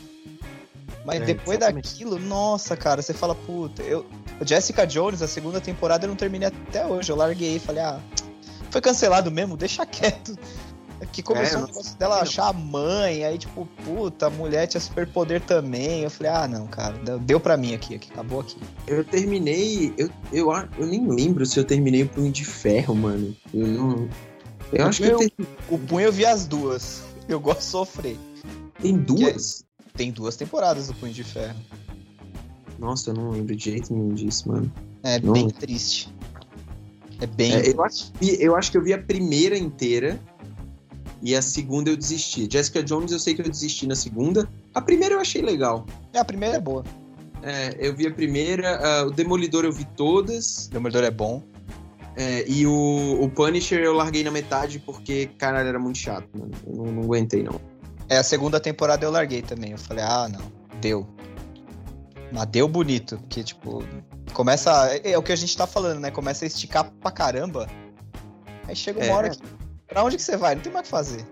Mas 1.09 1.21
é, 1.21 1.25
depois 1.25 1.57
exatamente. 1.57 1.89
daquilo, 1.89 2.19
nossa, 2.19 2.77
cara, 2.77 3.01
você 3.01 3.13
fala, 3.13 3.33
puta, 3.33 3.81
eu. 3.81 4.05
Jessica 4.45 4.85
Jones, 4.85 5.21
a 5.21 5.27
segunda 5.27 5.59
temporada, 5.59 6.05
eu 6.05 6.09
não 6.09 6.15
terminei 6.15 6.47
até 6.47 6.85
hoje. 6.85 7.11
Eu 7.11 7.15
larguei 7.15 7.55
e 7.55 7.59
falei, 7.59 7.83
ah, 7.83 7.99
foi 8.69 8.79
cancelado 8.79 9.29
mesmo, 9.31 9.57
deixa 9.57 9.85
quieto. 9.85 10.37
Que 11.13 11.23
começou 11.23 11.61
é, 11.61 11.63
o 11.63 11.67
negócio 11.67 11.97
dela 11.97 12.21
achar 12.21 12.49
a 12.49 12.53
mãe, 12.53 13.23
aí 13.23 13.37
tipo, 13.37 13.65
puta, 13.85 14.27
a 14.27 14.29
mulher 14.29 14.67
tinha 14.67 14.81
superpoder 14.81 15.41
também. 15.41 16.03
Eu 16.03 16.09
falei, 16.09 16.31
ah, 16.31 16.47
não, 16.47 16.67
cara, 16.67 16.97
deu 17.21 17.39
pra 17.39 17.55
mim 17.57 17.73
aqui, 17.73 17.95
aqui 17.95 18.11
acabou 18.11 18.41
aqui. 18.41 18.57
Eu 18.85 19.03
terminei, 19.03 19.93
eu, 19.97 20.09
eu, 20.31 20.51
eu 20.77 20.85
nem 20.85 21.07
lembro 21.07 21.45
se 21.45 21.57
eu 21.57 21.63
terminei 21.63 22.03
o 22.03 22.09
Punho 22.09 22.31
de 22.31 22.43
Ferro, 22.43 22.93
mano. 22.93 23.35
Eu 23.53 23.67
não... 23.67 24.09
Eu 24.71 24.85
o 24.85 24.89
acho 24.89 25.01
que 25.01 25.07
eu 25.07 25.17
ter... 25.17 25.33
O 25.69 25.79
Punho 25.79 26.07
eu 26.07 26.11
vi 26.11 26.25
as 26.25 26.45
duas. 26.45 27.01
Eu 27.29 27.39
gosto 27.39 27.59
de 27.59 27.65
sofrer. 27.65 28.17
Tem 28.81 28.97
duas? 28.97 29.63
Tem 29.99 30.11
duas 30.11 30.37
temporadas 30.37 30.87
do 30.87 30.93
Punho 30.93 31.11
de 31.11 31.25
Ferro. 31.25 31.59
Nossa, 32.79 33.09
eu 33.09 33.15
não 33.15 33.31
lembro 33.31 33.53
de 33.53 33.65
jeito 33.65 33.93
nenhum 33.93 34.13
disso, 34.13 34.47
mano. 34.47 34.71
É 35.03 35.19
não. 35.19 35.33
bem 35.33 35.49
triste. 35.49 36.09
É 37.19 37.27
bem. 37.27 37.53
É, 37.53 37.69
eu, 37.69 37.83
acho, 37.83 38.13
eu 38.21 38.55
acho 38.55 38.71
que 38.71 38.77
eu 38.77 38.81
vi 38.81 38.93
a 38.93 38.97
primeira 38.97 39.57
inteira. 39.57 40.17
E 41.21 41.35
a 41.35 41.41
segunda 41.41 41.89
eu 41.89 41.97
desisti. 41.97 42.47
Jessica 42.49 42.81
Jones 42.81 43.11
eu 43.11 43.19
sei 43.19 43.33
que 43.33 43.41
eu 43.41 43.49
desisti 43.49 43.85
na 43.87 43.95
segunda. 43.95 44.47
A 44.73 44.81
primeira 44.81 45.15
eu 45.15 45.19
achei 45.19 45.41
legal. 45.41 45.85
É, 46.13 46.19
a 46.19 46.23
primeira 46.23 46.55
é 46.55 46.61
boa. 46.61 46.85
É, 47.43 47.75
eu 47.77 47.93
vi 47.93 48.07
a 48.07 48.11
primeira. 48.11 49.03
Uh, 49.03 49.07
o 49.07 49.11
Demolidor 49.11 49.65
eu 49.65 49.73
vi 49.73 49.83
todas. 49.97 50.67
O 50.67 50.69
Demolidor 50.69 51.03
é 51.03 51.11
bom. 51.11 51.43
É, 52.15 52.49
e 52.49 52.65
o, 52.65 53.17
o 53.21 53.29
Punisher 53.29 53.81
eu 53.81 53.91
larguei 53.91 54.23
na 54.23 54.31
metade 54.31 54.79
porque, 54.79 55.29
caralho, 55.37 55.67
era 55.67 55.77
muito 55.77 55.97
chato, 55.97 56.29
mano. 56.33 56.51
Eu 56.65 56.73
não, 56.73 56.85
não 56.85 57.03
aguentei, 57.03 57.43
não. 57.43 57.59
É, 58.09 58.17
a 58.17 58.23
segunda 58.23 58.59
temporada 58.59 59.05
eu 59.05 59.11
larguei 59.11 59.41
também. 59.41 59.71
Eu 59.71 59.77
falei, 59.77 60.03
ah, 60.03 60.27
não, 60.27 60.51
deu. 60.81 61.07
Mas 62.31 62.45
deu 62.47 62.67
bonito, 62.67 63.17
porque, 63.19 63.43
tipo, 63.43 63.83
começa. 64.33 64.89
É, 64.95 65.11
é, 65.11 65.17
o 65.17 65.23
que 65.23 65.31
a 65.31 65.35
gente 65.35 65.55
tá 65.55 65.67
falando, 65.67 65.99
né? 65.99 66.11
Começa 66.11 66.45
a 66.45 66.47
esticar 66.47 66.91
pra 66.99 67.11
caramba. 67.11 67.67
Aí 68.67 68.75
chega 68.75 68.99
uma 68.99 69.07
é. 69.07 69.13
hora 69.13 69.29
que 69.29 69.39
Pra 69.89 70.03
onde 70.03 70.17
que 70.17 70.23
você 70.23 70.37
vai? 70.37 70.55
Não 70.55 70.61
tem 70.61 70.71
mais 70.71 70.83
o 70.83 70.85
que 70.85 70.91
fazer. 70.91 71.25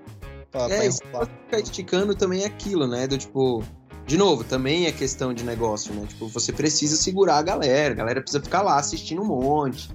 Pra, 0.51 0.63
é, 0.63 0.79
pra 0.79 0.91
se 0.91 1.01
ficar 1.01 1.59
esticando 1.59 2.15
também 2.15 2.43
é 2.43 2.47
aquilo, 2.47 2.87
né? 2.87 3.07
Do 3.07 3.17
tipo. 3.17 3.63
De 4.05 4.17
novo, 4.17 4.43
também 4.43 4.85
é 4.85 4.91
questão 4.91 5.33
de 5.33 5.43
negócio, 5.43 5.93
né? 5.93 6.05
Tipo, 6.07 6.27
você 6.29 6.53
precisa 6.53 6.95
segurar 6.95 7.37
a 7.37 7.41
galera, 7.41 7.93
a 7.93 7.97
galera 7.97 8.21
precisa 8.21 8.41
ficar 8.41 8.61
lá 8.61 8.79
assistindo 8.79 9.21
um 9.21 9.25
monte. 9.25 9.89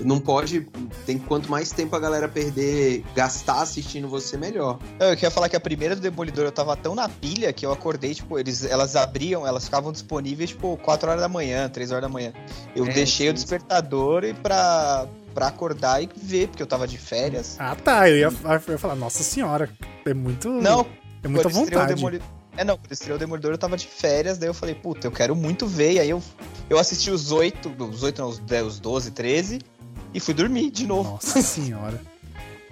Não 0.00 0.18
pode. 0.18 0.66
Tem 1.06 1.18
quanto 1.18 1.50
mais 1.50 1.70
tempo 1.70 1.94
a 1.94 2.00
galera 2.00 2.28
perder, 2.28 3.04
gastar 3.14 3.62
assistindo 3.62 4.08
você, 4.08 4.36
melhor. 4.36 4.78
Eu 4.98 5.10
queria 5.10 5.30
falar 5.30 5.48
que 5.48 5.56
a 5.56 5.60
primeira 5.60 5.94
do 5.94 6.02
Demolidor 6.02 6.44
eu 6.44 6.52
tava 6.52 6.76
tão 6.76 6.94
na 6.94 7.08
pilha 7.08 7.52
que 7.52 7.64
eu 7.64 7.72
acordei, 7.72 8.14
tipo, 8.14 8.38
eles, 8.38 8.64
elas 8.64 8.96
abriam, 8.96 9.46
elas 9.46 9.64
ficavam 9.64 9.92
disponíveis, 9.92 10.50
tipo, 10.50 10.76
4 10.78 11.08
horas 11.08 11.22
da 11.22 11.28
manhã, 11.28 11.68
3 11.68 11.92
horas 11.92 12.02
da 12.02 12.08
manhã. 12.08 12.32
Eu 12.74 12.86
é, 12.86 12.92
deixei 12.92 13.26
sim. 13.26 13.30
o 13.30 13.34
despertador 13.34 14.24
e 14.24 14.34
pra, 14.34 15.06
pra 15.32 15.48
acordar 15.48 16.02
e 16.02 16.08
ver, 16.16 16.48
porque 16.48 16.62
eu 16.62 16.66
tava 16.66 16.86
de 16.86 16.98
férias. 16.98 17.56
Ah, 17.58 17.76
tá. 17.76 18.08
Eu 18.08 18.16
ia, 18.16 18.32
eu 18.66 18.72
ia 18.72 18.78
falar, 18.78 18.96
nossa 18.96 19.22
senhora, 19.22 19.70
é 20.04 20.14
muito. 20.14 20.48
Não, 20.48 20.86
é 21.22 21.28
muita 21.28 21.48
vontade. 21.48 22.04
É, 22.56 22.62
não, 22.62 22.76
quando 22.76 22.92
estreou 22.92 23.16
o 23.16 23.18
Demolidor 23.18 23.50
eu 23.50 23.58
tava 23.58 23.76
de 23.76 23.86
férias, 23.86 24.38
daí 24.38 24.48
eu 24.48 24.54
falei, 24.54 24.74
puta, 24.74 25.06
eu 25.06 25.10
quero 25.10 25.34
muito 25.34 25.66
ver. 25.66 25.94
E 25.94 25.98
aí 25.98 26.10
eu, 26.10 26.22
eu 26.70 26.78
assisti 26.78 27.10
os 27.10 27.32
oito, 27.32 27.74
os 27.78 28.02
oito 28.02 28.22
não, 28.22 28.28
os, 28.28 28.40
os 28.66 28.78
12, 28.78 29.10
13, 29.10 29.60
e 30.14 30.20
fui 30.20 30.32
dormir 30.32 30.70
de 30.70 30.86
novo. 30.86 31.10
Nossa 31.10 31.42
senhora. 31.42 32.00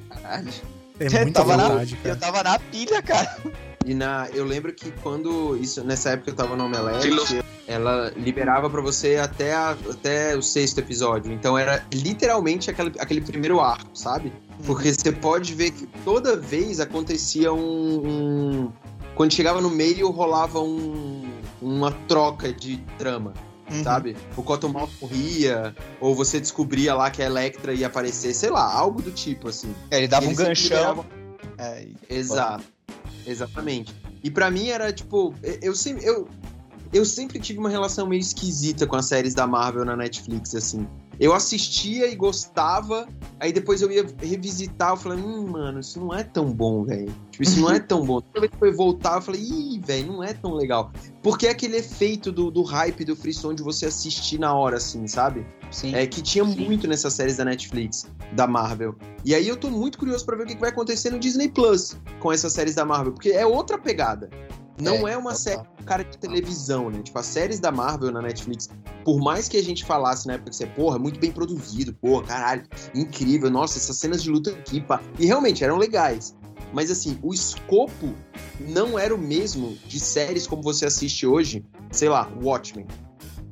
Caralho. 0.08 0.52
É 1.00 1.22
muita 1.22 1.42
vontade, 1.42 1.94
na, 1.94 2.00
cara. 2.00 2.14
Eu 2.14 2.16
tava 2.16 2.42
na 2.44 2.58
pilha, 2.58 3.02
cara. 3.02 3.36
E 3.84 3.94
na, 3.94 4.28
eu 4.32 4.44
lembro 4.44 4.72
que 4.72 4.92
quando. 5.02 5.56
Isso, 5.56 5.82
nessa 5.82 6.10
época 6.10 6.30
eu 6.30 6.34
tava 6.34 6.54
no 6.56 6.66
Omelete, 6.66 7.42
ela 7.66 8.12
liberava 8.16 8.70
para 8.70 8.80
você 8.80 9.16
até, 9.16 9.52
a, 9.52 9.70
até 9.90 10.36
o 10.36 10.42
sexto 10.42 10.78
episódio. 10.78 11.32
Então 11.32 11.58
era 11.58 11.84
literalmente 11.92 12.70
aquele, 12.70 12.92
aquele 12.98 13.20
primeiro 13.20 13.58
arco, 13.60 13.90
sabe? 13.94 14.28
Uhum. 14.28 14.64
Porque 14.66 14.92
você 14.92 15.10
pode 15.10 15.54
ver 15.54 15.72
que 15.72 15.86
toda 16.04 16.36
vez 16.36 16.78
acontecia 16.78 17.52
um, 17.52 18.06
um. 18.06 18.72
quando 19.16 19.32
chegava 19.32 19.60
no 19.60 19.70
meio, 19.70 20.10
rolava 20.10 20.60
um, 20.60 21.28
uma 21.60 21.90
troca 22.06 22.52
de 22.52 22.76
trama. 22.98 23.32
Uhum. 23.70 23.82
Sabe? 23.82 24.16
O 24.36 24.42
Cottonmouth 24.42 24.90
morria, 25.00 25.74
ou 26.00 26.14
você 26.14 26.40
descobria 26.40 26.94
lá 26.94 27.10
que 27.10 27.22
a 27.22 27.26
Electra 27.26 27.72
ia 27.72 27.86
aparecer, 27.86 28.34
sei 28.34 28.50
lá, 28.50 28.72
algo 28.72 29.00
do 29.00 29.10
tipo, 29.10 29.48
assim. 29.48 29.74
É, 29.90 29.98
ele 29.98 30.08
dava 30.08 30.26
um 30.26 30.34
ganchão. 30.34 31.04
É, 31.58 31.86
Exato. 32.10 32.64
Exatamente. 33.26 33.94
E 34.22 34.30
para 34.30 34.50
mim 34.50 34.68
era 34.68 34.92
tipo, 34.92 35.34
eu 35.60 35.74
sempre, 35.74 36.04
eu, 36.04 36.28
eu 36.92 37.04
sempre 37.04 37.38
tive 37.38 37.58
uma 37.58 37.70
relação 37.70 38.06
meio 38.06 38.20
esquisita 38.20 38.86
com 38.86 38.96
as 38.96 39.06
séries 39.06 39.34
da 39.34 39.46
Marvel 39.46 39.84
na 39.84 39.96
Netflix, 39.96 40.54
assim. 40.54 40.86
Eu 41.22 41.32
assistia 41.32 42.08
e 42.08 42.16
gostava, 42.16 43.06
aí 43.38 43.52
depois 43.52 43.80
eu 43.80 43.92
ia 43.92 44.04
revisitar, 44.20 44.90
eu 44.90 44.96
falei, 44.96 45.22
hum, 45.22 45.46
mano, 45.46 45.78
isso 45.78 46.00
não 46.00 46.12
é 46.12 46.24
tão 46.24 46.52
bom, 46.52 46.82
velho. 46.82 47.14
Tipo, 47.30 47.44
isso 47.44 47.60
não 47.60 47.70
é 47.70 47.78
tão 47.78 48.04
bom. 48.04 48.20
Toda 48.20 48.40
vez 48.40 48.50
que 48.50 48.58
foi 48.58 48.72
voltar, 48.72 49.18
eu 49.18 49.22
falei, 49.22 49.40
ih, 49.40 49.78
velho, 49.78 50.14
não 50.14 50.24
é 50.24 50.34
tão 50.34 50.52
legal. 50.54 50.90
Porque 51.22 51.46
é 51.46 51.50
aquele 51.50 51.76
efeito 51.76 52.32
do, 52.32 52.50
do 52.50 52.64
hype, 52.64 53.04
do 53.04 53.14
frisson 53.14 53.54
de 53.54 53.62
você 53.62 53.86
assistir 53.86 54.36
na 54.36 54.52
hora, 54.52 54.78
assim, 54.78 55.06
sabe? 55.06 55.46
Sim. 55.70 55.94
É, 55.94 56.04
que 56.08 56.20
tinha 56.20 56.44
Sim. 56.44 56.56
muito 56.56 56.88
nessas 56.88 57.12
séries 57.12 57.36
da 57.36 57.44
Netflix, 57.44 58.04
da 58.32 58.48
Marvel. 58.48 58.96
E 59.24 59.32
aí 59.32 59.46
eu 59.46 59.56
tô 59.56 59.70
muito 59.70 59.98
curioso 59.98 60.26
para 60.26 60.36
ver 60.36 60.42
o 60.42 60.46
que 60.48 60.56
vai 60.56 60.70
acontecer 60.70 61.10
no 61.10 61.20
Disney 61.20 61.48
Plus 61.48 61.96
com 62.18 62.32
essas 62.32 62.52
séries 62.52 62.74
da 62.74 62.84
Marvel, 62.84 63.12
porque 63.12 63.30
é 63.30 63.46
outra 63.46 63.78
pegada. 63.78 64.28
Não 64.80 65.06
É, 65.06 65.12
é, 65.12 65.16
uma 65.16 65.34
série 65.34 65.58
com 65.58 65.84
cara 65.84 66.02
de 66.02 66.16
televisão, 66.18 66.90
né? 66.90 67.02
Tipo, 67.02 67.18
as 67.18 67.26
séries 67.26 67.60
da 67.60 67.70
Marvel 67.70 68.10
na 68.10 68.22
Netflix, 68.22 68.68
por 69.04 69.20
mais 69.20 69.48
que 69.48 69.56
a 69.56 69.62
gente 69.62 69.84
falasse 69.84 70.26
na 70.26 70.34
época 70.34 70.50
que 70.50 70.56
você, 70.56 70.66
porra, 70.66 70.98
muito 70.98 71.20
bem 71.20 71.30
produzido, 71.30 71.92
porra, 71.94 72.24
caralho, 72.24 72.64
incrível, 72.94 73.50
nossa, 73.50 73.78
essas 73.78 73.96
cenas 73.96 74.22
de 74.22 74.30
luta 74.30 74.50
aqui, 74.50 74.80
pá. 74.80 75.00
E 75.18 75.26
realmente 75.26 75.62
eram 75.62 75.76
legais. 75.76 76.34
Mas 76.72 76.90
assim, 76.90 77.18
o 77.22 77.34
escopo 77.34 78.14
não 78.60 78.98
era 78.98 79.14
o 79.14 79.18
mesmo 79.18 79.76
de 79.86 80.00
séries 80.00 80.46
como 80.46 80.62
você 80.62 80.86
assiste 80.86 81.26
hoje, 81.26 81.64
sei 81.90 82.08
lá, 82.08 82.30
Watchmen. 82.42 82.86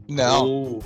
Não. 0.09 0.47
Ou 0.47 0.83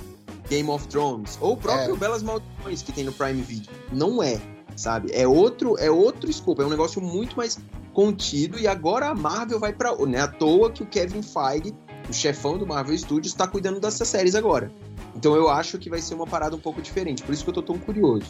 Game 0.49 0.69
of 0.69 0.87
Thrones. 0.87 1.37
Ou 1.41 1.53
o 1.53 1.57
próprio 1.57 1.95
É. 1.95 1.97
Belas 1.97 2.21
Maldições 2.21 2.81
que 2.81 2.91
tem 2.91 3.03
no 3.03 3.13
Prime 3.13 3.41
Video. 3.41 3.71
Não 3.91 4.21
é, 4.21 4.39
sabe? 4.75 5.11
É 5.13 5.27
outro, 5.27 5.77
é 5.79 5.89
outro 5.89 6.29
escopo, 6.29 6.61
é 6.61 6.65
um 6.65 6.69
negócio 6.69 7.01
muito 7.01 7.37
mais 7.37 7.57
contido 7.95 8.59
e 8.59 8.67
agora 8.67 9.07
a 9.07 9.15
Marvel 9.15 9.57
vai 9.57 9.71
pra. 9.71 9.95
Não 9.95 10.13
é 10.13 10.19
à 10.19 10.27
toa 10.27 10.69
que 10.69 10.83
o 10.83 10.85
Kevin 10.85 11.21
Feige, 11.23 11.73
o 12.09 12.13
chefão 12.13 12.57
do 12.57 12.67
Marvel 12.67 12.95
Studios, 12.95 13.33
tá 13.33 13.47
cuidando 13.47 13.79
dessas 13.79 14.09
séries 14.09 14.35
agora. 14.35 14.69
Então 15.15 15.33
eu 15.33 15.49
acho 15.49 15.79
que 15.79 15.89
vai 15.89 16.01
ser 16.01 16.13
uma 16.13 16.27
parada 16.27 16.57
um 16.57 16.59
pouco 16.59 16.81
diferente, 16.81 17.23
por 17.23 17.33
isso 17.33 17.41
que 17.41 17.49
eu 17.49 17.53
tô 17.53 17.61
tão 17.61 17.79
curioso. 17.79 18.25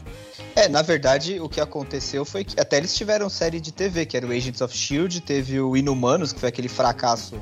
É, 0.55 0.69
na 0.69 0.83
verdade, 0.83 1.39
o 1.39 1.49
que 1.49 1.59
aconteceu 1.59 2.23
foi 2.23 2.43
que 2.43 2.59
até 2.59 2.77
eles 2.77 2.95
tiveram 2.95 3.27
série 3.27 3.59
de 3.59 3.73
TV, 3.73 4.05
que 4.05 4.15
era 4.15 4.27
o 4.27 4.31
Agents 4.31 4.61
of 4.61 4.77
Shield, 4.77 5.19
teve 5.21 5.59
o 5.59 5.75
Inumanos, 5.75 6.31
que 6.31 6.39
foi 6.39 6.49
aquele 6.49 6.69
fracasso 6.69 7.41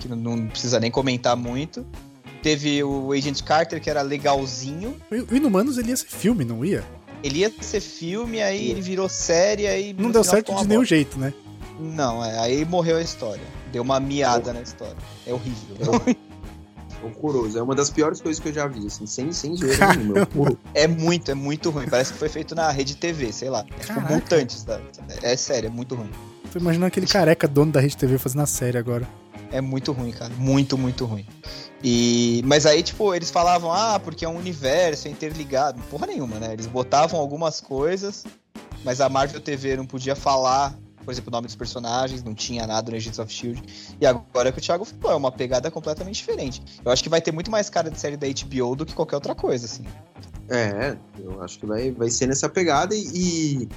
que 0.00 0.08
não, 0.08 0.16
não 0.16 0.46
precisa 0.48 0.80
nem 0.80 0.90
comentar 0.90 1.36
muito. 1.36 1.86
Teve 2.42 2.82
o 2.82 3.12
Agent 3.12 3.42
Carter, 3.42 3.78
que 3.80 3.90
era 3.90 4.00
legalzinho. 4.00 4.96
O 5.30 5.34
Inumanos 5.34 5.76
ele 5.76 5.90
ia 5.90 5.96
ser 5.96 6.06
filme, 6.06 6.44
não 6.44 6.64
ia? 6.64 6.82
Ele 7.22 7.40
ia 7.40 7.52
ser 7.60 7.80
filme, 7.80 8.42
aí 8.42 8.70
ele 8.70 8.80
virou 8.80 9.08
série, 9.08 9.66
aí. 9.66 9.94
Não 9.98 10.10
deu 10.10 10.22
certo 10.22 10.54
de 10.54 10.66
nenhum 10.66 10.84
jeito, 10.84 11.18
né? 11.18 11.32
Não, 11.78 12.24
é, 12.24 12.38
aí 12.38 12.64
morreu 12.64 12.96
a 12.96 13.02
história. 13.02 13.42
Deu 13.72 13.82
uma 13.82 14.00
miada 14.00 14.52
na 14.52 14.62
história. 14.62 14.96
É 15.26 15.32
horrível. 15.32 15.76
Horroroso. 17.02 17.58
É 17.58 17.62
uma 17.62 17.74
das 17.74 17.90
piores 17.90 18.20
coisas 18.20 18.42
que 18.42 18.48
eu 18.48 18.52
já 18.52 18.66
vi, 18.66 18.86
assim, 18.86 19.06
sem, 19.06 19.32
sem 19.32 19.54
nenhuma. 19.54 20.26
Horroroso. 20.34 20.58
É 20.72 20.86
muito, 20.86 21.30
é 21.30 21.34
muito 21.34 21.70
ruim. 21.70 21.86
Parece 21.88 22.12
que 22.12 22.18
foi 22.18 22.28
feito 22.28 22.54
na 22.54 22.70
rede 22.70 22.96
TV, 22.96 23.32
sei 23.32 23.50
lá. 23.50 23.64
É 23.78 23.84
tipo 23.84 24.00
mutantes. 24.00 24.64
Tá? 24.64 24.80
É 25.22 25.36
sério, 25.36 25.66
é 25.66 25.70
muito 25.70 25.94
ruim. 25.94 26.10
Tô 26.52 26.58
imaginando 26.58 26.86
aquele 26.86 27.06
careca 27.06 27.46
dono 27.46 27.72
da 27.72 27.80
Rede 27.80 27.96
TV 27.96 28.16
fazendo 28.16 28.40
a 28.42 28.46
série 28.46 28.78
agora. 28.78 29.06
É 29.52 29.60
muito 29.60 29.92
ruim, 29.92 30.12
cara. 30.12 30.32
Muito, 30.38 30.78
muito 30.78 31.04
ruim. 31.04 31.26
E... 31.88 32.42
Mas 32.44 32.66
aí, 32.66 32.82
tipo, 32.82 33.14
eles 33.14 33.30
falavam, 33.30 33.70
ah, 33.70 34.00
porque 34.00 34.24
é 34.24 34.28
um 34.28 34.36
universo, 34.36 35.06
é 35.06 35.10
interligado. 35.12 35.80
Porra 35.88 36.08
nenhuma, 36.08 36.40
né? 36.40 36.52
Eles 36.52 36.66
botavam 36.66 37.20
algumas 37.20 37.60
coisas, 37.60 38.24
mas 38.84 39.00
a 39.00 39.08
Marvel 39.08 39.40
TV 39.40 39.76
não 39.76 39.86
podia 39.86 40.16
falar, 40.16 40.76
por 41.04 41.12
exemplo, 41.12 41.28
o 41.28 41.30
nome 41.30 41.46
dos 41.46 41.54
personagens, 41.54 42.24
não 42.24 42.34
tinha 42.34 42.66
nada 42.66 42.90
no 42.90 42.96
Agents 42.96 43.20
of 43.20 43.32
Shield. 43.32 43.62
E 44.00 44.04
agora 44.04 44.50
que 44.50 44.58
o 44.58 44.60
Thiago 44.60 44.84
falou, 44.84 45.12
é 45.12 45.14
uma 45.14 45.30
pegada 45.30 45.70
completamente 45.70 46.16
diferente. 46.16 46.60
Eu 46.84 46.90
acho 46.90 47.04
que 47.04 47.08
vai 47.08 47.20
ter 47.20 47.30
muito 47.30 47.52
mais 47.52 47.70
cara 47.70 47.88
de 47.88 48.00
série 48.00 48.16
da 48.16 48.26
HBO 48.26 48.74
do 48.74 48.84
que 48.84 48.92
qualquer 48.92 49.14
outra 49.14 49.36
coisa, 49.36 49.66
assim. 49.66 49.84
É, 50.48 50.96
eu 51.20 51.40
acho 51.40 51.56
que 51.60 51.66
vai, 51.66 51.92
vai 51.92 52.10
ser 52.10 52.26
nessa 52.26 52.48
pegada 52.48 52.96
e, 52.96 53.68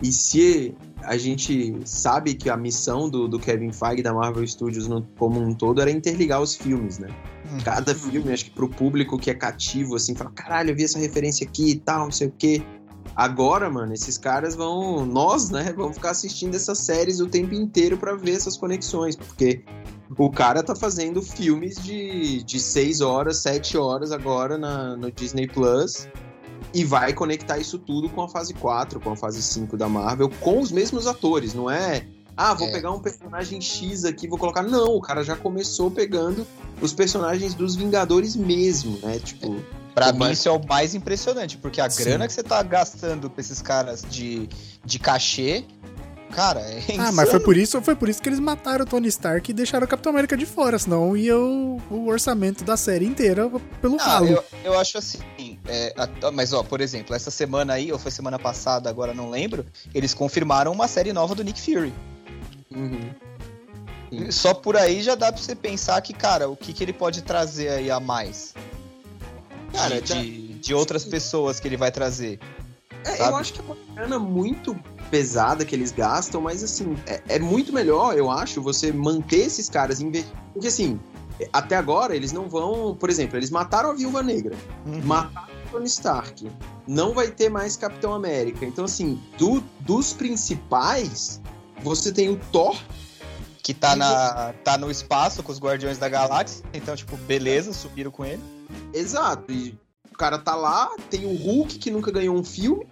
e 0.00 0.12
se 0.12 0.72
a 1.02 1.16
gente 1.16 1.74
sabe 1.84 2.34
que 2.34 2.48
a 2.48 2.56
missão 2.56 3.10
do, 3.10 3.26
do 3.26 3.40
Kevin 3.40 3.72
Feige 3.72 4.04
da 4.04 4.14
Marvel 4.14 4.46
Studios 4.46 4.86
no, 4.86 5.02
como 5.18 5.40
um 5.40 5.52
todo 5.52 5.80
era 5.80 5.90
interligar 5.90 6.40
os 6.40 6.54
filmes, 6.54 7.00
né? 7.00 7.08
Cada 7.64 7.94
filme, 7.94 8.32
acho 8.32 8.46
que 8.46 8.50
pro 8.50 8.68
público 8.68 9.18
que 9.18 9.30
é 9.30 9.34
cativo, 9.34 9.96
assim, 9.96 10.14
fala, 10.14 10.30
caralho, 10.30 10.70
eu 10.70 10.76
vi 10.76 10.84
essa 10.84 10.98
referência 10.98 11.46
aqui 11.46 11.70
e 11.70 11.76
tal, 11.76 12.04
não 12.04 12.12
sei 12.12 12.28
o 12.28 12.32
quê. 12.36 12.62
Agora, 13.14 13.70
mano, 13.70 13.94
esses 13.94 14.18
caras 14.18 14.54
vão, 14.54 15.06
nós, 15.06 15.50
né, 15.50 15.72
vamos 15.76 15.96
ficar 15.96 16.10
assistindo 16.10 16.54
essas 16.54 16.78
séries 16.78 17.20
o 17.20 17.26
tempo 17.26 17.54
inteiro 17.54 17.96
pra 17.96 18.14
ver 18.14 18.32
essas 18.32 18.56
conexões, 18.56 19.16
porque 19.16 19.64
o 20.18 20.30
cara 20.30 20.62
tá 20.62 20.74
fazendo 20.74 21.22
filmes 21.22 21.76
de, 21.82 22.42
de 22.42 22.60
6 22.60 23.00
horas, 23.00 23.38
7 23.38 23.78
horas 23.78 24.12
agora 24.12 24.58
na, 24.58 24.96
no 24.96 25.10
Disney 25.10 25.46
Plus 25.46 26.08
e 26.74 26.84
vai 26.84 27.12
conectar 27.12 27.58
isso 27.58 27.78
tudo 27.78 28.08
com 28.08 28.22
a 28.22 28.28
fase 28.28 28.52
4, 28.54 29.00
com 29.00 29.12
a 29.12 29.16
fase 29.16 29.42
5 29.42 29.76
da 29.76 29.88
Marvel, 29.88 30.30
com 30.40 30.60
os 30.60 30.70
mesmos 30.70 31.06
atores, 31.06 31.54
não 31.54 31.70
é? 31.70 32.06
Ah, 32.36 32.52
vou 32.54 32.68
É. 32.68 32.72
pegar 32.72 32.90
um 32.92 33.00
personagem 33.00 33.60
X 33.60 34.04
aqui, 34.04 34.28
vou 34.28 34.38
colocar. 34.38 34.62
Não, 34.62 34.94
o 34.96 35.00
cara 35.00 35.24
já 35.24 35.34
começou 35.36 35.90
pegando 35.90 36.46
os 36.82 36.92
personagens 36.92 37.54
dos 37.54 37.74
Vingadores 37.74 38.36
mesmo, 38.36 38.98
né? 39.02 39.18
Tipo, 39.18 39.56
Pra 39.94 40.08
Pô, 40.08 40.12
mim, 40.12 40.18
mas- 40.18 40.40
isso 40.40 40.48
é 40.50 40.52
o 40.52 40.60
mais 40.66 40.94
impressionante, 40.94 41.56
porque 41.56 41.80
a 41.80 41.88
Sim. 41.88 42.04
grana 42.04 42.26
que 42.26 42.32
você 42.34 42.42
tá 42.42 42.62
gastando 42.62 43.30
pra 43.30 43.40
esses 43.40 43.62
caras 43.62 44.04
de, 44.10 44.46
de 44.84 44.98
cachê, 44.98 45.64
cara, 46.34 46.60
é 46.60 46.80
Ah, 46.98 47.10
mas 47.12 47.14
foi 47.14 47.24
insano. 47.28 47.40
por 47.40 47.56
isso, 47.56 47.80
foi 47.80 47.96
por 47.96 48.06
isso 48.10 48.20
que 48.20 48.28
eles 48.28 48.38
mataram 48.38 48.84
o 48.84 48.86
Tony 48.86 49.08
Stark 49.08 49.50
e 49.50 49.54
deixaram 49.54 49.86
o 49.86 49.88
Capitão 49.88 50.10
América 50.12 50.36
de 50.36 50.44
fora, 50.44 50.78
senão 50.78 51.16
ia 51.16 51.38
o, 51.38 51.80
o 51.90 52.08
orçamento 52.08 52.62
da 52.62 52.76
série 52.76 53.06
inteira 53.06 53.50
pelo 53.80 53.96
Ah, 53.98 54.04
ralo. 54.04 54.26
eu, 54.26 54.44
eu 54.64 54.78
acho 54.78 54.98
assim, 54.98 55.20
é, 55.66 55.94
a- 55.96 56.30
mas 56.30 56.52
ó, 56.52 56.62
por 56.62 56.82
exemplo, 56.82 57.16
essa 57.16 57.30
semana 57.30 57.72
aí, 57.72 57.90
ou 57.90 57.98
foi 57.98 58.10
semana 58.10 58.38
passada, 58.38 58.90
agora 58.90 59.14
não 59.14 59.30
lembro, 59.30 59.64
eles 59.94 60.12
confirmaram 60.12 60.72
uma 60.72 60.86
série 60.88 61.10
nova 61.10 61.34
do 61.34 61.42
Nick 61.42 61.58
Fury. 61.58 61.90
Uhum. 62.76 63.10
Sim. 64.10 64.30
Só 64.30 64.54
por 64.54 64.76
aí 64.76 65.02
já 65.02 65.14
dá 65.16 65.32
pra 65.32 65.42
você 65.42 65.54
pensar 65.54 66.00
que, 66.00 66.12
cara, 66.12 66.48
o 66.48 66.56
que, 66.56 66.72
que 66.72 66.84
ele 66.84 66.92
pode 66.92 67.22
trazer 67.22 67.68
aí 67.70 67.90
a 67.90 67.98
mais? 67.98 68.54
Cara, 69.72 70.00
de, 70.00 70.14
de, 70.14 70.54
de 70.54 70.74
outras 70.74 71.04
pessoas 71.04 71.58
que 71.58 71.66
ele 71.66 71.76
vai 71.76 71.90
trazer. 71.90 72.38
É, 73.04 73.20
eu 73.28 73.36
acho 73.36 73.52
que 73.52 73.60
é 73.60 73.62
uma 73.64 73.76
grana 73.94 74.18
muito 74.18 74.76
pesada 75.10 75.64
que 75.64 75.74
eles 75.74 75.92
gastam, 75.92 76.40
mas 76.40 76.62
assim, 76.62 76.96
é, 77.06 77.20
é 77.28 77.38
muito 77.38 77.72
melhor, 77.72 78.16
eu 78.16 78.30
acho, 78.30 78.62
você 78.62 78.92
manter 78.92 79.46
esses 79.46 79.68
caras 79.68 80.00
investindo. 80.00 80.36
Porque 80.52 80.68
assim, 80.68 80.98
até 81.52 81.76
agora 81.76 82.14
eles 82.16 82.32
não 82.32 82.48
vão. 82.48 82.94
Por 82.94 83.10
exemplo, 83.10 83.36
eles 83.36 83.50
mataram 83.50 83.90
a 83.90 83.94
Viúva 83.94 84.22
Negra, 84.22 84.56
mataram 85.04 85.48
o 85.66 85.70
Tony 85.72 85.86
Stark. 85.86 86.50
Não 86.86 87.12
vai 87.12 87.28
ter 87.30 87.48
mais 87.48 87.76
Capitão 87.76 88.14
América. 88.14 88.64
Então, 88.64 88.84
assim, 88.84 89.20
do- 89.36 89.62
dos 89.80 90.12
principais, 90.12 91.40
você 91.82 92.12
tem 92.12 92.28
o 92.28 92.36
Thor. 92.52 92.76
Que 93.62 93.74
tá, 93.74 93.96
na, 93.96 94.52
tá 94.62 94.78
no 94.78 94.88
espaço 94.88 95.42
com 95.42 95.50
os 95.50 95.58
Guardiões 95.58 95.98
da 95.98 96.08
Galáxia. 96.08 96.64
Então, 96.72 96.94
tipo, 96.94 97.16
beleza, 97.16 97.72
subiram 97.72 98.12
com 98.12 98.24
ele. 98.24 98.40
Exato. 98.94 99.50
E 99.50 99.76
o 100.12 100.16
cara 100.16 100.38
tá 100.38 100.54
lá, 100.54 100.88
tem 101.10 101.26
o 101.26 101.34
Hulk 101.34 101.78
que 101.78 101.90
nunca 101.90 102.12
ganhou 102.12 102.36
um 102.36 102.44
filme. 102.44 102.86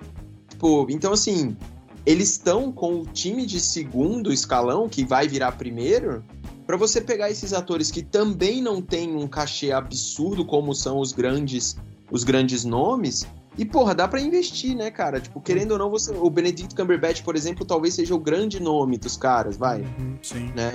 Tipo, 0.49 0.87
então 0.91 1.12
assim, 1.12 1.57
eles 2.05 2.32
estão 2.32 2.72
com 2.72 3.01
o 3.01 3.07
time 3.07 3.47
de 3.47 3.61
segundo 3.61 4.32
escalão, 4.32 4.89
que 4.89 5.05
vai 5.05 5.28
virar 5.28 5.53
primeiro, 5.53 6.24
pra 6.66 6.76
você 6.76 7.01
pegar 7.01 7.30
esses 7.30 7.53
atores 7.53 7.91
que 7.91 8.03
também 8.03 8.61
não 8.61 8.82
têm 8.82 9.14
um 9.14 9.26
cachê 9.28 9.72
absurdo 9.72 10.45
como 10.45 10.74
são 10.74 10.99
os 10.99 11.12
grandes 11.12 11.76
os 12.11 12.24
grandes 12.24 12.64
nomes. 12.64 13.26
E, 13.57 13.64
porra, 13.64 13.94
dá 13.94 14.09
pra 14.09 14.20
investir, 14.20 14.74
né, 14.76 14.90
cara? 14.90 15.20
Tipo, 15.20 15.40
querendo 15.40 15.72
ou 15.72 15.78
não, 15.78 15.88
você, 15.90 16.12
o 16.12 16.28
Benedict 16.28 16.74
Cumberbatch, 16.74 17.22
por 17.22 17.36
exemplo, 17.36 17.64
talvez 17.64 17.94
seja 17.94 18.14
o 18.14 18.18
grande 18.18 18.61
nome 18.61 18.98
dos 18.98 19.16
caras, 19.16 19.57
vai, 19.57 19.82
Uhum, 19.82 20.18
sim, 20.22 20.50
né? 20.57 20.72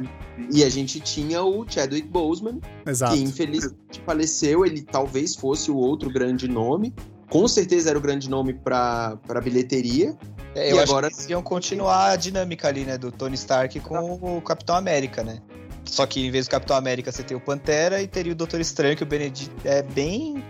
E 0.53 0.63
a 0.63 0.69
gente 0.69 0.99
tinha 1.01 1.43
o 1.43 1.65
Chadwick 1.69 2.07
Boseman, 2.07 2.59
exato. 2.87 3.13
que 3.15 3.21
infelizmente 3.21 4.01
faleceu, 4.05 4.65
ele 4.65 4.81
talvez 4.81 5.35
fosse 5.35 5.69
o 5.69 5.75
outro 5.75 6.09
grande 6.09 6.47
nome. 6.47 6.93
Com 7.29 7.47
certeza 7.47 7.89
era 7.89 7.99
o 7.99 8.01
grande 8.01 8.29
nome 8.29 8.53
pra, 8.53 9.17
pra 9.27 9.41
bilheteria. 9.41 10.15
É, 10.55 10.69
E 10.69 10.71
eu 10.71 10.79
acho 10.79 10.91
agora- 10.91 11.09
que 11.09 11.15
eles 11.15 11.29
iam 11.29 11.43
continuar 11.43 12.11
a 12.11 12.15
dinâmica 12.15 12.67
ali, 12.69 12.85
né? 12.85 12.97
Do 12.97 13.11
Tony 13.11 13.35
Stark 13.35 13.79
com 13.81 14.37
o 14.37 14.41
Capitão 14.41 14.75
América, 14.75 15.21
né? 15.23 15.39
Só 15.85 16.05
que 16.05 16.25
em 16.25 16.31
vez 16.31 16.47
do 16.47 16.51
Capitão 16.51 16.75
América 16.75 17.11
você 17.11 17.23
tem 17.23 17.35
o 17.35 17.39
Pantera 17.39 18.01
e 18.01 18.07
teria 18.07 18.31
o 18.31 18.35
Doutor 18.35 18.59
Estranho, 18.59 18.95
que 18.95 19.03
o 19.03 19.05
Benedict 19.05 19.51
é 19.63 19.81
bem. 19.83 20.43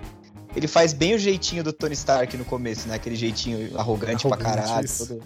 Ele 0.59 0.67
faz 0.67 0.91
bem 0.91 1.15
o 1.15 1.17
jeitinho 1.17 1.63
do 1.63 1.71
Tony 1.71 1.93
Stark 1.93 2.35
no 2.35 2.43
começo, 2.43 2.85
né? 2.89 2.95
Aquele 2.95 3.15
jeitinho 3.15 3.79
arrogante, 3.79 4.27
pra 4.27 4.35
Arrogante, 4.35 4.67
caralho. 4.67 4.85
isso. 4.85 5.07
Todo, 5.07 5.23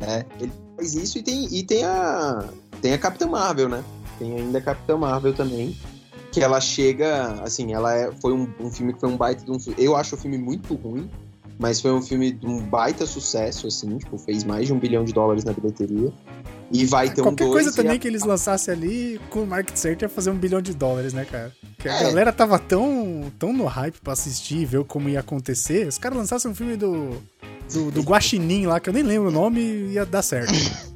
né? 0.00 0.26
Faz 0.74 0.94
isso 0.94 1.16
e 1.16 1.22
tem, 1.22 1.46
e 1.54 1.62
tem 1.62 1.84
a. 1.84 2.48
Tem 2.82 2.92
a 2.92 2.98
Capitã 2.98 3.28
Marvel, 3.28 3.68
né? 3.68 3.84
Tem 4.18 4.36
ainda 4.36 4.58
a 4.58 4.60
Capitã 4.60 4.96
Marvel 4.96 5.32
também. 5.32 5.78
Que 6.32 6.40
ela 6.40 6.60
chega. 6.60 7.40
Assim, 7.44 7.72
ela 7.72 7.94
é, 7.94 8.10
foi 8.20 8.32
um, 8.32 8.52
um 8.58 8.68
filme 8.68 8.92
que 8.92 8.98
foi 8.98 9.08
um 9.08 9.16
baita 9.16 9.44
de 9.44 9.52
um. 9.52 9.58
Eu 9.78 9.94
acho 9.94 10.16
o 10.16 10.18
filme 10.18 10.38
muito 10.38 10.74
ruim. 10.74 11.08
Mas 11.56 11.80
foi 11.80 11.92
um 11.92 12.02
filme 12.02 12.32
de 12.32 12.44
um 12.44 12.58
baita 12.58 13.06
sucesso, 13.06 13.68
assim, 13.68 13.96
tipo, 13.98 14.18
fez 14.18 14.42
mais 14.42 14.66
de 14.66 14.72
um 14.72 14.78
bilhão 14.80 15.04
de 15.04 15.12
dólares 15.12 15.44
na 15.44 15.52
bilheteria. 15.52 16.12
E 16.70 16.84
vai 16.86 17.10
ter 17.12 17.20
um 17.20 17.24
Qualquer 17.24 17.48
coisa 17.48 17.72
também 17.72 17.96
a- 17.96 17.98
que 17.98 18.08
eles 18.08 18.22
lançassem 18.24 18.72
ali 18.74 19.20
com 19.30 19.42
o 19.42 19.46
market 19.46 19.76
certo 19.76 20.02
ia 20.02 20.08
fazer 20.08 20.30
um 20.30 20.36
bilhão 20.36 20.60
de 20.62 20.72
dólares, 20.74 21.12
né, 21.12 21.24
cara? 21.24 21.52
Porque 21.76 21.88
a 21.88 21.94
É. 22.00 22.02
galera 22.04 22.32
tava 22.32 22.58
tão, 22.58 23.30
tão 23.38 23.52
no 23.52 23.66
hype 23.66 24.00
pra 24.00 24.12
assistir 24.14 24.56
e 24.58 24.64
ver 24.64 24.82
como 24.84 25.08
ia 25.08 25.20
acontecer. 25.20 25.86
Os 25.86 25.98
caras 25.98 26.16
lançassem 26.18 26.50
um 26.50 26.54
filme 26.54 26.76
do, 26.76 27.22
do, 27.72 27.90
do 27.90 28.00
Guaxinim 28.02 28.66
lá, 28.66 28.80
que 28.80 28.88
eu 28.88 28.92
nem 28.94 29.02
lembro 29.02 29.28
o 29.28 29.32
nome, 29.32 29.60
ia 29.60 30.04
dar 30.06 30.22
certo. 30.22 30.52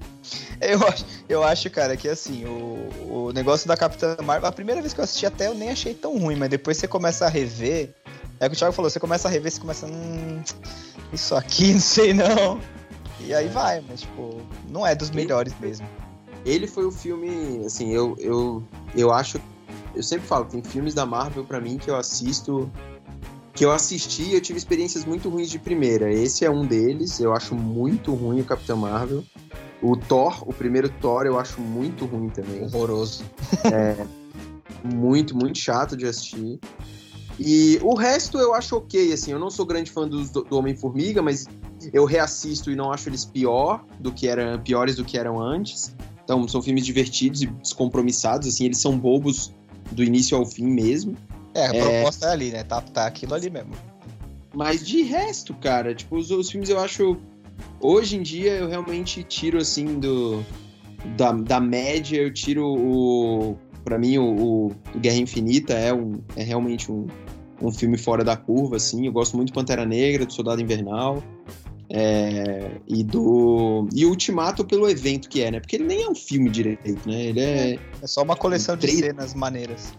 Eu 0.61 0.85
acho, 0.89 1.05
eu 1.29 1.45
acho, 1.45 1.71
cara, 1.71 1.97
que 1.97 2.09
assim, 2.09 2.45
o, 2.45 3.29
o 3.29 3.33
negócio 3.33 3.69
da 3.69 3.77
Capitã 3.77 4.17
Marvel, 4.25 4.49
a 4.49 4.53
primeira 4.53 4.81
vez 4.81 4.93
que 4.93 4.99
eu 4.99 5.05
assisti 5.05 5.25
até 5.25 5.47
eu 5.47 5.55
nem 5.55 5.71
achei 5.71 5.95
tão 5.95 6.19
ruim, 6.19 6.35
mas 6.35 6.51
depois 6.51 6.77
você 6.77 6.89
começa 6.89 7.27
a 7.27 7.29
rever. 7.29 7.95
É 8.41 8.47
o 8.47 8.51
que 8.51 8.57
o 8.57 8.59
Thiago 8.59 8.73
falou, 8.75 8.91
você 8.91 8.99
começa 8.99 9.29
a 9.29 9.31
rever, 9.31 9.53
você 9.53 9.61
começa. 9.61 9.87
Hum, 9.87 10.43
isso 11.13 11.37
aqui, 11.37 11.73
não 11.75 11.81
sei 11.81 12.13
não. 12.13 12.61
E 13.29 13.35
aí 13.35 13.47
vai, 13.47 13.85
mas 13.87 14.01
tipo, 14.01 14.41
não 14.71 14.87
é 14.87 14.95
dos 14.95 15.11
melhores 15.11 15.53
mesmo. 15.61 15.87
ele 16.47 16.67
foi 16.67 16.87
o 16.87 16.91
filme, 16.91 17.63
assim, 17.67 17.93
eu, 17.93 18.17
eu, 18.19 18.65
eu 18.97 19.13
acho, 19.13 19.39
eu 19.95 20.03
sempre 20.03 20.27
falo, 20.27 20.47
tem 20.47 20.63
filmes 20.63 20.95
da 20.95 21.05
Marvel 21.05 21.45
para 21.45 21.61
mim 21.61 21.77
que 21.77 21.91
eu 21.91 21.97
assisto, 21.97 22.71
que 23.53 23.63
eu 23.67 23.71
assisti 23.71 24.23
e 24.23 24.35
eu 24.35 24.41
tive 24.41 24.57
experiências 24.59 25.05
muito 25.05 25.29
ruins 25.29 25.51
de 25.51 25.59
primeira. 25.59 26.11
Esse 26.11 26.47
é 26.47 26.51
um 26.51 26.65
deles, 26.65 27.21
eu 27.21 27.35
acho 27.35 27.55
muito 27.55 28.15
ruim 28.15 28.41
o 28.41 28.45
Capitão 28.45 28.79
Marvel. 28.79 29.23
O 29.83 29.95
Thor, 29.95 30.49
o 30.49 30.53
primeiro 30.53 30.89
Thor, 30.89 31.27
eu 31.27 31.39
acho 31.39 31.61
muito 31.61 32.07
ruim 32.07 32.31
também. 32.31 32.65
Horroroso. 32.65 33.25
É, 33.71 34.07
muito, 34.83 35.37
muito 35.37 35.59
chato 35.59 35.99
de 35.99 36.07
assistir. 36.07 36.59
E 37.39 37.79
o 37.83 37.95
resto 37.95 38.39
eu 38.39 38.53
acho 38.55 38.77
ok, 38.77 39.13
assim, 39.13 39.31
eu 39.31 39.39
não 39.39 39.51
sou 39.51 39.65
grande 39.65 39.91
fã 39.91 40.09
do, 40.09 40.25
do 40.25 40.59
Homem-Formiga, 40.59 41.23
mas 41.23 41.47
eu 41.93 42.05
reassisto 42.05 42.71
e 42.71 42.75
não 42.75 42.93
acho 42.93 43.09
eles 43.09 43.25
pior 43.25 43.85
do 44.01 44.11
que 44.11 44.27
eram, 44.27 44.61
piores 44.61 44.97
do 44.97 45.05
que 45.05 45.17
eram 45.17 45.41
antes. 45.41 45.95
Então, 46.25 46.47
são 46.49 46.61
filmes 46.61 46.85
divertidos 46.85 47.43
e 47.43 47.47
descompromissados, 47.47 48.49
assim, 48.49 48.67
eles 48.67 48.79
são 48.79 48.99
bobos 48.99 49.55
do 49.93 50.03
início 50.03 50.37
ao 50.37 50.45
fim 50.45 50.67
mesmo. 50.67 51.17
É, 51.55 51.67
a 51.67 51.71
proposta 51.71 52.27
é, 52.27 52.29
é 52.29 52.33
ali, 52.33 52.51
né? 52.51 52.65
Tá, 52.65 52.81
tá 52.81 53.07
aquilo 53.07 53.35
ali 53.35 53.49
mesmo. 53.49 53.73
Mas 54.55 54.87
de 54.87 55.03
resto, 55.03 55.55
cara, 55.55 55.95
tipo, 55.95 56.17
os, 56.17 56.31
os 56.31 56.51
filmes 56.51 56.69
eu 56.69 56.81
acho. 56.81 57.17
Hoje 57.81 58.17
em 58.17 58.23
dia 58.23 58.53
eu 58.53 58.69
realmente 58.69 59.23
tiro 59.23 59.59
assim 59.59 59.99
do. 59.99 60.45
Da, 61.17 61.33
da 61.33 61.61
média, 61.61 62.21
eu 62.21 62.33
tiro 62.33 62.67
o. 62.67 63.57
Pra 63.85 63.99
mim, 63.99 64.19
o, 64.19 64.67
o 64.67 64.99
Guerra 64.99 65.17
Infinita 65.17 65.73
é, 65.73 65.95
um, 65.95 66.21
é 66.37 66.43
realmente 66.43 66.93
um, 66.93 67.07
um 67.61 67.73
filme 67.73 67.99
fora 67.99 68.25
da 68.25 68.37
curva, 68.37 68.77
assim. 68.77 69.07
Eu 69.07 69.13
gosto 69.13 69.37
muito 69.37 69.51
do 69.51 69.55
Pantera 69.55 69.85
Negra, 69.85 70.27
do 70.27 70.33
Soldado 70.33 70.61
Invernal. 70.61 71.23
É, 71.91 72.71
e 72.87 73.03
do. 73.03 73.89
E 73.95 74.05
o 74.05 74.11
Ultimato 74.11 74.65
pelo 74.65 74.89
evento 74.89 75.29
que 75.29 75.43
é, 75.43 75.51
né? 75.51 75.61
Porque 75.61 75.77
ele 75.77 75.85
nem 75.85 76.03
é 76.03 76.09
um 76.09 76.15
filme 76.15 76.51
direito, 76.51 77.09
né? 77.09 77.25
Ele 77.25 77.41
é. 77.41 77.79
É 78.03 78.07
só 78.07 78.23
uma 78.23 78.37
coleção 78.37 78.77
de 78.77 78.89
cenas 78.89 79.35
maneiras. 79.35 79.95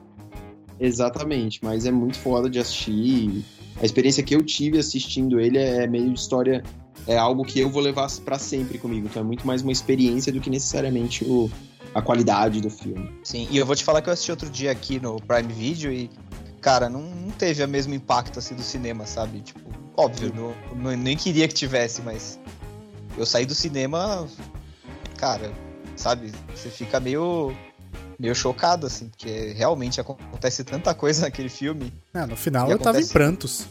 Exatamente, 0.80 1.60
mas 1.64 1.86
é 1.86 1.92
muito 1.92 2.18
foda 2.18 2.50
de 2.50 2.60
assistir. 2.60 3.44
A 3.82 3.86
experiência 3.86 4.24
que 4.24 4.36
eu 4.36 4.44
tive 4.44 4.78
assistindo 4.78 5.40
ele 5.40 5.58
é 5.58 5.88
meio 5.88 6.14
de 6.14 6.20
história. 6.20 6.64
É 7.08 7.18
algo 7.18 7.44
que 7.44 7.60
eu 7.60 7.70
vou 7.70 7.82
levar 7.82 8.08
para 8.24 8.38
sempre 8.38 8.78
comigo. 8.78 9.08
Então 9.08 9.24
é 9.24 9.26
muito 9.26 9.48
mais 9.48 9.62
uma 9.64 9.72
experiência 9.72 10.32
do 10.32 10.40
que 10.40 10.50
necessariamente 10.50 11.24
o, 11.26 11.50
a 11.94 12.02
qualidade 12.02 12.62
do 12.62 12.70
filme. 12.70 13.10
Sim, 13.24 13.48
e 13.50 13.58
eu 13.58 13.66
vou 13.66 13.76
te 13.76 13.84
falar 13.84 14.02
que 14.02 14.10
eu 14.10 14.14
assisti 14.14 14.30
outro 14.32 14.50
dia 14.50 14.72
aqui 14.72 15.00
no 15.00 15.16
Prime 15.22 15.52
Video 15.52 15.92
e, 15.92 16.10
cara, 16.70 16.88
não, 16.88 17.02
não 17.02 17.32
teve 17.32 17.64
o 17.64 17.68
mesmo 17.68 17.96
impacto 17.96 18.38
assim 18.38 18.54
do 18.54 18.62
cinema, 18.62 19.08
sabe? 19.08 19.42
Tipo, 19.42 19.60
óbvio, 19.98 20.32
não, 20.36 20.54
não, 20.76 20.96
nem 20.96 21.18
queria 21.18 21.48
que 21.48 21.54
tivesse, 21.56 22.00
mas 22.04 22.40
eu 23.18 23.26
saí 23.26 23.44
do 23.44 23.56
cinema, 23.56 24.28
cara, 25.18 25.52
sabe? 25.96 26.32
Você 26.56 26.70
fica 26.70 27.00
meio 27.00 27.52
meio 28.20 28.36
chocado, 28.36 28.86
assim, 28.86 29.10
porque 29.10 29.52
realmente 29.54 30.00
acontece 30.00 30.64
tanta 30.64 30.94
coisa 30.94 31.24
naquele 31.26 31.50
filme. 31.50 31.92
É, 32.14 32.24
no 32.28 32.36
final 32.36 32.70
eu 32.70 32.76
acontece... 32.76 32.84
tava 32.84 33.02
em 33.02 33.08
prantos. 33.08 33.66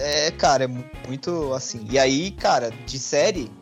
É, 0.00 0.32
cara, 0.32 0.64
é 0.64 0.68
muito 1.06 1.54
assim. 1.54 1.86
E 1.88 1.96
aí, 1.96 2.32
cara, 2.32 2.72
de 2.84 2.98
série, 2.98 3.52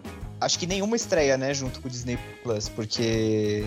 acho 0.40 0.58
que 0.58 0.66
nenhuma 0.66 0.96
estreia, 0.96 1.36
né, 1.36 1.52
junto 1.52 1.80
com 1.82 1.88
o 1.88 1.90
Disney 1.90 2.18
Plus, 2.42 2.70
porque 2.70 3.62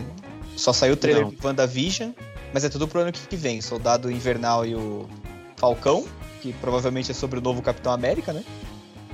só 0.57 0.73
saiu 0.73 0.93
o 0.95 0.97
trailer 0.97 1.25
Não. 1.25 1.29
de 1.29 1.37
WandaVision, 1.45 2.13
mas 2.53 2.63
é 2.63 2.69
tudo 2.69 2.87
pro 2.87 3.01
ano 3.01 3.11
que 3.11 3.35
vem. 3.35 3.59
Soldado 3.61 4.11
Invernal 4.11 4.65
e 4.65 4.75
o 4.75 5.09
Falcão, 5.57 6.05
que 6.41 6.53
provavelmente 6.53 7.11
é 7.11 7.13
sobre 7.13 7.39
o 7.39 7.41
novo 7.41 7.61
Capitão 7.61 7.91
América, 7.91 8.31
né? 8.31 8.43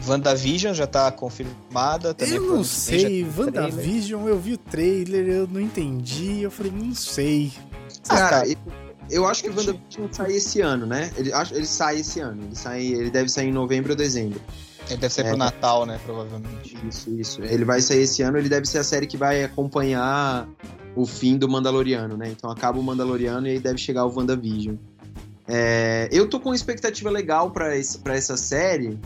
WandaVision 0.07 0.73
já 0.73 0.87
tá 0.87 1.11
confirmada 1.11 2.13
também. 2.13 2.35
Eu 2.35 2.43
não 2.43 2.63
sei, 2.63 3.25
WandaVision, 3.37 4.27
eu 4.27 4.39
vi 4.39 4.53
o 4.53 4.57
trailer, 4.57 5.27
eu 5.27 5.47
não 5.47 5.59
entendi, 5.59 6.41
eu 6.41 6.51
falei, 6.51 6.71
não 6.71 6.93
sei. 6.95 7.51
Cara, 8.07 8.43
eu 9.09 9.27
acho 9.27 9.43
que 9.43 9.49
o 9.49 9.55
WandaVision 9.55 10.07
sai 10.11 10.33
esse 10.33 10.61
ano, 10.61 10.85
né? 10.85 11.11
Ele, 11.17 11.31
ele 11.51 11.65
sai 11.65 11.99
esse 11.99 12.19
ano, 12.19 12.43
ele, 12.43 12.55
sai, 12.55 12.81
ele 12.81 13.09
deve 13.09 13.29
sair 13.29 13.49
em 13.49 13.53
novembro 13.53 13.91
ou 13.91 13.97
dezembro. 13.97 14.39
Ele 14.89 14.97
deve 14.97 15.13
ser 15.13 15.25
é, 15.25 15.29
pro 15.29 15.37
Natal, 15.37 15.85
né, 15.85 15.99
provavelmente. 16.03 16.75
Isso, 16.87 17.11
isso. 17.11 17.43
Ele 17.43 17.63
vai 17.63 17.81
sair 17.81 18.01
esse 18.01 18.23
ano, 18.23 18.37
ele 18.37 18.49
deve 18.49 18.65
ser 18.65 18.79
a 18.79 18.83
série 18.83 19.05
que 19.05 19.17
vai 19.17 19.43
acompanhar 19.43 20.47
o 20.99 21.05
fim 21.05 21.37
do 21.37 21.47
Mandaloriano, 21.47 22.17
né? 22.17 22.29
Então 22.29 22.51
acaba 22.51 22.77
o 22.77 22.83
Mandaloriano 22.83 23.47
e 23.47 23.51
aí 23.51 23.59
deve 23.59 23.77
chegar 23.77 24.05
o 24.05 24.13
WandaVision. 24.13 24.75
É, 25.47 26.09
eu 26.11 26.27
tô 26.27 26.39
com 26.39 26.49
uma 26.49 26.55
expectativa 26.55 27.09
legal 27.09 27.51
para 27.51 27.73
essa 27.75 28.35
série, 28.35 28.99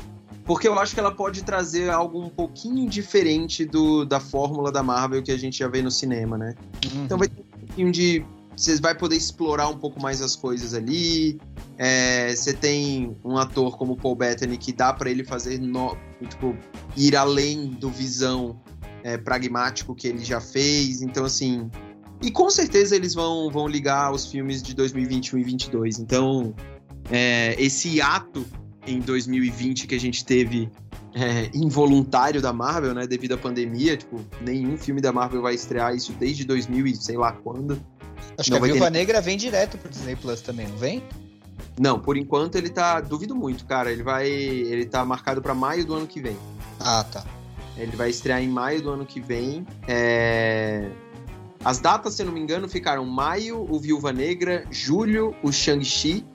porque 0.43 0.67
eu 0.67 0.77
acho 0.79 0.95
que 0.95 0.99
ela 0.99 1.11
pode 1.11 1.43
trazer 1.43 1.91
algo 1.91 2.19
um 2.19 2.29
pouquinho 2.29 2.89
diferente 2.89 3.63
do, 3.63 4.05
da 4.05 4.19
fórmula 4.19 4.71
da 4.71 4.81
Marvel 4.81 5.21
que 5.21 5.31
a 5.31 5.37
gente 5.37 5.59
já 5.59 5.67
vê 5.67 5.83
no 5.83 5.91
cinema, 5.91 6.35
né? 6.35 6.55
Uhum. 6.91 7.05
Então 7.05 7.17
vai 7.17 7.27
ter 7.27 7.41
um 7.41 7.59
pouquinho 7.59 7.91
de. 7.91 8.25
Você 8.57 8.79
vai 8.79 8.95
poder 8.95 9.15
explorar 9.15 9.67
um 9.67 9.77
pouco 9.77 10.01
mais 10.01 10.21
as 10.21 10.35
coisas 10.35 10.73
ali. 10.73 11.39
É, 11.77 12.35
você 12.35 12.53
tem 12.53 13.15
um 13.23 13.37
ator 13.37 13.77
como 13.77 13.95
Paul 13.95 14.15
Bettany 14.15 14.57
que 14.57 14.73
dá 14.73 14.93
para 14.93 15.09
ele 15.09 15.23
fazer 15.23 15.59
no, 15.59 15.95
tipo, 16.27 16.55
ir 16.95 17.15
além 17.15 17.67
do 17.67 17.89
visão 17.89 18.59
é, 19.03 19.17
pragmático 19.17 19.93
que 19.93 20.07
ele 20.07 20.23
já 20.23 20.39
fez. 20.39 21.01
Então, 21.01 21.25
assim. 21.25 21.69
E 22.21 22.31
com 22.31 22.49
certeza 22.49 22.95
eles 22.95 23.13
vão, 23.13 23.51
vão 23.51 23.67
ligar 23.67 24.11
os 24.11 24.25
filmes 24.25 24.63
de 24.63 24.73
2021 24.73 25.39
e 25.39 25.43
2022. 25.43 25.99
Então, 25.99 26.55
é, 27.11 27.55
esse 27.61 28.01
ato 28.01 28.45
em 28.87 28.99
2020 28.99 29.87
que 29.87 29.95
a 29.95 29.99
gente 29.99 30.23
teve 30.25 30.69
é, 31.13 31.49
involuntário 31.53 32.41
da 32.41 32.53
Marvel, 32.53 32.93
né? 32.93 33.05
Devido 33.05 33.33
à 33.33 33.37
pandemia. 33.37 33.97
Tipo, 33.97 34.21
nenhum 34.41 34.77
filme 34.77 35.01
da 35.01 35.11
Marvel 35.11 35.41
vai 35.41 35.53
estrear 35.53 35.93
isso 35.93 36.13
desde 36.13 36.45
2000 36.45 36.87
e 36.87 36.95
sei 36.95 37.17
lá 37.17 37.33
quando. 37.33 37.81
Acho 38.37 38.51
não 38.51 38.59
que 38.59 38.65
a 38.65 38.67
Viúva 38.67 38.85
ter... 38.85 38.97
Negra 38.97 39.21
vem 39.21 39.37
direto 39.37 39.77
pro 39.77 39.89
Disney 39.89 40.15
Plus 40.15 40.41
também, 40.41 40.67
não 40.67 40.77
vem? 40.77 41.03
Não, 41.79 41.99
por 41.99 42.17
enquanto 42.17 42.55
ele 42.55 42.69
tá. 42.69 43.01
Duvido 43.01 43.35
muito, 43.35 43.65
cara. 43.65 43.91
Ele 43.91 44.03
vai. 44.03 44.27
Ele 44.27 44.85
tá 44.85 45.03
marcado 45.03 45.41
para 45.41 45.53
maio 45.53 45.85
do 45.85 45.93
ano 45.93 46.07
que 46.07 46.21
vem. 46.21 46.37
Ah, 46.79 47.03
tá. 47.03 47.25
Ele 47.77 47.95
vai 47.95 48.09
estrear 48.09 48.41
em 48.41 48.47
maio 48.47 48.81
do 48.81 48.89
ano 48.89 49.05
que 49.05 49.19
vem. 49.19 49.65
É... 49.87 50.89
As 51.63 51.79
datas, 51.79 52.13
se 52.13 52.21
eu 52.21 52.25
não 52.25 52.33
me 52.33 52.39
engano, 52.39 52.67
ficaram 52.67 53.05
maio, 53.05 53.65
o 53.69 53.79
Viúva 53.79 54.11
Negra, 54.11 54.65
julho, 54.69 55.33
o 55.41 55.51
Shang-Chi 55.51 56.25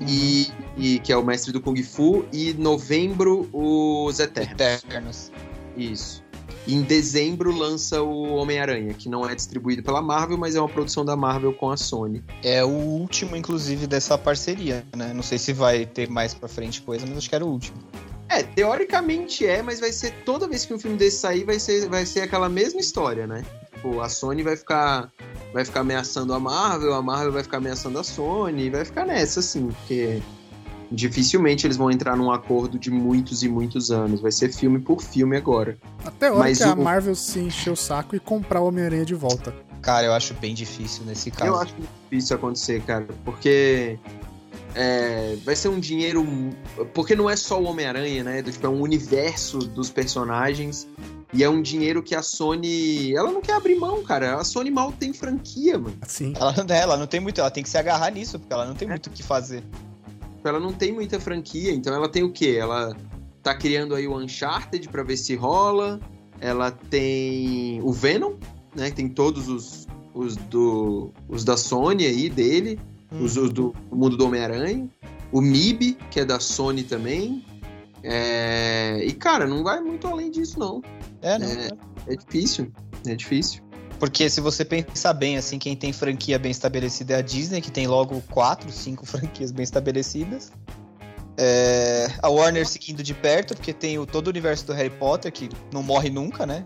e, 0.00 0.48
e, 0.76 0.98
que 0.98 1.12
é 1.12 1.16
o 1.16 1.24
mestre 1.24 1.52
do 1.52 1.60
Kung 1.60 1.82
Fu, 1.82 2.26
e 2.32 2.52
novembro 2.52 3.48
os 3.52 4.20
Eternos. 4.20 4.52
Eternos. 4.52 5.32
Isso. 5.76 6.22
E 6.66 6.74
em 6.74 6.82
dezembro 6.82 7.56
lança 7.56 8.02
o 8.02 8.34
Homem-Aranha, 8.34 8.92
que 8.92 9.08
não 9.08 9.28
é 9.28 9.34
distribuído 9.34 9.82
pela 9.82 10.02
Marvel, 10.02 10.36
mas 10.36 10.56
é 10.56 10.60
uma 10.60 10.68
produção 10.68 11.04
da 11.04 11.16
Marvel 11.16 11.52
com 11.52 11.70
a 11.70 11.76
Sony. 11.76 12.22
É 12.42 12.64
o 12.64 12.68
último, 12.68 13.36
inclusive, 13.36 13.86
dessa 13.86 14.18
parceria, 14.18 14.84
né? 14.94 15.12
Não 15.14 15.22
sei 15.22 15.38
se 15.38 15.52
vai 15.52 15.86
ter 15.86 16.10
mais 16.10 16.34
pra 16.34 16.48
frente 16.48 16.82
coisa, 16.82 17.06
mas 17.06 17.18
acho 17.18 17.28
que 17.28 17.34
era 17.34 17.44
o 17.44 17.48
último. 17.48 17.78
É, 18.28 18.42
teoricamente 18.42 19.46
é, 19.46 19.62
mas 19.62 19.80
vai 19.80 19.92
ser 19.92 20.12
toda 20.24 20.48
vez 20.48 20.64
que 20.64 20.74
um 20.74 20.78
filme 20.78 20.96
desse 20.96 21.18
sair, 21.18 21.44
vai 21.44 21.58
ser, 21.58 21.88
vai 21.88 22.04
ser 22.04 22.22
aquela 22.22 22.48
mesma 22.48 22.80
história, 22.80 23.26
né? 23.26 23.44
Tipo, 23.74 24.00
a 24.00 24.08
Sony 24.08 24.42
vai 24.42 24.56
ficar 24.56 25.12
vai 25.52 25.64
ficar 25.64 25.80
ameaçando 25.80 26.34
a 26.34 26.40
Marvel, 26.40 26.92
a 26.92 27.02
Marvel 27.02 27.32
vai 27.32 27.42
ficar 27.42 27.58
ameaçando 27.58 27.98
a 27.98 28.04
Sony, 28.04 28.68
vai 28.68 28.84
ficar 28.84 29.06
nessa, 29.06 29.40
assim, 29.40 29.68
porque 29.68 30.20
dificilmente 30.90 31.66
eles 31.66 31.76
vão 31.76 31.90
entrar 31.90 32.16
num 32.16 32.30
acordo 32.30 32.78
de 32.78 32.90
muitos 32.90 33.42
e 33.42 33.48
muitos 33.48 33.90
anos. 33.90 34.20
Vai 34.20 34.32
ser 34.32 34.52
filme 34.52 34.78
por 34.78 35.02
filme 35.02 35.36
agora. 35.36 35.78
Até 36.04 36.30
hora 36.30 36.40
Mas 36.40 36.58
que 36.58 36.64
o... 36.64 36.72
a 36.72 36.76
Marvel 36.76 37.14
se 37.14 37.38
encher 37.38 37.72
o 37.72 37.76
saco 37.76 38.14
e 38.14 38.20
comprar 38.20 38.60
o 38.60 38.66
Homem-Aranha 38.66 39.04
de 39.04 39.14
volta. 39.14 39.54
Cara, 39.82 40.06
eu 40.06 40.12
acho 40.12 40.34
bem 40.34 40.54
difícil 40.54 41.04
nesse 41.04 41.30
caso. 41.30 41.50
Eu 41.50 41.58
acho 41.60 41.74
difícil 42.10 42.36
acontecer, 42.36 42.82
cara, 42.82 43.06
porque 43.24 43.98
é, 44.76 45.36
vai 45.42 45.56
ser 45.56 45.68
um 45.68 45.80
dinheiro. 45.80 46.24
Porque 46.92 47.16
não 47.16 47.30
é 47.30 47.34
só 47.34 47.58
o 47.58 47.64
Homem-Aranha, 47.64 48.22
né? 48.22 48.42
Tipo, 48.42 48.66
é 48.66 48.68
um 48.68 48.82
universo 48.82 49.58
dos 49.58 49.88
personagens. 49.88 50.86
E 51.32 51.42
é 51.42 51.48
um 51.48 51.62
dinheiro 51.62 52.02
que 52.02 52.14
a 52.14 52.22
Sony. 52.22 53.14
Ela 53.16 53.32
não 53.32 53.40
quer 53.40 53.54
abrir 53.54 53.76
mão, 53.76 54.02
cara. 54.02 54.36
A 54.36 54.44
Sony 54.44 54.70
mal 54.70 54.92
tem 54.92 55.14
franquia, 55.14 55.78
mano. 55.78 55.96
Sim. 56.06 56.34
Ela, 56.36 56.52
né, 56.64 56.80
ela 56.80 56.96
não 56.98 57.06
tem 57.06 57.20
muito. 57.20 57.40
Ela 57.40 57.50
tem 57.50 57.62
que 57.62 57.70
se 57.70 57.78
agarrar 57.78 58.10
nisso, 58.10 58.38
porque 58.38 58.52
ela 58.52 58.66
não 58.66 58.74
tem 58.74 58.86
é. 58.86 58.90
muito 58.90 59.06
o 59.06 59.10
que 59.10 59.22
fazer. 59.22 59.64
Ela 60.44 60.60
não 60.60 60.72
tem 60.72 60.92
muita 60.92 61.18
franquia, 61.18 61.72
então 61.72 61.92
ela 61.92 62.08
tem 62.08 62.22
o 62.22 62.30
quê? 62.30 62.56
Ela 62.60 62.94
tá 63.42 63.54
criando 63.54 63.94
aí 63.94 64.06
o 64.06 64.16
Uncharted 64.16 64.88
pra 64.90 65.02
ver 65.02 65.16
se 65.16 65.34
rola. 65.34 65.98
Ela 66.38 66.70
tem 66.70 67.80
o 67.82 67.92
Venom, 67.92 68.34
né? 68.74 68.90
Que 68.90 68.96
tem 68.96 69.08
todos 69.08 69.48
os, 69.48 69.88
os, 70.12 70.36
do, 70.36 71.10
os 71.28 71.44
da 71.44 71.56
Sony 71.56 72.06
aí 72.06 72.28
dele. 72.28 72.78
Hum. 73.12 73.24
Os, 73.24 73.36
os 73.36 73.50
do 73.50 73.74
mundo 73.90 74.16
do 74.16 74.26
Homem-Aranha. 74.26 74.88
O 75.32 75.40
MIB, 75.40 75.98
que 76.10 76.20
é 76.20 76.24
da 76.24 76.40
Sony 76.40 76.82
também. 76.82 77.44
É... 78.02 79.02
E, 79.04 79.12
cara, 79.12 79.46
não 79.46 79.64
vai 79.64 79.80
muito 79.80 80.06
além 80.06 80.30
disso, 80.30 80.58
não. 80.58 80.82
É, 81.22 81.38
não. 81.38 81.46
É, 81.46 81.68
é 82.08 82.16
difícil. 82.16 82.72
É 83.06 83.14
difícil. 83.14 83.66
Porque 83.98 84.28
se 84.28 84.40
você 84.40 84.64
pensar 84.64 85.14
bem, 85.14 85.36
assim, 85.36 85.58
quem 85.58 85.74
tem 85.74 85.92
franquia 85.92 86.38
bem 86.38 86.50
estabelecida 86.50 87.14
é 87.14 87.16
a 87.16 87.22
Disney, 87.22 87.60
que 87.60 87.70
tem 87.70 87.86
logo 87.86 88.22
quatro, 88.30 88.70
cinco 88.70 89.04
franquias 89.06 89.50
bem 89.50 89.64
estabelecidas. 89.64 90.52
É, 91.38 92.08
a 92.22 92.28
Warner 92.28 92.66
seguindo 92.66 93.02
de 93.02 93.12
perto, 93.12 93.54
porque 93.54 93.72
tem 93.72 93.98
o, 93.98 94.06
todo 94.06 94.28
o 94.28 94.30
universo 94.30 94.66
do 94.66 94.72
Harry 94.72 94.90
Potter, 94.90 95.30
que 95.30 95.50
não 95.72 95.82
morre 95.82 96.08
nunca, 96.08 96.46
né? 96.46 96.64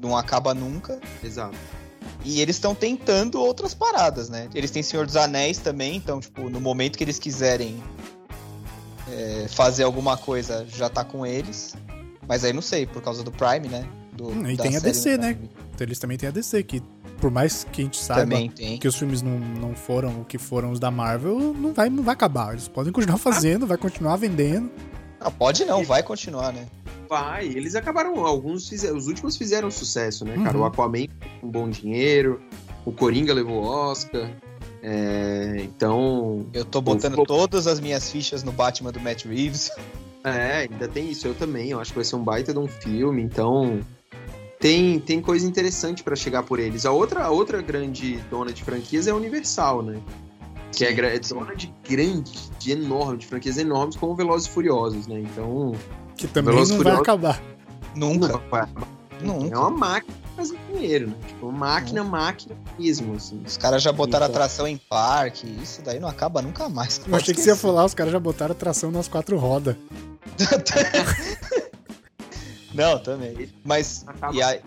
Não 0.00 0.16
acaba 0.16 0.54
nunca. 0.54 1.00
Exato. 1.22 1.56
E 2.26 2.40
eles 2.40 2.56
estão 2.56 2.74
tentando 2.74 3.40
outras 3.40 3.72
paradas, 3.72 4.28
né? 4.28 4.48
Eles 4.52 4.72
têm 4.72 4.82
Senhor 4.82 5.06
dos 5.06 5.14
Anéis 5.14 5.58
também, 5.58 5.94
então, 5.94 6.18
tipo, 6.18 6.50
no 6.50 6.60
momento 6.60 6.98
que 6.98 7.04
eles 7.04 7.20
quiserem 7.20 7.80
é, 9.08 9.46
fazer 9.48 9.84
alguma 9.84 10.16
coisa, 10.16 10.66
já 10.68 10.88
tá 10.88 11.04
com 11.04 11.24
eles. 11.24 11.76
Mas 12.26 12.42
aí 12.42 12.52
não 12.52 12.60
sei, 12.60 12.84
por 12.84 13.00
causa 13.00 13.22
do 13.22 13.30
Prime, 13.30 13.68
né? 13.68 13.86
Do, 14.12 14.26
Hum, 14.26 14.50
e 14.50 14.56
tem 14.56 14.76
a 14.76 14.80
DC, 14.80 15.16
né? 15.16 15.38
Então 15.72 15.86
eles 15.86 16.00
também 16.00 16.18
têm 16.18 16.28
a 16.28 16.32
DC, 16.32 16.64
que 16.64 16.82
por 17.20 17.30
mais 17.30 17.64
que 17.70 17.82
a 17.82 17.84
gente 17.84 18.00
saiba 18.00 18.36
que 18.80 18.88
os 18.88 18.96
filmes 18.96 19.22
não, 19.22 19.38
não 19.38 19.74
foram 19.76 20.22
o 20.22 20.24
que 20.24 20.36
foram 20.36 20.72
os 20.72 20.80
da 20.80 20.90
Marvel, 20.90 21.54
não 21.54 21.72
vai, 21.72 21.88
não 21.88 22.02
vai 22.02 22.14
acabar. 22.14 22.54
Eles 22.54 22.66
podem 22.66 22.92
continuar 22.92 23.18
fazendo, 23.22 23.68
vai 23.68 23.78
continuar 23.78 24.16
vendendo. 24.16 24.68
Ah, 25.20 25.30
pode 25.30 25.64
não, 25.64 25.84
vai 25.84 26.02
continuar, 26.02 26.52
né? 26.52 26.66
Vai, 27.08 27.46
eles 27.46 27.74
acabaram, 27.74 28.24
alguns 28.24 28.68
fizeram, 28.68 28.96
os 28.96 29.06
últimos 29.06 29.36
fizeram 29.36 29.70
sucesso, 29.70 30.24
né, 30.24 30.36
cara? 30.36 30.56
Uhum. 30.56 30.64
O 30.64 30.66
Aquaman 30.66 31.06
com 31.40 31.48
bom 31.48 31.68
dinheiro, 31.68 32.40
o 32.84 32.92
Coringa 32.92 33.32
levou 33.32 33.62
Oscar, 33.62 34.30
é, 34.82 35.56
então, 35.62 36.46
Eu 36.52 36.64
tô 36.64 36.80
botando 36.80 37.16
pô. 37.16 37.26
todas 37.26 37.66
as 37.66 37.80
minhas 37.80 38.08
fichas 38.08 38.44
no 38.44 38.52
Batman 38.52 38.92
do 38.92 39.00
Matt 39.00 39.24
Reeves. 39.24 39.70
é, 40.22 40.68
ainda 40.70 40.86
tem 40.86 41.10
isso, 41.10 41.26
eu 41.26 41.34
também, 41.34 41.70
eu 41.70 41.80
acho 41.80 41.90
que 41.90 41.96
vai 41.98 42.04
ser 42.04 42.14
um 42.14 42.22
baita 42.22 42.52
de 42.52 42.58
um 42.60 42.68
filme, 42.68 43.20
então 43.20 43.80
tem, 44.60 45.00
tem 45.00 45.20
coisa 45.20 45.46
interessante 45.46 46.04
pra 46.04 46.14
chegar 46.14 46.42
por 46.42 46.60
eles. 46.60 46.86
A 46.86 46.92
outra, 46.92 47.24
a 47.24 47.30
outra 47.30 47.60
grande 47.60 48.18
dona 48.30 48.52
de 48.52 48.62
franquias 48.62 49.06
é 49.06 49.10
a 49.10 49.14
Universal, 49.16 49.82
né? 49.82 50.00
Que 50.72 50.84
é, 50.84 50.92
é 50.92 51.18
dona 51.18 51.54
de 51.56 51.72
grande, 51.88 52.32
de 52.58 52.70
enorme, 52.72 53.18
de 53.18 53.26
franquias 53.26 53.58
enormes 53.58 53.96
como 53.96 54.14
Velozes 54.14 54.46
e 54.46 54.50
Furiosos, 54.50 55.06
né? 55.06 55.18
Então, 55.18 55.72
Que 56.16 56.26
também 56.26 56.52
Velozes 56.54 56.74
não 56.74 56.80
e 56.80 56.84
vai 56.84 56.94
acabar. 56.94 57.42
Nunca. 57.94 58.28
não 58.28 58.40
vai 58.50 58.62
acabar. 58.62 58.88
É 59.20 59.24
Nunca. 59.24 59.58
uma 59.60 59.70
máquina 59.70 60.14
fazer 60.36 60.58
dinheiro, 60.70 61.08
né? 61.08 61.14
Tipo, 61.26 61.50
máquina, 61.50 62.04
máquina 62.04 62.54
mesmo, 62.78 63.14
assim. 63.14 63.42
Os 63.46 63.56
caras 63.56 63.82
já 63.82 63.90
botaram 63.90 64.26
Então. 64.26 64.36
atração 64.36 64.68
em 64.68 64.76
parque. 64.76 65.46
Isso 65.62 65.80
daí 65.82 65.98
não 65.98 66.08
acaba 66.08 66.42
nunca 66.42 66.68
mais. 66.68 67.00
Eu 67.06 67.14
achei 67.16 67.34
que 67.34 67.40
você 67.40 67.50
ia 67.50 67.56
falar, 67.56 67.84
os 67.86 67.94
caras 67.94 68.12
já 68.12 68.20
botaram 68.20 68.54
tração 68.54 68.90
nas 68.90 69.08
quatro 69.08 69.38
rodas. 69.38 69.74
não, 72.74 72.98
também. 72.98 73.48
Mas 73.64 74.04
Acaba 74.06 74.34
e 74.34 74.42
aí, 74.42 74.60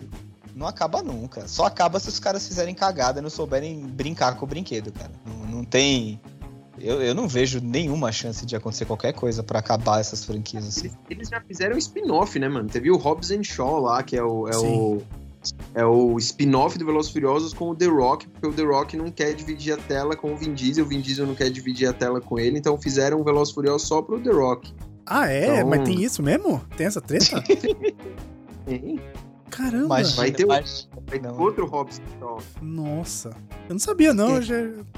não 0.54 0.66
acaba 0.66 1.02
nunca. 1.02 1.46
Só 1.46 1.64
acaba 1.66 2.00
se 2.00 2.08
os 2.08 2.18
caras 2.18 2.46
fizerem 2.46 2.74
cagada 2.74 3.20
e 3.20 3.22
não 3.22 3.30
souberem 3.30 3.80
brincar 3.86 4.36
com 4.36 4.44
o 4.44 4.48
brinquedo, 4.48 4.90
cara. 4.92 5.10
Não, 5.24 5.58
não 5.58 5.64
tem. 5.64 6.20
Eu, 6.80 7.02
eu 7.02 7.14
não 7.14 7.28
vejo 7.28 7.60
nenhuma 7.62 8.10
chance 8.10 8.44
de 8.46 8.56
acontecer 8.56 8.84
qualquer 8.86 9.12
coisa 9.12 9.42
pra 9.42 9.58
acabar 9.58 10.00
essas 10.00 10.24
franquias 10.24 10.66
assim. 10.66 10.86
Eles, 10.86 10.98
eles 11.10 11.28
já 11.28 11.40
fizeram 11.40 11.76
spin-off, 11.76 12.38
né, 12.38 12.48
mano? 12.48 12.68
Teve 12.68 12.90
o 12.90 12.96
Hobbs 12.96 13.30
and 13.30 13.42
Shaw 13.44 13.80
lá, 13.80 14.02
que 14.02 14.16
é 14.16 14.22
o. 14.22 14.48
É 14.48 14.52
Sim. 14.54 14.66
o, 14.66 15.02
é 15.74 15.84
o 15.84 16.18
spin-off 16.18 16.78
do 16.78 16.84
Velozes 16.86 17.10
e 17.10 17.12
Furiosos 17.14 17.52
com 17.54 17.70
o 17.70 17.74
The 17.76 17.86
Rock, 17.86 18.28
porque 18.28 18.46
o 18.46 18.52
The 18.52 18.62
Rock 18.62 18.96
não 18.96 19.10
quer 19.10 19.34
dividir 19.34 19.72
a 19.74 19.76
tela 19.76 20.16
com 20.16 20.32
o 20.32 20.36
Vin 20.36 20.52
Diesel, 20.54 20.84
o 20.84 20.88
Vin 20.88 21.00
Diesel 21.00 21.26
não 21.26 21.34
quer 21.34 21.50
dividir 21.50 21.88
a 21.88 21.92
tela 21.92 22.20
com 22.20 22.38
ele, 22.38 22.58
então 22.58 22.76
fizeram 22.80 23.20
o 23.20 23.24
Velozes 23.24 23.52
e 23.52 23.54
Furiosos 23.54 23.86
só 23.88 24.02
pro 24.02 24.20
The 24.20 24.30
Rock. 24.30 24.72
Ah, 25.06 25.30
é? 25.30 25.56
Então- 25.58 25.68
Mas 25.68 25.88
tem 25.88 26.02
isso 26.02 26.22
mesmo? 26.22 26.60
Tem 26.76 26.86
essa 26.86 27.00
treta? 27.00 27.42
Tem. 28.66 29.00
Caramba! 29.50 30.00
Imagina, 30.00 30.16
vai 30.16 30.30
ter 30.30 30.46
não. 31.22 31.38
outro 31.38 31.66
Hobbs 31.66 32.00
Shaw. 32.18 32.38
Nossa. 32.62 33.30
Eu 33.68 33.74
não 33.74 33.78
sabia, 33.78 34.14
não. 34.14 34.36
Eu 34.36 34.42
já 34.42 34.54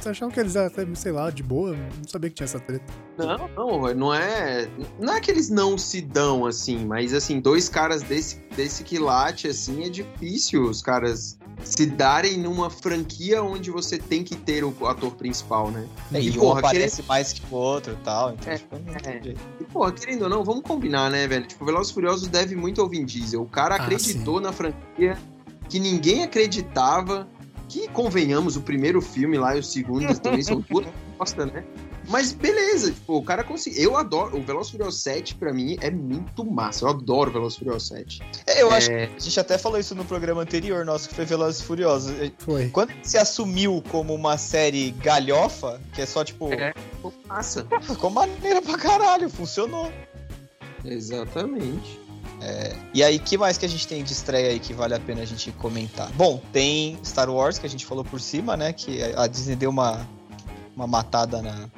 achava 0.06 0.30
que 0.30 0.40
eles 0.40 0.56
eram 0.56 0.66
até, 0.66 0.86
sei 0.94 1.12
lá, 1.12 1.30
de 1.30 1.42
boa. 1.42 1.70
Eu 1.70 1.76
Não 1.76 2.08
sabia 2.08 2.30
que 2.30 2.36
tinha 2.36 2.44
essa 2.44 2.60
treta. 2.60 2.84
Não, 3.18 3.48
não, 3.48 3.94
não 3.94 4.14
é. 4.14 4.68
Não 5.00 5.14
é 5.14 5.20
que 5.20 5.30
eles 5.30 5.50
não 5.50 5.76
se 5.76 6.00
dão, 6.00 6.46
assim, 6.46 6.84
mas 6.84 7.12
assim, 7.12 7.40
dois 7.40 7.68
caras 7.68 8.02
desse, 8.02 8.40
desse 8.56 8.84
quilate, 8.84 9.48
assim, 9.48 9.84
é 9.84 9.88
difícil 9.88 10.64
os 10.64 10.82
caras 10.82 11.38
se 11.64 11.86
darem 11.86 12.38
numa 12.38 12.68
franquia 12.70 13.42
onde 13.42 13.70
você 13.70 13.98
tem 13.98 14.22
que 14.24 14.36
ter 14.36 14.64
o 14.64 14.74
ator 14.86 15.12
principal, 15.14 15.70
né? 15.70 15.86
É, 16.12 16.20
E, 16.20 16.28
E, 16.28 16.30
um 16.30 16.40
porra, 16.40 16.60
aparece 16.60 17.02
mais 17.04 17.32
que 17.32 17.42
o 17.50 17.54
outro 17.56 17.92
e 17.92 18.04
tal. 18.04 18.32
Então, 18.32 18.52
É, 18.52 18.56
tipo, 18.58 18.76
não 18.78 18.94
é. 18.94 19.34
E, 19.60 19.64
pô, 19.64 19.90
querendo 19.92 20.22
ou 20.22 20.28
não, 20.28 20.44
vamos 20.44 20.62
combinar, 20.62 21.10
né, 21.10 21.26
velho? 21.26 21.46
Tipo, 21.46 21.64
Velozes 21.64 21.90
e 21.90 21.94
Furiosos 21.94 22.28
deve 22.28 22.56
muito 22.56 22.80
ao 22.80 22.88
Vin 22.88 23.04
Diesel. 23.04 23.42
O 23.42 23.46
cara 23.46 23.76
Ah, 23.76 23.82
acreditou 23.82 24.40
na 24.40 24.52
franquia 24.52 25.16
que 25.68 25.78
ninguém 25.78 26.22
acreditava. 26.24 27.28
Que, 27.68 27.88
convenhamos, 27.88 28.54
o 28.56 28.60
primeiro 28.60 29.00
filme 29.00 29.38
lá 29.38 29.56
e 29.56 29.60
o 29.60 29.62
segundo 29.62 30.14
também 30.20 30.42
são 30.42 30.60
duas 30.68 30.86
bosta, 31.18 31.46
né? 31.46 31.64
Mas 32.08 32.32
beleza, 32.32 32.90
tipo, 32.92 33.16
o 33.16 33.22
cara 33.22 33.44
conseguiu. 33.44 33.82
Eu 33.82 33.96
adoro. 33.96 34.36
O 34.38 34.42
Velozes 34.42 34.68
e 34.68 34.72
Furiosos 34.72 35.00
7, 35.02 35.34
pra 35.36 35.52
mim, 35.52 35.76
é 35.80 35.90
muito 35.90 36.44
massa. 36.44 36.84
Eu 36.84 36.90
adoro 36.90 37.30
o 37.30 37.32
Velozes 37.32 37.56
e 37.56 37.58
Furiosos 37.60 37.88
7. 37.88 38.22
É, 38.46 38.62
eu 38.62 38.70
acho 38.70 38.90
É, 38.90 39.06
que 39.06 39.16
a 39.16 39.20
gente 39.20 39.40
até 39.40 39.56
falou 39.58 39.78
isso 39.78 39.94
no 39.94 40.04
programa 40.04 40.42
anterior 40.42 40.84
nosso, 40.84 41.08
que 41.08 41.14
foi 41.14 41.24
Velozes 41.24 41.60
e 41.60 41.64
Furiosos. 41.64 42.12
Foi. 42.38 42.68
Quando 42.70 42.90
ele 42.90 43.00
se 43.04 43.16
assumiu 43.18 43.82
como 43.90 44.14
uma 44.14 44.36
série 44.36 44.90
galhofa, 45.02 45.80
que 45.94 46.02
é 46.02 46.06
só 46.06 46.24
tipo, 46.24 46.52
É. 46.52 46.72
massa. 47.26 47.66
ficou 47.82 48.10
maneira 48.10 48.60
pra 48.60 48.76
caralho, 48.76 49.28
funcionou. 49.30 49.90
Exatamente. 50.84 52.00
E 52.92 53.02
aí, 53.04 53.18
que 53.20 53.38
mais 53.38 53.56
que 53.56 53.64
a 53.64 53.68
gente 53.68 53.86
tem 53.86 54.02
de 54.02 54.12
estreia 54.12 54.48
aí 54.50 54.58
que 54.58 54.74
vale 54.74 54.94
a 54.94 54.98
pena 55.00 55.22
a 55.22 55.24
gente 55.24 55.52
comentar? 55.52 56.10
Bom, 56.12 56.42
tem 56.52 56.98
Star 57.04 57.30
Wars, 57.30 57.58
que 57.58 57.66
a 57.66 57.70
gente 57.70 57.86
falou 57.86 58.04
por 58.04 58.20
cima, 58.20 58.56
né? 58.56 58.72
Que 58.72 59.00
a 59.16 59.26
Disney 59.28 59.54
deu 59.54 59.70
uma, 59.70 60.06
uma 60.74 60.86
matada 60.88 61.40
na, 61.40 61.70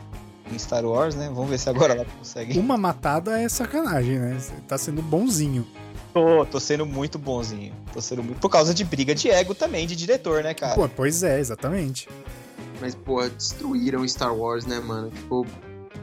em 0.52 0.58
Star 0.58 0.84
Wars, 0.84 1.14
né? 1.14 1.30
Vamos 1.34 1.50
ver 1.50 1.58
se 1.58 1.68
agora 1.68 1.94
ela 1.94 2.04
consegue. 2.18 2.56
Uma 2.60 2.76
matada 2.76 3.40
é 3.40 3.48
sacanagem, 3.48 4.18
né? 4.18 4.36
Você 4.38 4.52
tá 4.68 4.76
sendo 4.78 5.00
bonzinho. 5.02 5.66
Tô, 6.12 6.44
tô 6.46 6.60
sendo 6.60 6.86
muito 6.86 7.18
bonzinho. 7.18 7.74
Tô 7.92 8.00
sendo 8.00 8.22
muito. 8.22 8.38
Por 8.38 8.48
causa 8.48 8.72
de 8.72 8.84
briga 8.84 9.14
de 9.14 9.30
ego 9.30 9.54
também, 9.54 9.86
de 9.86 9.96
diretor, 9.96 10.42
né, 10.44 10.54
cara? 10.54 10.74
Pô, 10.74 10.88
pois 10.88 11.22
é, 11.22 11.40
exatamente. 11.40 12.08
Mas, 12.80 12.94
pô, 12.94 13.26
destruíram 13.28 14.06
Star 14.06 14.34
Wars, 14.34 14.64
né, 14.66 14.78
mano? 14.80 15.10
Tipo. 15.10 15.46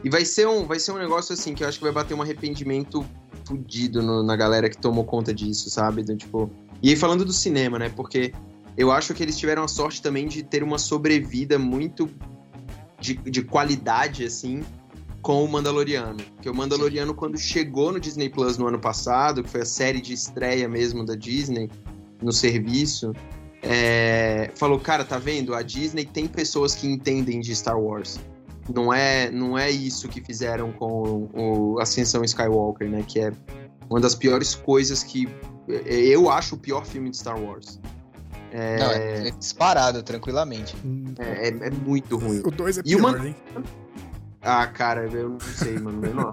E 0.04 0.10
vai 0.10 0.24
ser 0.24 0.46
um, 0.48 0.66
vai 0.66 0.78
ser 0.80 0.92
um 0.92 0.98
negócio 0.98 1.32
assim 1.32 1.54
que 1.54 1.62
eu 1.62 1.68
acho 1.68 1.78
que 1.78 1.84
vai 1.84 1.92
bater 1.92 2.12
um 2.14 2.20
arrependimento 2.22 3.04
fudido 3.46 4.02
no- 4.02 4.22
na 4.22 4.34
galera 4.36 4.68
que 4.68 4.76
tomou 4.76 5.04
conta 5.04 5.32
disso, 5.32 5.70
sabe? 5.70 6.02
Do, 6.02 6.16
tipo. 6.16 6.50
E 6.82 6.90
aí 6.90 6.96
falando 6.96 7.24
do 7.24 7.32
cinema, 7.32 7.78
né? 7.78 7.88
Porque 7.94 8.32
eu 8.76 8.90
acho 8.90 9.14
que 9.14 9.22
eles 9.22 9.38
tiveram 9.38 9.62
a 9.62 9.68
sorte 9.68 10.02
também 10.02 10.26
de 10.26 10.42
ter 10.42 10.62
uma 10.62 10.78
sobrevida 10.78 11.58
muito 11.58 12.10
de, 13.02 13.14
de 13.14 13.42
qualidade, 13.42 14.24
assim, 14.24 14.62
com 15.20 15.44
o 15.44 15.48
Mandaloriano. 15.48 16.22
Porque 16.34 16.48
o 16.48 16.54
Mandaloriano, 16.54 17.12
quando 17.12 17.36
chegou 17.36 17.92
no 17.92 18.00
Disney 18.00 18.30
Plus 18.30 18.56
no 18.56 18.68
ano 18.68 18.78
passado, 18.78 19.42
que 19.42 19.50
foi 19.50 19.62
a 19.62 19.66
série 19.66 20.00
de 20.00 20.12
estreia 20.12 20.68
mesmo 20.68 21.04
da 21.04 21.14
Disney 21.14 21.68
no 22.22 22.32
serviço, 22.32 23.12
é, 23.60 24.50
falou, 24.54 24.78
cara, 24.78 25.04
tá 25.04 25.18
vendo? 25.18 25.54
A 25.54 25.62
Disney 25.62 26.04
tem 26.04 26.26
pessoas 26.26 26.74
que 26.74 26.86
entendem 26.86 27.40
de 27.40 27.54
Star 27.54 27.78
Wars. 27.78 28.18
Não 28.72 28.94
é, 28.94 29.30
não 29.30 29.58
é 29.58 29.68
isso 29.70 30.08
que 30.08 30.20
fizeram 30.20 30.70
com 30.72 31.28
o 31.34 31.80
Ascensão 31.80 32.22
Skywalker, 32.22 32.88
né? 32.88 33.04
Que 33.06 33.20
é 33.20 33.32
uma 33.90 34.00
das 34.00 34.14
piores 34.14 34.54
coisas 34.54 35.02
que 35.02 35.28
eu 35.84 36.30
acho 36.30 36.54
o 36.54 36.58
pior 36.58 36.86
filme 36.86 37.10
de 37.10 37.16
Star 37.16 37.40
Wars. 37.40 37.80
É, 38.52 38.78
Não, 38.78 38.90
é, 38.92 39.28
é 39.28 39.30
disparado, 39.30 40.02
tranquilamente. 40.02 40.76
é, 41.18 41.48
é- 41.48 41.68
é 41.68 41.70
muito 41.70 42.16
ruim. 42.18 42.42
O 42.44 42.50
2 42.50 42.78
é 42.78 42.80
E 42.80 42.84
pior, 42.96 43.00
Man- 43.18 43.26
hein? 43.28 43.36
Ah, 44.42 44.66
cara, 44.66 45.08
eu 45.10 45.30
não 45.30 45.40
sei, 45.40 45.78
mano. 45.78 46.04
Eu, 46.04 46.14
não- 46.14 46.32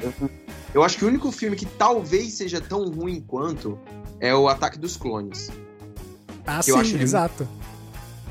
eu- 0.00 0.30
eu 0.74 0.82
acho 0.84 0.96
que 0.98 1.04
o 1.04 1.08
único 1.08 1.32
filme 1.32 1.56
que 1.56 1.66
talvez 1.66 2.34
seja 2.34 2.60
tão 2.60 2.88
ruim 2.90 3.20
quanto 3.20 3.78
é 4.20 4.34
o 4.34 4.48
Ataque 4.48 4.78
dos 4.78 4.96
Clones. 4.96 5.50
Ah, 6.46 6.60
que 6.62 6.70
eu 6.70 6.76
acho 6.76 6.90
sim, 6.90 6.94
ele 6.96 7.02
exato. 7.02 7.48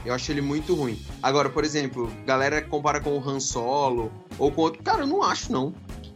Eu 0.06 0.14
acho 0.14 0.32
ele 0.32 0.40
muito 0.42 0.74
ruim. 0.76 0.98
Agora, 1.22 1.50
por 1.50 1.64
exemplo, 1.66 2.10
galera 2.26 2.62
compara 2.62 3.02
com 3.02 3.18
o 3.18 3.30
Han 3.30 3.40
Solo 3.40 4.12
ou 4.38 4.52
com 4.52 4.62
outro. 4.62 4.82
Cara, 4.84 5.02
eu 5.02 5.08
não 5.08 5.22
acho, 5.24 5.52
não. 5.52 5.74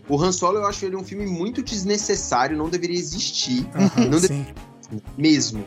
O 0.08 0.22
Han 0.22 0.32
Solo 0.32 0.60
eu 0.60 0.66
acho 0.68 0.86
ele 0.86 0.96
um 0.96 1.04
filme 1.04 1.26
muito 1.26 1.62
desnecessário, 1.64 2.56
não 2.56 2.70
deveria 2.70 2.98
existir 2.98 3.68
Aham, 3.76 4.06
Não 4.10 4.20
de- 4.20 4.28
sim. 4.28 4.46
mesmo. 5.18 5.66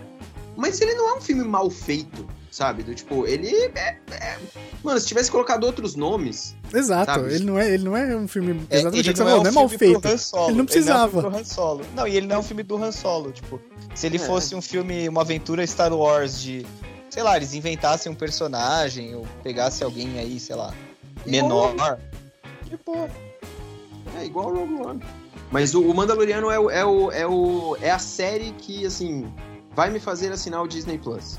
Mas 0.57 0.81
ele 0.81 0.95
não 0.95 1.09
é 1.11 1.15
um 1.19 1.21
filme 1.21 1.45
mal 1.45 1.69
feito, 1.71 2.29
sabe? 2.51 2.83
Do 2.83 2.95
tipo, 2.95 3.27
ele 3.27 3.49
é. 3.75 3.97
é- 4.11 4.39
Mano, 4.83 4.99
se 5.01 5.07
tivesse 5.07 5.31
colocado 5.31 5.65
outros 5.65 5.95
nomes. 5.95 6.57
Exato. 6.75 7.13
Sabe? 7.13 7.35
Ele 7.35 7.45
não, 7.45 7.59
é, 7.59 7.73
ele 7.73 7.85
não 7.85 7.97
é 7.97 8.17
um 8.17 8.27
filme. 8.29 8.61
É, 8.69 8.79
Exatamente 8.81 9.09
ele 9.11 9.19
não 9.19 9.27
falou, 9.27 9.33
é, 9.33 9.43
não 9.43 9.47
é 9.47 9.51
um 9.51 9.55
mal 9.55 9.69
filme 9.69 9.79
feito. 10.01 10.09
Ele 10.49 10.57
não 10.59 10.65
precisava. 10.65 11.19
Ele 11.19 11.23
não, 11.29 11.31
é 11.31 11.37
um 11.37 11.41
Han 11.41 11.45
Solo. 11.45 11.81
não, 11.95 12.09
e 12.09 12.17
ele 12.17 12.27
não 12.27 12.37
é 12.37 12.39
um 12.39 12.43
filme 12.43 12.63
do 12.63 12.77
Han 12.83 12.93
Solo. 12.93 13.33
Tipo, 13.33 13.61
se 13.95 14.07
ele 14.07 14.17
É. 14.17 14.21
fosse 14.21 14.55
um 14.55 14.61
filme, 14.63 15.09
uma 15.09 15.21
aventura 15.23 15.67
Star 15.67 15.93
Wars 15.93 16.41
de. 16.43 16.67
Sei 17.11 17.23
lá, 17.23 17.37
eles 17.37 17.53
inventassem 17.55 18.11
um 18.11 18.15
personagem 18.15 19.15
ou 19.15 19.27
pegassem 19.43 19.85
alguém 19.85 20.19
aí, 20.19 20.41
sei 20.41 20.57
lá, 20.57 20.73
menor. 21.27 21.75
Tipo, 22.69 23.09
É 24.19 24.25
igual 24.25 24.49
o 24.51 24.55
Rogue 24.59 24.75
One. 24.87 25.03
Mas 25.51 25.75
o, 25.75 25.83
o 25.83 25.95
Mandaloriano 25.95 26.51
é, 26.51 26.59
o, 26.59 26.71
é, 26.71 26.85
o, 26.85 27.13
é, 27.13 27.27
o, 27.27 27.77
é 27.83 27.91
a 27.91 27.99
série 27.99 28.53
que, 28.53 28.87
assim, 28.87 29.31
vai 29.75 29.91
me 29.91 30.01
fazer 30.01 30.33
assinar 30.33 30.62
o 30.62 30.68
Disney 30.68 30.99
Plus. 30.99 31.39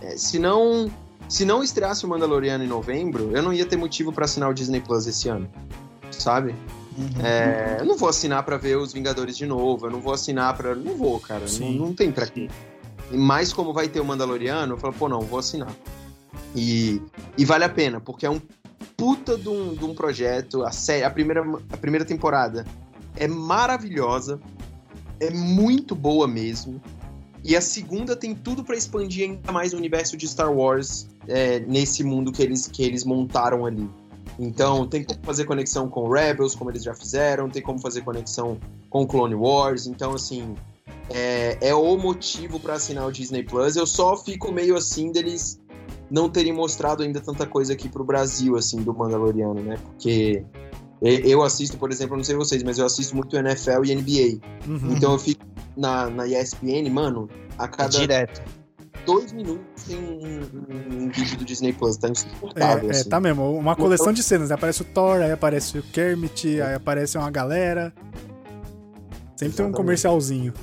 É, 0.00 0.16
se 0.16 0.38
não. 0.38 0.90
Se 1.28 1.46
não 1.46 1.62
estreasse 1.62 2.04
o 2.04 2.08
Mandaloriano 2.08 2.62
em 2.62 2.66
novembro, 2.66 3.30
eu 3.34 3.42
não 3.42 3.54
ia 3.54 3.64
ter 3.64 3.76
motivo 3.76 4.12
pra 4.12 4.26
assinar 4.26 4.50
o 4.50 4.52
Disney 4.52 4.80
Plus 4.80 5.06
esse 5.06 5.28
ano. 5.28 5.48
Sabe? 6.10 6.54
uhum. 6.98 7.24
É, 7.24 7.78
eu 7.80 7.86
não 7.86 7.96
vou 7.96 8.08
assinar 8.08 8.42
pra 8.42 8.58
ver 8.58 8.76
os 8.76 8.92
Vingadores 8.92 9.36
de 9.36 9.46
novo, 9.46 9.86
eu 9.86 9.90
não 9.90 10.00
vou 10.00 10.12
assinar 10.12 10.54
pra. 10.56 10.74
Não 10.74 10.96
vou, 10.96 11.18
cara. 11.18 11.44
Não, 11.60 11.72
não 11.72 11.94
tem 11.94 12.12
pra 12.12 12.26
quê. 12.26 12.50
Mas 13.10 13.52
como 13.52 13.72
vai 13.72 13.88
ter 13.88 14.00
o 14.00 14.04
Mandaloriano, 14.04 14.74
eu 14.74 14.78
falo, 14.78 14.94
pô, 14.94 15.08
não, 15.08 15.20
vou 15.20 15.38
assinar. 15.38 15.72
E, 16.54 17.00
e 17.36 17.44
vale 17.44 17.64
a 17.64 17.68
pena, 17.68 18.00
porque 18.00 18.26
é 18.26 18.30
um 18.30 18.40
puta 18.96 19.36
de 19.36 19.48
um, 19.48 19.74
de 19.74 19.84
um 19.84 19.94
projeto. 19.94 20.64
A, 20.64 20.72
série, 20.72 21.04
a, 21.04 21.10
primeira, 21.10 21.42
a 21.70 21.76
primeira 21.76 22.04
temporada 22.04 22.64
é 23.16 23.26
maravilhosa, 23.28 24.40
é 25.20 25.30
muito 25.30 25.94
boa 25.94 26.26
mesmo. 26.26 26.80
E 27.44 27.56
a 27.56 27.60
segunda 27.60 28.14
tem 28.14 28.34
tudo 28.34 28.62
para 28.62 28.76
expandir 28.76 29.28
ainda 29.28 29.50
mais 29.50 29.72
o 29.72 29.76
universo 29.76 30.16
de 30.16 30.28
Star 30.28 30.52
Wars 30.52 31.08
é, 31.26 31.60
nesse 31.60 32.04
mundo 32.04 32.30
que 32.30 32.42
eles, 32.42 32.68
que 32.68 32.82
eles 32.82 33.04
montaram 33.04 33.66
ali. 33.66 33.88
Então, 34.38 34.86
tem 34.86 35.04
como 35.04 35.20
fazer 35.22 35.44
conexão 35.44 35.88
com 35.88 36.08
Rebels, 36.08 36.54
como 36.54 36.70
eles 36.70 36.82
já 36.82 36.94
fizeram, 36.94 37.50
tem 37.50 37.60
como 37.60 37.78
fazer 37.78 38.02
conexão 38.02 38.58
com 38.88 39.06
Clone 39.06 39.34
Wars. 39.34 39.86
Então, 39.86 40.14
assim, 40.14 40.54
é, 41.10 41.58
é 41.60 41.74
o 41.74 41.96
motivo 41.96 42.58
para 42.60 42.74
assinar 42.74 43.06
o 43.06 43.12
Disney 43.12 43.42
Plus. 43.42 43.76
Eu 43.76 43.86
só 43.86 44.16
fico 44.16 44.52
meio 44.52 44.76
assim 44.76 45.10
deles 45.10 45.60
não 46.10 46.28
terem 46.28 46.52
mostrado 46.52 47.02
ainda 47.02 47.20
tanta 47.20 47.46
coisa 47.46 47.72
aqui 47.72 47.88
pro 47.88 48.04
Brasil, 48.04 48.56
assim, 48.56 48.82
do 48.82 48.94
Mandaloriano, 48.94 49.60
né? 49.60 49.78
Porque 49.82 50.44
eu 51.00 51.42
assisto, 51.42 51.76
por 51.76 51.90
exemplo, 51.90 52.16
não 52.16 52.22
sei 52.22 52.36
vocês, 52.36 52.62
mas 52.62 52.78
eu 52.78 52.86
assisto 52.86 53.16
muito 53.16 53.36
NFL 53.36 53.84
e 53.84 53.94
NBA. 53.94 54.46
Uhum. 54.68 54.92
Então 54.92 55.12
eu 55.12 55.18
fico 55.18 55.44
na, 55.76 56.08
na 56.08 56.26
ESPN, 56.26 56.88
mano, 56.90 57.28
a 57.58 57.68
cada. 57.68 57.88
Direto. 57.88 58.42
Dois 59.04 59.32
minutos 59.32 59.84
tem 59.84 59.98
um, 59.98 60.20
um, 60.20 61.04
um 61.04 61.08
vídeo 61.08 61.38
do 61.38 61.44
Disney 61.44 61.72
Plus, 61.72 61.96
tá 61.96 62.08
insuportável. 62.08 62.88
É, 62.88 62.92
é 62.92 63.00
assim. 63.00 63.08
tá 63.08 63.20
mesmo. 63.20 63.56
Uma 63.56 63.74
coleção 63.74 64.12
de 64.12 64.22
cenas. 64.22 64.50
Né? 64.50 64.54
Aparece 64.54 64.82
o 64.82 64.84
Thor, 64.84 65.20
aí 65.20 65.32
aparece 65.32 65.78
o 65.78 65.82
Kermit, 65.82 66.60
aí 66.60 66.74
aparece 66.74 67.18
uma 67.18 67.30
galera. 67.30 67.92
Sempre 69.36 69.46
Exatamente. 69.46 69.56
tem 69.56 69.66
um 69.66 69.72
comercialzinho. 69.72 70.54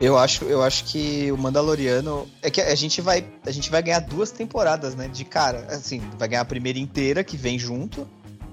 Eu 0.00 0.16
acho, 0.16 0.44
eu 0.44 0.62
acho 0.62 0.84
que 0.84 1.30
o 1.32 1.36
Mandaloriano 1.36 2.28
é 2.40 2.50
que 2.50 2.60
a 2.60 2.74
gente 2.76 3.00
vai, 3.00 3.26
a 3.44 3.50
gente 3.50 3.68
vai 3.68 3.82
ganhar 3.82 3.98
duas 3.98 4.30
temporadas, 4.30 4.94
né, 4.94 5.08
de 5.08 5.24
cara. 5.24 5.66
Assim, 5.70 6.00
vai 6.16 6.28
ganhar 6.28 6.42
a 6.42 6.44
primeira 6.44 6.78
inteira 6.78 7.24
que 7.24 7.36
vem 7.36 7.58
junto. 7.58 8.06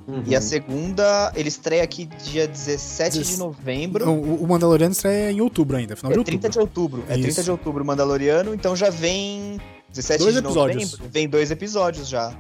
Uhum. 0.07 0.23
E 0.27 0.35
a 0.35 0.41
segunda, 0.41 1.31
ele 1.35 1.49
estreia 1.49 1.83
aqui 1.83 2.05
dia 2.05 2.47
17 2.47 3.17
Des... 3.17 3.27
de 3.27 3.37
novembro. 3.37 4.07
O, 4.09 4.43
o, 4.43 4.47
Mandaloriano 4.47 4.91
estreia 4.91 5.31
em 5.31 5.41
outubro 5.41 5.77
ainda, 5.77 5.95
final 5.95 6.11
é 6.11 6.13
de 6.13 6.19
outubro. 6.19 6.39
30 6.39 6.49
de 6.49 6.59
outubro. 6.59 7.03
É, 7.09 7.13
é 7.13 7.21
30 7.21 7.43
de 7.43 7.51
outubro 7.51 7.83
o 7.83 7.87
Mandaloriano, 7.87 8.53
então 8.53 8.75
já 8.75 8.89
vem 8.91 9.59
17 9.89 10.19
dois 10.19 10.33
de 10.33 10.39
episódios. 10.39 10.91
novembro, 10.91 11.11
vem 11.11 11.27
dois 11.27 11.49
episódios 11.49 12.07
já. 12.07 12.37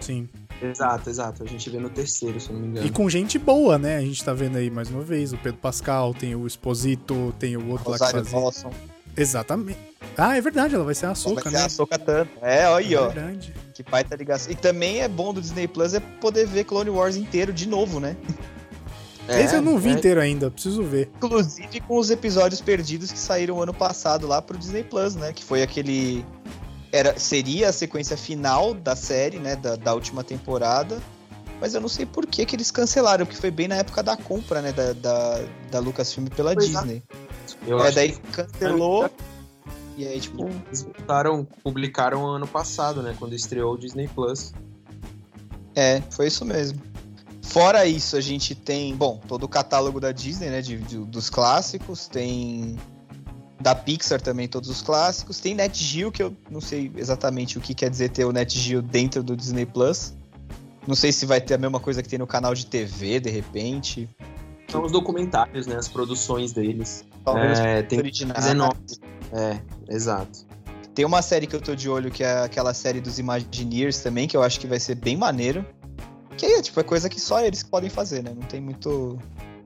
Sim. 0.00 0.28
Exato, 0.62 1.10
exato. 1.10 1.42
A 1.42 1.46
gente 1.46 1.68
vê 1.68 1.78
no 1.78 1.90
terceiro, 1.90 2.40
se 2.40 2.48
eu 2.48 2.54
não 2.54 2.62
me 2.62 2.68
engano. 2.68 2.86
E 2.86 2.90
com 2.90 3.08
gente 3.10 3.38
boa, 3.38 3.76
né? 3.76 3.96
A 3.96 4.00
gente 4.00 4.24
tá 4.24 4.32
vendo 4.32 4.56
aí 4.56 4.70
mais 4.70 4.88
uma 4.88 5.02
vez 5.02 5.32
o 5.32 5.36
Pedro 5.36 5.58
Pascal, 5.60 6.14
tem 6.14 6.34
o 6.36 6.46
Exposito, 6.46 7.34
tem 7.38 7.56
o 7.56 7.68
outro 7.68 7.90
Rosário 7.90 8.18
lá 8.18 8.22
que 8.22 8.30
fazia. 8.30 8.40
Dawson. 8.40 8.70
Exatamente. 9.16 9.78
Ah, 10.16 10.36
é 10.36 10.40
verdade, 10.40 10.74
ela 10.74 10.84
vai 10.84 10.94
ser 10.94 11.06
a 11.06 11.14
Soca, 11.14 11.50
né? 11.50 11.62
a 11.62 11.68
Soca 11.68 11.98
tanto. 11.98 12.30
É, 12.42 12.68
olha 12.68 12.86
aí, 12.86 12.94
é 12.94 13.00
ó. 13.00 13.08
Verdade. 13.08 13.54
Que 13.74 13.82
pai 13.82 14.04
tá 14.04 14.16
ligação. 14.16 14.52
E 14.52 14.54
também 14.54 15.00
é 15.00 15.08
bom 15.08 15.32
do 15.32 15.40
Disney 15.40 15.66
Plus 15.66 15.94
é 15.94 16.00
poder 16.00 16.46
ver 16.46 16.64
Clone 16.64 16.90
Wars 16.90 17.16
inteiro 17.16 17.52
de 17.52 17.66
novo, 17.66 17.98
né? 17.98 18.16
É, 19.28 19.40
Esse 19.42 19.54
eu 19.54 19.62
não 19.62 19.78
vi 19.78 19.90
é. 19.90 19.92
inteiro 19.92 20.20
ainda, 20.20 20.50
preciso 20.50 20.82
ver. 20.82 21.10
Inclusive 21.16 21.80
com 21.80 21.98
os 21.98 22.10
episódios 22.10 22.60
perdidos 22.60 23.10
que 23.10 23.18
saíram 23.18 23.62
ano 23.62 23.72
passado 23.72 24.26
lá 24.26 24.42
pro 24.42 24.58
Disney 24.58 24.84
Plus, 24.84 25.14
né? 25.14 25.32
Que 25.32 25.42
foi 25.42 25.62
aquele 25.62 26.24
era, 26.92 27.18
seria 27.18 27.70
a 27.70 27.72
sequência 27.72 28.16
final 28.16 28.74
da 28.74 28.94
série, 28.94 29.38
né, 29.38 29.56
da, 29.56 29.76
da 29.76 29.94
última 29.94 30.22
temporada. 30.22 31.00
Mas 31.58 31.74
eu 31.74 31.80
não 31.80 31.88
sei 31.88 32.04
por 32.04 32.26
que, 32.26 32.44
que 32.44 32.54
eles 32.54 32.70
cancelaram, 32.70 33.24
porque 33.24 33.40
foi 33.40 33.50
bem 33.50 33.68
na 33.68 33.76
época 33.76 34.02
da 34.02 34.16
compra, 34.16 34.60
né, 34.60 34.72
da, 34.72 34.92
da, 34.92 35.40
da 35.70 35.78
Lucasfilm 35.78 36.26
pela 36.26 36.52
pois 36.54 36.66
é. 36.66 36.68
Disney. 36.68 37.02
Eu 37.66 37.82
é, 37.84 37.90
daí 37.92 38.12
cancelou. 38.32 39.10
E 39.96 40.06
aí, 40.06 40.20
tipo. 40.20 40.48
Eles 40.66 40.82
voltaram, 40.82 41.44
publicaram 41.62 42.26
ano 42.26 42.46
passado, 42.46 43.02
né? 43.02 43.14
Quando 43.18 43.34
estreou 43.34 43.74
o 43.74 43.78
Disney 43.78 44.08
Plus. 44.08 44.52
É, 45.74 46.02
foi 46.10 46.26
isso 46.26 46.44
mesmo. 46.44 46.80
Fora 47.42 47.84
isso, 47.84 48.16
a 48.16 48.20
gente 48.20 48.54
tem, 48.54 48.94
bom, 48.94 49.20
todo 49.28 49.44
o 49.44 49.48
catálogo 49.48 50.00
da 50.00 50.12
Disney, 50.12 50.48
né? 50.48 50.62
De, 50.62 50.78
de, 50.78 50.98
dos 50.98 51.28
clássicos, 51.28 52.06
tem 52.06 52.78
da 53.60 53.74
Pixar 53.74 54.20
também, 54.20 54.48
todos 54.48 54.68
os 54.68 54.82
clássicos. 54.82 55.38
Tem 55.38 55.54
Net 55.54 55.82
Geo, 55.82 56.10
que 56.10 56.22
eu 56.22 56.34
não 56.50 56.60
sei 56.60 56.90
exatamente 56.96 57.58
o 57.58 57.60
que 57.60 57.74
quer 57.74 57.88
dizer 57.90 58.08
ter 58.10 58.24
o 58.24 58.32
Net 58.32 58.58
Geo 58.58 58.82
dentro 58.82 59.22
do 59.22 59.36
Disney 59.36 59.66
Plus. 59.66 60.14
Não 60.86 60.96
sei 60.96 61.12
se 61.12 61.24
vai 61.24 61.40
ter 61.40 61.54
a 61.54 61.58
mesma 61.58 61.78
coisa 61.78 62.02
que 62.02 62.08
tem 62.08 62.18
no 62.18 62.26
canal 62.26 62.54
de 62.54 62.66
TV, 62.66 63.20
de 63.20 63.30
repente. 63.30 64.08
São 64.68 64.82
os 64.84 64.90
documentários, 64.90 65.66
né? 65.66 65.76
As 65.76 65.88
produções 65.88 66.52
deles. 66.52 67.04
Talvez 67.24 67.58
é, 67.58 67.82
tem 67.82 67.98
originais. 67.98 68.46
É, 69.32 69.60
exato. 69.88 70.46
Tem 70.94 71.04
uma 71.04 71.22
série 71.22 71.46
que 71.46 71.56
eu 71.56 71.60
tô 71.60 71.74
de 71.74 71.88
olho, 71.88 72.10
que 72.10 72.22
é 72.22 72.42
aquela 72.42 72.74
série 72.74 73.00
dos 73.00 73.18
Imagineers 73.18 74.00
também, 74.00 74.28
que 74.28 74.36
eu 74.36 74.42
acho 74.42 74.60
que 74.60 74.66
vai 74.66 74.78
ser 74.78 74.94
bem 74.94 75.16
maneiro. 75.16 75.64
Que 76.36 76.46
é, 76.46 76.62
tipo, 76.62 76.78
é 76.80 76.82
coisa 76.82 77.08
que 77.08 77.20
só 77.20 77.40
eles 77.40 77.62
podem 77.62 77.88
fazer, 77.88 78.22
né? 78.22 78.32
Não 78.34 78.46
tem 78.46 78.60
muito, 78.60 79.18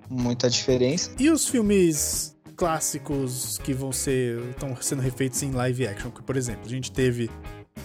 muita 0.09 0.49
diferença. 0.49 1.11
E 1.19 1.31
os 1.31 1.49
filmes 1.49 2.37
clássicos 2.57 3.59
que 3.59 3.75
vão 3.75 3.93
ser 3.93 4.41
estão 4.51 4.75
sendo 4.81 5.03
refeitos 5.03 5.43
em 5.43 5.51
live 5.51 5.87
action. 5.87 6.11
Por 6.11 6.37
exemplo, 6.37 6.63
a 6.65 6.69
gente 6.69 6.93
teve 6.93 7.31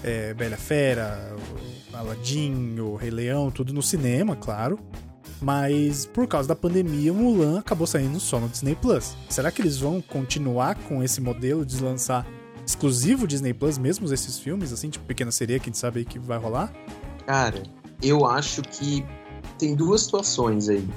é, 0.03 0.33
Bela 0.33 0.57
Fera, 0.57 1.35
Aladdin, 1.93 2.79
o 2.79 2.95
Rei 2.95 3.09
Leão, 3.09 3.51
tudo 3.51 3.73
no 3.73 3.81
cinema, 3.81 4.35
claro. 4.35 4.79
Mas 5.41 6.05
por 6.05 6.27
causa 6.27 6.47
da 6.47 6.55
pandemia, 6.55 7.11
Mulan 7.11 7.59
acabou 7.59 7.87
saindo 7.87 8.19
só 8.19 8.39
no 8.39 8.47
Disney 8.47 8.75
Plus. 8.75 9.15
Será 9.27 9.51
que 9.51 9.61
eles 9.61 9.77
vão 9.79 9.99
continuar 10.01 10.75
com 10.75 11.03
esse 11.03 11.19
modelo 11.19 11.65
de 11.65 11.81
lançar 11.81 12.27
exclusivo 12.65 13.27
Disney 13.27 13.53
Plus, 13.53 13.77
mesmo 13.77 14.11
esses 14.13 14.37
filmes, 14.37 14.71
assim, 14.71 14.89
tipo 14.89 15.03
Pequena 15.05 15.31
Sereia, 15.31 15.59
que 15.59 15.69
a 15.69 15.71
gente 15.71 15.79
sabe 15.79 15.99
aí 15.99 16.05
que 16.05 16.19
vai 16.19 16.37
rolar? 16.37 16.71
Cara, 17.25 17.63
eu 18.01 18.25
acho 18.25 18.61
que 18.61 19.03
tem 19.57 19.75
duas 19.75 20.03
situações 20.03 20.69
aí. 20.69 20.87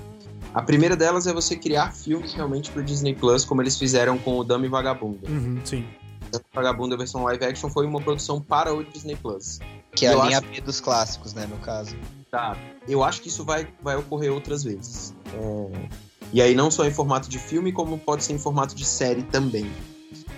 A 0.52 0.62
primeira 0.62 0.94
delas 0.94 1.26
é 1.26 1.32
você 1.32 1.56
criar 1.56 1.92
filmes 1.92 2.32
realmente 2.32 2.70
pro 2.70 2.82
Disney 2.82 3.14
Plus, 3.14 3.44
como 3.44 3.62
eles 3.62 3.76
fizeram 3.78 4.16
com 4.18 4.38
o 4.38 4.44
Dama 4.44 4.66
e 4.66 4.68
Vagabunda. 4.68 5.28
Uhum, 5.28 5.60
sim. 5.64 5.84
E 6.32 6.40
Vagabunda 6.54 6.96
versão 6.96 7.24
live 7.24 7.44
action 7.44 7.68
foi 7.70 7.86
uma 7.86 8.00
produção 8.00 8.40
para 8.40 8.72
o 8.72 8.84
Disney 8.84 9.16
Plus. 9.16 9.58
Que 9.92 10.06
é 10.06 10.12
a 10.12 10.24
linha 10.24 10.38
acho... 10.38 10.48
B 10.48 10.60
dos 10.60 10.80
clássicos, 10.80 11.34
né, 11.34 11.46
no 11.46 11.56
caso. 11.58 11.96
Tá. 12.34 12.56
Eu 12.88 13.04
acho 13.04 13.22
que 13.22 13.28
isso 13.28 13.44
vai, 13.44 13.68
vai 13.80 13.94
ocorrer 13.94 14.32
outras 14.32 14.64
vezes. 14.64 15.14
É... 15.34 15.88
E 16.32 16.42
aí 16.42 16.52
não 16.52 16.68
só 16.68 16.84
em 16.84 16.90
formato 16.90 17.28
de 17.28 17.38
filme, 17.38 17.70
como 17.70 17.96
pode 17.96 18.24
ser 18.24 18.32
em 18.32 18.40
formato 18.40 18.74
de 18.74 18.84
série 18.84 19.22
também. 19.22 19.70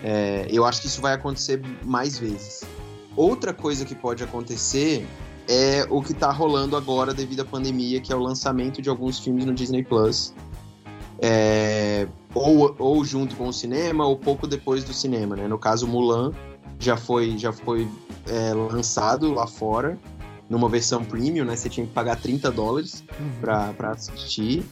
É... 0.05 0.47
Eu 0.51 0.67
acho 0.67 0.83
que 0.83 0.89
isso 0.89 1.01
vai 1.01 1.15
acontecer 1.15 1.59
mais 1.83 2.19
vezes. 2.19 2.65
Outra 3.17 3.55
coisa 3.55 3.87
que 3.87 3.95
pode 3.95 4.23
acontecer 4.23 5.07
é 5.49 5.87
o 5.89 6.03
que 6.03 6.13
tá 6.13 6.31
rolando 6.31 6.77
agora 6.77 7.15
devido 7.15 7.41
à 7.41 7.45
pandemia, 7.47 7.99
que 7.99 8.13
é 8.13 8.17
o 8.17 8.21
lançamento 8.21 8.83
de 8.83 8.91
alguns 8.91 9.19
filmes 9.19 9.47
no 9.47 9.55
Disney 9.55 9.83
Plus. 9.83 10.35
É, 11.19 12.07
ou, 12.35 12.77
ou 12.79 13.03
junto 13.07 13.35
com 13.37 13.49
o 13.49 13.53
cinema, 13.55 14.07
ou 14.07 14.19
pouco 14.19 14.47
depois 14.47 14.85
do 14.85 14.93
cinema, 14.93 15.35
né? 15.35 15.49
No 15.49 15.59
caso, 15.59 15.89
Mulan 15.89 16.31
já 16.79 16.99
foi, 16.99 17.39
já 17.39 17.55
foi 17.55 17.89
é, 18.29 18.53
lançado 18.53 19.33
lá 19.33 19.47
fora, 19.47 19.99
numa 20.49 20.69
versão 20.69 21.05
premium, 21.05 21.45
né? 21.45 21.57
Você 21.57 21.69
tinha 21.69 21.87
que 21.87 21.93
pagar 21.93 22.17
30 22.17 22.51
dólares 22.51 23.05
uhum. 23.19 23.41
pra, 23.41 23.73
pra 23.73 23.91
assistir. 23.91 24.65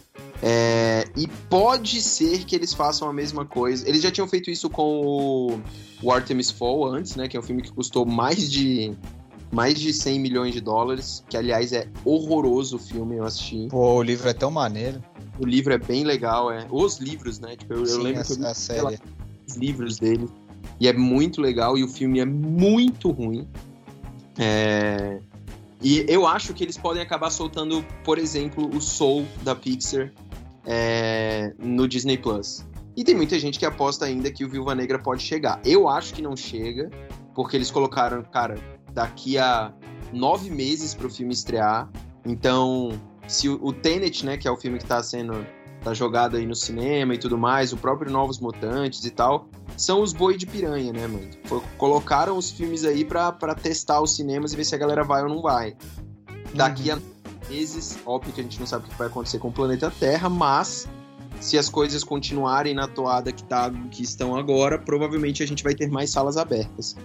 É, 0.43 1.05
e 1.17 1.27
pode 1.49 2.01
ser 2.01 2.45
que 2.45 2.55
eles 2.55 2.73
façam 2.73 3.09
a 3.09 3.13
mesma 3.13 3.45
coisa. 3.45 3.89
Eles 3.89 4.03
já 4.03 4.11
tinham 4.11 4.29
feito 4.29 4.51
isso 4.51 4.69
com 4.71 5.01
o, 5.01 5.61
o 6.03 6.13
Artemis 6.13 6.51
Fall 6.51 6.87
antes, 6.87 7.17
né? 7.17 7.29
Que 7.29 7.37
é 7.37 7.41
um 7.41 7.43
filme 7.43 7.63
que 7.63 7.73
custou 7.73 8.07
mais 8.07 8.51
de 8.51 8.97
mais 9.53 9.79
de 9.79 9.93
100 9.93 10.19
milhões 10.19 10.53
de 10.53 10.61
dólares, 10.61 11.23
que 11.29 11.37
aliás 11.37 11.73
é 11.73 11.87
horroroso 12.05 12.75
o 12.75 12.79
filme, 12.79 13.17
eu 13.17 13.25
assisti. 13.25 13.69
Pô, 13.71 13.99
o 13.99 14.03
livro 14.03 14.29
é 14.29 14.33
tão 14.33 14.51
maneiro. 14.51 15.01
O 15.39 15.47
livro 15.47 15.73
é 15.73 15.79
bem 15.79 16.03
legal, 16.03 16.51
é. 16.51 16.67
Os 16.71 16.99
livros, 16.99 17.39
né? 17.39 17.57
Tipo, 17.57 17.75
eu, 17.75 17.87
Sim, 17.87 17.93
eu 17.93 18.03
lembro 18.03 18.21
a, 18.21 18.25
que 18.25 18.33
eu 18.33 18.37
li 18.37 18.47
a 18.47 18.55
série. 18.55 18.99
os 19.47 19.57
livros 19.57 19.99
dele. 19.99 20.29
E 20.81 20.89
é 20.89 20.93
muito 20.93 21.41
legal, 21.41 21.79
e 21.79 21.85
o 21.85 21.89
filme 21.89 22.19
é 22.19 22.25
muito 22.25 23.11
ruim. 23.11 23.47
É... 24.39 25.21
E 25.85 26.07
eu 26.09 26.27
acho 26.27 26.55
que 26.55 26.65
eles 26.65 26.79
podem 26.79 27.03
acabar 27.03 27.29
soltando, 27.29 27.85
por 28.03 28.19
exemplo, 28.19 28.75
o 28.75 28.81
Soul 28.81 29.27
da 29.43 29.55
Pixar 29.55 30.11
é... 30.65 31.53
no 31.59 31.87
Disney 31.87 32.17
Plus. 32.17 32.67
E 32.97 33.05
tem 33.05 33.15
muita 33.15 33.39
gente 33.39 33.59
que 33.59 33.67
aposta 33.67 34.07
ainda 34.07 34.33
que 34.33 34.47
o 34.47 34.49
Viúva 34.49 34.75
Negra 34.75 34.99
pode 34.99 35.23
chegar. 35.23 35.61
Eu 35.63 35.87
acho 35.87 36.15
que 36.15 36.23
não 36.23 36.35
chega, 36.35 36.89
porque 37.35 37.55
eles 37.55 37.71
colocaram, 37.71 38.23
cara, 38.23 38.55
daqui 38.95 39.37
a 39.37 39.75
nove 40.11 40.49
meses 40.49 40.95
para 40.95 41.07
o 41.07 41.11
filme 41.11 41.35
estrear. 41.35 41.91
Então, 42.25 42.99
se 43.29 43.51
o, 43.51 43.59
o 43.63 43.71
Tenet, 43.71 44.25
né, 44.25 44.39
que 44.39 44.49
é 44.49 44.51
o 44.51 44.57
filme 44.57 44.79
que 44.79 44.85
está 44.85 45.03
sendo 45.03 45.47
tá 45.85 45.93
jogado 45.93 46.37
aí 46.37 46.47
no 46.47 46.55
cinema 46.55 47.15
e 47.15 47.19
tudo 47.19 47.37
mais, 47.37 47.73
o 47.73 47.77
próprio 47.77 48.11
Novos 48.11 48.41
Mutantes 48.41 49.05
e 49.05 49.11
tal, 49.11 49.49
são 49.77 50.03
os 50.03 50.13
boi 50.13 50.37
de 50.37 50.47
piranha, 50.47 50.93
né, 50.93 51.07
mano? 51.07 51.29
Foi, 51.45 51.61
colocaram 51.77 52.37
os 52.39 52.51
filmes 52.51 52.85
aí 52.85 53.05
pra, 53.05 53.33
testar 53.55 54.01
os 54.01 54.17
cinemas 54.17 54.53
e 54.53 54.57
ver 54.57 54.65
se 54.65 54.75
a 54.75 54.79
galera 54.79 55.05
vai 55.05 55.23
ou 55.23 55.29
não 55.29 55.43
vai. 55.43 55.77
Daqui 56.55 56.91
uhum. 56.91 56.97
a 56.97 57.51
meses, 57.51 57.99
óbvio 58.07 58.33
que 58.33 58.41
a 58.41 58.45
gente 58.45 58.59
não 58.59 58.67
sabe 58.67 58.87
o 58.87 58.89
que 58.89 58.97
vai 58.97 59.09
acontecer 59.09 59.39
com 59.39 59.49
o 59.49 59.53
planeta 59.53 59.93
Terra, 60.01 60.31
mas 60.31 60.89
se 61.41 61.59
as 61.59 61.69
coisas 61.69 62.03
continuarem 62.03 62.75
na 62.75 62.89
toada 62.89 63.31
que, 63.31 63.45
tá, 63.45 63.71
que 63.91 64.03
estão 64.03 64.35
agora, 64.35 64.79
provavelmente 64.79 65.43
a 65.43 65.47
gente 65.47 65.63
vai 65.63 65.75
ter 65.75 65.91
mais 65.91 66.11
salas 66.11 66.37
abertas. 66.37 66.97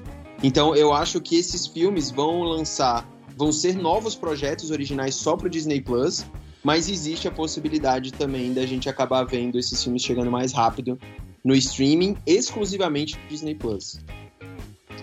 Então 0.41 0.73
eu 0.75 0.93
acho 0.93 1.19
que 1.19 1.35
esses 1.35 1.67
filmes 1.67 2.09
vão 2.09 2.43
lançar, 2.43 3.05
vão 3.35 3.51
ser 3.51 3.75
novos 3.75 4.15
projetos 4.15 4.71
originais 4.71 5.15
só 5.15 5.35
pro 5.35 5.49
Disney 5.49 5.81
Plus, 5.81 6.25
mas 6.63 6.89
existe 6.89 7.27
a 7.27 7.31
possibilidade 7.31 8.11
também 8.11 8.53
da 8.53 8.65
gente 8.65 8.89
acabar 8.89 9.23
vendo 9.23 9.57
esses 9.57 9.81
filmes 9.83 10.03
chegando 10.03 10.31
mais 10.31 10.51
rápido 10.51 10.99
no 11.43 11.55
streaming, 11.55 12.17
exclusivamente 12.25 13.15
do 13.15 13.27
Disney 13.27 13.55
Plus. 13.55 13.99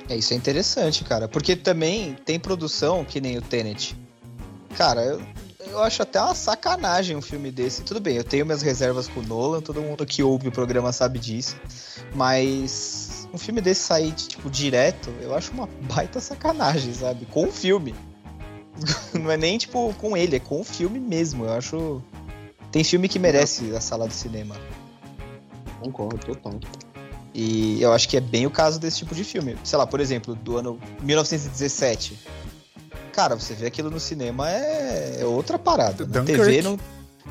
É, 0.08 0.16
isso 0.16 0.34
é 0.34 0.36
interessante, 0.36 1.02
cara, 1.02 1.26
porque 1.26 1.56
também 1.56 2.14
tem 2.24 2.38
produção 2.38 3.04
que 3.04 3.20
nem 3.20 3.38
o 3.38 3.42
Tenet. 3.42 3.96
Cara, 4.76 5.02
eu, 5.02 5.20
eu 5.70 5.82
acho 5.82 6.02
até 6.02 6.20
uma 6.20 6.34
sacanagem 6.34 7.16
um 7.16 7.22
filme 7.22 7.50
desse. 7.50 7.82
Tudo 7.82 8.00
bem, 8.00 8.16
eu 8.16 8.24
tenho 8.24 8.46
minhas 8.46 8.62
reservas 8.62 9.08
com 9.08 9.20
o 9.20 9.22
Nolan, 9.22 9.60
todo 9.60 9.80
mundo 9.80 10.06
que 10.06 10.22
ouve 10.22 10.48
o 10.48 10.52
programa 10.52 10.92
sabe 10.92 11.18
disso, 11.18 11.56
mas 12.14 13.28
um 13.32 13.38
filme 13.38 13.60
desse 13.60 13.82
sair, 13.82 14.12
tipo, 14.12 14.48
direto, 14.48 15.10
eu 15.20 15.34
acho 15.34 15.50
uma 15.52 15.68
baita 15.92 16.20
sacanagem, 16.20 16.92
sabe? 16.94 17.26
Com 17.26 17.48
o 17.48 17.52
filme. 17.52 17.94
Não 19.14 19.30
é 19.30 19.36
nem, 19.36 19.56
tipo, 19.58 19.92
com 19.94 20.16
ele, 20.16 20.36
é 20.36 20.40
com 20.40 20.60
o 20.60 20.64
filme 20.64 20.98
mesmo. 20.98 21.44
Eu 21.44 21.52
acho. 21.54 22.02
Tem 22.70 22.84
filme 22.84 23.08
que 23.08 23.18
merece 23.18 23.74
a 23.74 23.80
sala 23.80 24.06
de 24.08 24.14
cinema. 24.14 24.56
Concordo, 25.80 26.18
total. 26.18 26.58
E 27.34 27.80
eu 27.82 27.92
acho 27.92 28.08
que 28.08 28.16
é 28.16 28.20
bem 28.20 28.46
o 28.46 28.50
caso 28.50 28.78
desse 28.80 28.98
tipo 28.98 29.14
de 29.14 29.22
filme. 29.22 29.56
Sei 29.62 29.78
lá, 29.78 29.86
por 29.86 30.00
exemplo, 30.00 30.34
do 30.34 30.56
ano 30.56 30.78
1917. 31.02 32.18
Cara, 33.12 33.34
você 33.34 33.54
vê 33.54 33.66
aquilo 33.66 33.90
no 33.90 34.00
cinema 34.00 34.50
é, 34.50 35.18
é 35.20 35.24
outra 35.24 35.58
parada. 35.58 36.04
Na 36.06 36.20
Dunkirk. 36.20 36.40
TV 36.44 36.62
não. 36.62 36.78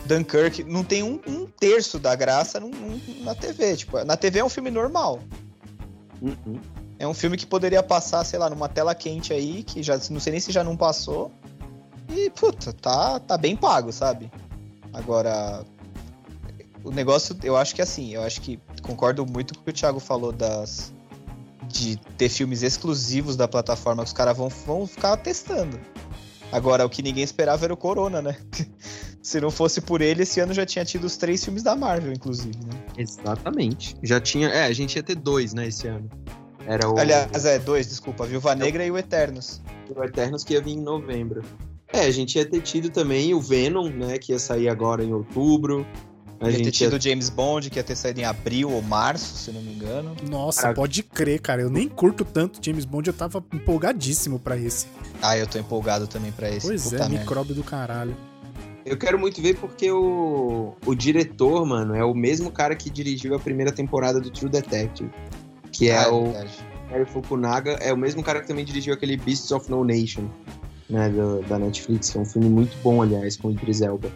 Dunkirk 0.06 0.64
não 0.64 0.84
tem 0.84 1.02
um, 1.04 1.20
um 1.28 1.46
terço 1.46 1.98
da 2.00 2.16
graça 2.16 2.60
num- 2.60 2.70
num- 2.70 3.02
na 3.24 3.34
TV. 3.36 3.78
Tipo, 3.78 4.04
na 4.04 4.16
TV 4.18 4.40
é 4.40 4.44
um 4.46 4.50
filme 4.50 4.70
normal. 4.70 5.20
Uhum. 6.22 6.60
É 6.98 7.08
um 7.08 7.14
filme 7.14 7.38
que 7.38 7.46
poderia 7.46 7.84
passar, 7.84 8.24
sei 8.24 8.40
lá, 8.40 8.50
numa 8.50 8.70
tela 8.70 8.96
quente 8.96 9.34
aí, 9.34 9.64
que 9.64 9.84
já 9.84 10.00
não 10.10 10.20
sei 10.20 10.32
nem 10.32 10.40
se 10.40 10.52
já 10.52 10.64
não 10.64 10.78
passou. 10.78 11.32
E, 12.10 12.30
puta, 12.30 12.72
tá, 12.72 13.20
tá 13.20 13.38
bem 13.38 13.56
pago, 13.56 13.92
sabe? 13.92 14.32
Agora, 14.94 15.66
o 16.84 16.92
negócio, 16.92 17.36
eu 17.44 17.58
acho 17.58 17.76
que 17.76 17.82
assim, 17.82 18.14
eu 18.14 18.22
acho 18.22 18.40
que 18.42 18.60
concordo 18.82 19.26
muito 19.26 19.54
com 19.56 19.62
o 19.62 19.64
que 19.64 19.72
o 19.72 19.74
Thiago 19.74 20.00
falou 20.00 20.32
das 20.32 20.94
de 21.68 21.98
ter 22.18 22.30
filmes 22.30 22.62
exclusivos 22.62 23.36
da 23.36 23.48
plataforma 23.48 24.04
que 24.04 24.08
os 24.08 24.14
caras 24.14 24.38
vão, 24.38 24.48
vão 24.48 24.88
ficar 24.88 25.18
testando. 25.18 25.80
Agora, 26.52 26.86
o 26.86 26.90
que 26.90 27.02
ninguém 27.02 27.24
esperava 27.24 27.66
era 27.66 27.74
o 27.74 27.78
Corona, 27.78 28.22
né? 28.22 28.38
Se 29.22 29.42
não 29.42 29.50
fosse 29.50 29.82
por 29.82 30.02
ele, 30.02 30.22
esse 30.22 30.40
ano 30.40 30.54
já 30.54 30.66
tinha 30.66 30.86
tido 30.86 31.06
os 31.06 31.18
três 31.18 31.44
filmes 31.44 31.64
da 31.64 31.76
Marvel, 31.76 32.14
inclusive, 32.14 32.58
né? 32.64 32.86
Exatamente. 32.96 33.98
Já 34.04 34.22
tinha. 34.22 34.50
É, 34.50 34.66
a 34.66 34.72
gente 34.72 34.96
ia 34.96 35.02
ter 35.04 35.16
dois, 35.16 35.52
né, 35.54 35.68
esse 35.68 35.88
ano. 35.88 36.08
Era 36.68 36.90
o, 36.90 36.98
Aliás, 36.98 37.46
é, 37.46 37.60
dois, 37.60 37.88
desculpa, 37.88 38.24
a 38.24 38.28
Viúva 38.28 38.56
Negra 38.56 38.86
e 38.86 38.92
o 38.92 38.98
Eternos. 38.98 39.62
o 39.96 40.04
Eternos 40.04 40.44
que 40.44 40.54
ia 40.54 40.62
vir 40.62 40.74
em 40.74 40.82
novembro. 40.82 41.44
É, 41.94 42.02
a 42.02 42.12
gente 42.12 42.38
ia 42.38 42.46
ter 42.46 42.62
tido 42.62 42.90
também 42.90 43.34
o 43.34 43.40
Venom, 43.40 43.90
né, 43.90 44.18
que 44.18 44.32
ia 44.32 44.40
sair 44.40 44.68
agora 44.68 45.04
em 45.04 45.14
outubro. 45.14 45.86
A 46.40 46.46
ia 46.46 46.52
ter 46.52 46.64
gente 46.64 46.72
tido 46.72 46.94
ia... 46.94 46.98
o 46.98 47.02
James 47.02 47.30
Bond, 47.30 47.70
que 47.70 47.80
ia 47.80 47.84
ter 47.84 47.96
saído 47.96 48.20
em 48.20 48.26
abril 48.26 48.72
ou 48.72 48.82
março, 48.82 49.36
se 49.38 49.52
não 49.52 49.62
me 49.62 49.74
engano. 49.74 50.16
Nossa, 50.30 50.64
Caraca. 50.64 50.82
pode 50.82 51.04
crer, 51.04 51.40
cara. 51.40 51.62
Eu 51.62 51.70
nem 51.70 51.88
curto 51.88 52.26
tanto 52.26 52.60
James 52.64 52.84
Bond, 52.84 53.08
eu 53.08 53.14
tava 53.14 53.44
empolgadíssimo 53.54 54.40
pra 54.40 54.58
esse. 54.58 54.88
Ah, 55.22 55.38
eu 55.38 55.48
tô 55.48 55.58
empolgado 55.58 56.08
também 56.08 56.32
pra 56.32 56.50
esse. 56.50 56.68
Pois 56.68 56.84
Puta 56.84 56.96
é, 56.96 57.00
merda. 57.00 57.20
micróbio 57.20 57.56
do 57.56 57.64
caralho. 57.64 58.16
Eu 58.86 58.98
quero 58.98 59.18
muito 59.18 59.42
ver 59.42 59.56
porque 59.56 59.90
o, 59.92 60.76
o 60.86 60.94
diretor, 60.94 61.66
mano, 61.66 61.96
é 61.96 62.04
o 62.04 62.14
mesmo 62.14 62.52
cara 62.52 62.76
que 62.76 62.90
dirigiu 62.90 63.34
a 63.36 63.40
primeira 63.40 63.72
temporada 63.72 64.20
do 64.20 64.30
True 64.30 64.50
Detective. 64.50 65.10
Que 65.78 65.90
é 65.90 66.04
Ah, 66.04 66.12
o. 66.14 66.34
Harry 66.90 67.06
Fukunaga, 67.06 67.72
é 67.82 67.92
o 67.92 67.98
mesmo 67.98 68.24
cara 68.24 68.40
que 68.42 68.48
também 68.48 68.64
dirigiu 68.64 68.94
aquele 68.94 69.18
Beasts 69.18 69.52
of 69.52 69.70
No 69.70 69.84
Nation, 69.84 70.30
né, 70.90 71.10
do- 71.10 71.42
da 71.42 71.58
Netflix, 71.58 72.12
que 72.12 72.18
é 72.18 72.22
um 72.22 72.26
filme 72.26 72.48
muito 72.48 72.78
bom, 72.84 73.02
aliás, 73.02 73.36
com 73.36 73.48
o 73.48 73.52
Idris 73.52 73.82
Elba. 73.82 74.10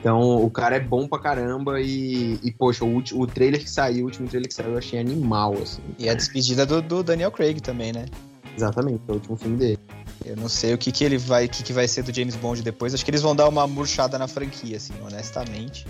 Então, 0.00 0.42
o 0.42 0.50
cara 0.50 0.76
é 0.76 0.80
bom 0.80 1.06
pra 1.06 1.18
caramba 1.18 1.80
e, 1.80 2.38
e 2.42 2.50
poxa, 2.52 2.84
o, 2.84 2.88
ulti- 2.88 3.14
o 3.14 3.26
trailer 3.26 3.60
que 3.60 3.70
saiu, 3.70 4.02
o 4.02 4.06
último 4.06 4.26
trailer 4.28 4.48
que 4.48 4.54
saiu, 4.54 4.72
eu 4.72 4.78
achei 4.78 4.98
animal, 4.98 5.54
assim. 5.62 5.82
E 5.98 6.08
a 6.08 6.14
despedida 6.14 6.64
do, 6.66 6.80
do 6.82 7.02
Daniel 7.02 7.30
Craig 7.30 7.60
também, 7.60 7.92
né? 7.92 8.06
Exatamente, 8.56 9.00
é 9.08 9.10
o 9.12 9.14
último 9.14 9.36
filme 9.36 9.56
dele. 9.56 9.78
Eu 10.24 10.36
não 10.36 10.48
sei 10.48 10.72
o 10.74 10.78
que, 10.78 10.90
que 10.92 11.04
ele 11.04 11.18
vai, 11.18 11.44
o 11.46 11.48
que, 11.48 11.62
que 11.62 11.72
vai 11.72 11.86
ser 11.88 12.02
do 12.02 12.14
James 12.14 12.36
Bond 12.36 12.62
depois. 12.62 12.94
Acho 12.94 13.04
que 13.04 13.10
eles 13.10 13.20
vão 13.22 13.34
dar 13.36 13.48
uma 13.48 13.66
murchada 13.66 14.18
na 14.18 14.26
franquia, 14.28 14.76
assim, 14.78 14.94
honestamente. 15.04 15.86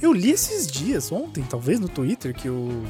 Eu 0.00 0.12
li 0.12 0.30
esses 0.30 0.66
dias, 0.66 1.10
ontem, 1.12 1.42
talvez, 1.44 1.78
no 1.78 1.88
Twitter, 1.88 2.34
que 2.34 2.48
o. 2.48 2.82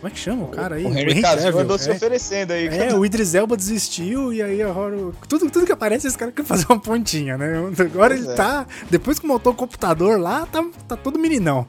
Como 0.00 0.08
é 0.08 0.10
que 0.10 0.18
chama 0.18 0.44
o 0.44 0.48
cara 0.48 0.76
aí? 0.76 0.84
o 0.84 0.98
Henry 0.98 1.20
Cavill 1.20 1.58
andou 1.58 1.78
se 1.78 1.90
é. 1.90 1.92
oferecendo 1.92 2.52
aí. 2.52 2.68
É, 2.68 2.94
o 2.94 3.04
Idris 3.04 3.34
Elba 3.34 3.54
desistiu 3.54 4.32
e 4.32 4.42
aí 4.42 4.62
agora. 4.62 4.96
Tudo, 5.28 5.50
tudo 5.50 5.66
que 5.66 5.72
aparece, 5.72 6.06
esse 6.06 6.16
cara 6.16 6.32
quer 6.32 6.44
fazer 6.44 6.64
uma 6.70 6.80
pontinha, 6.80 7.36
né? 7.36 7.58
Agora 7.78 8.14
Pois 8.14 8.24
ele 8.24 8.32
é. 8.32 8.34
tá. 8.34 8.66
Depois 8.88 9.18
que 9.18 9.26
montou 9.26 9.52
o 9.52 9.56
computador 9.56 10.18
lá, 10.18 10.46
tá, 10.46 10.64
tá 10.88 10.96
todo 10.96 11.18
meninão. 11.18 11.68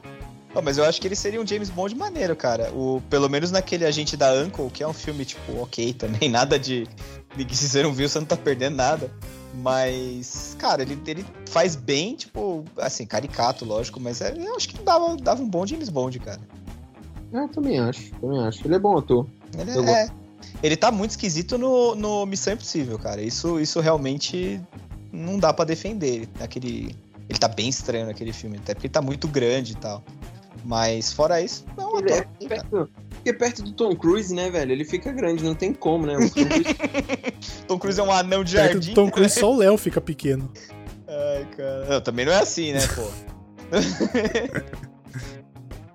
Não, 0.54 0.62
mas 0.62 0.78
eu 0.78 0.84
acho 0.84 1.00
que 1.00 1.06
ele 1.06 1.16
seria 1.16 1.40
um 1.40 1.46
James 1.46 1.68
Bond 1.68 1.94
maneiro, 1.94 2.34
cara. 2.34 2.70
O, 2.72 3.02
pelo 3.10 3.28
menos 3.28 3.50
naquele 3.50 3.84
Agente 3.84 4.16
da 4.16 4.32
Uncle, 4.32 4.70
que 4.70 4.82
é 4.82 4.88
um 4.88 4.92
filme, 4.92 5.24
tipo, 5.26 5.60
ok 5.60 5.92
também. 5.92 6.28
Nada 6.32 6.58
de. 6.58 6.86
de 7.36 7.44
que 7.44 7.56
se 7.56 7.68
você 7.68 7.82
não 7.82 7.92
viu, 7.92 8.08
você 8.08 8.18
não 8.18 8.26
tá 8.26 8.36
perdendo 8.36 8.76
nada. 8.76 9.10
Mas, 9.54 10.56
cara, 10.58 10.80
ele, 10.80 10.98
ele 11.06 11.26
faz 11.46 11.76
bem, 11.76 12.14
tipo, 12.14 12.64
assim, 12.78 13.04
caricato, 13.04 13.66
lógico, 13.66 14.00
mas 14.00 14.22
é- 14.22 14.34
eu 14.34 14.56
acho 14.56 14.66
que 14.68 14.82
dava, 14.82 15.14
dava 15.16 15.42
um 15.42 15.48
bom 15.48 15.66
James 15.66 15.90
Bond, 15.90 16.18
cara. 16.20 16.40
É, 17.32 17.38
eu 17.38 17.48
também 17.48 17.78
acho, 17.78 18.10
também 18.20 18.38
acho. 18.44 18.66
Ele 18.66 18.74
é 18.74 18.78
bom 18.78 18.96
ator. 18.98 19.26
Ele 19.58 19.70
Eu 19.76 19.84
é. 19.84 20.08
Ele 20.62 20.76
tá 20.76 20.90
muito 20.90 21.10
esquisito 21.12 21.56
no, 21.58 21.94
no 21.94 22.26
Missão 22.26 22.52
Impossível, 22.52 22.98
cara. 22.98 23.22
Isso, 23.22 23.58
isso 23.60 23.80
realmente 23.80 24.60
não 25.12 25.38
dá 25.38 25.52
pra 25.52 25.64
defender. 25.64 26.28
Aquele, 26.40 26.94
ele 27.28 27.38
tá 27.38 27.48
bem 27.48 27.68
estranho 27.68 28.06
naquele 28.06 28.32
filme, 28.32 28.58
até 28.58 28.74
porque 28.74 28.86
ele 28.86 28.92
tá 28.92 29.00
muito 29.02 29.26
grande 29.28 29.72
e 29.72 29.76
tal. 29.76 30.02
Mas 30.64 31.12
fora 31.12 31.40
isso, 31.40 31.64
não, 31.76 31.98
Ele 31.98 32.12
é 32.12 32.18
ator. 32.20 32.48
perto, 32.48 32.90
porque 33.10 33.32
perto 33.32 33.62
do 33.64 33.72
Tom 33.72 33.96
Cruise, 33.96 34.32
né, 34.32 34.48
velho? 34.50 34.70
Ele 34.70 34.84
fica 34.84 35.10
grande, 35.10 35.42
não 35.42 35.54
tem 35.56 35.72
como, 35.72 36.06
né? 36.06 36.16
O 36.16 36.30
Tom 36.30 36.44
Cruise 36.44 36.74
Tom 37.66 37.78
Cruise 37.78 38.00
é 38.00 38.02
um 38.04 38.12
anão 38.12 38.44
de 38.44 38.54
Perto 38.54 38.72
jardim. 38.74 38.88
do 38.90 38.94
Tom 38.94 39.10
Cruise, 39.10 39.40
só 39.40 39.52
o 39.52 39.56
Léo 39.56 39.76
fica 39.76 40.00
pequeno. 40.00 40.48
Ai, 41.08 41.46
cara. 41.56 41.86
Não, 41.88 42.00
também 42.00 42.24
não 42.26 42.32
é 42.32 42.38
assim, 42.38 42.72
né, 42.72 42.80
pô? 42.94 43.02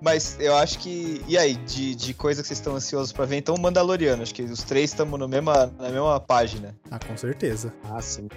Mas 0.02 0.38
eu 0.40 0.56
acho 0.56 0.80
que. 0.80 1.22
E 1.28 1.38
aí, 1.38 1.56
de, 1.56 1.96
de 1.96 2.14
coisa 2.14 2.42
que 2.42 2.48
vocês 2.48 2.60
estão 2.60 2.76
ansiosos 2.76 3.12
pra 3.12 3.26
ver? 3.26 3.38
Então, 3.38 3.56
o 3.56 3.60
Mandaloriano. 3.60 4.22
Acho 4.22 4.34
que 4.34 4.44
os 4.44 4.62
três 4.64 4.92
estamos 4.92 5.20
na 5.20 5.28
mesma, 5.28 5.74
na 5.80 5.90
mesma 5.90 6.20
página. 6.20 6.76
Ah, 6.92 7.00
com 7.00 7.18
certeza. 7.18 7.74
Ah, 7.92 8.02
sim. 8.02 8.28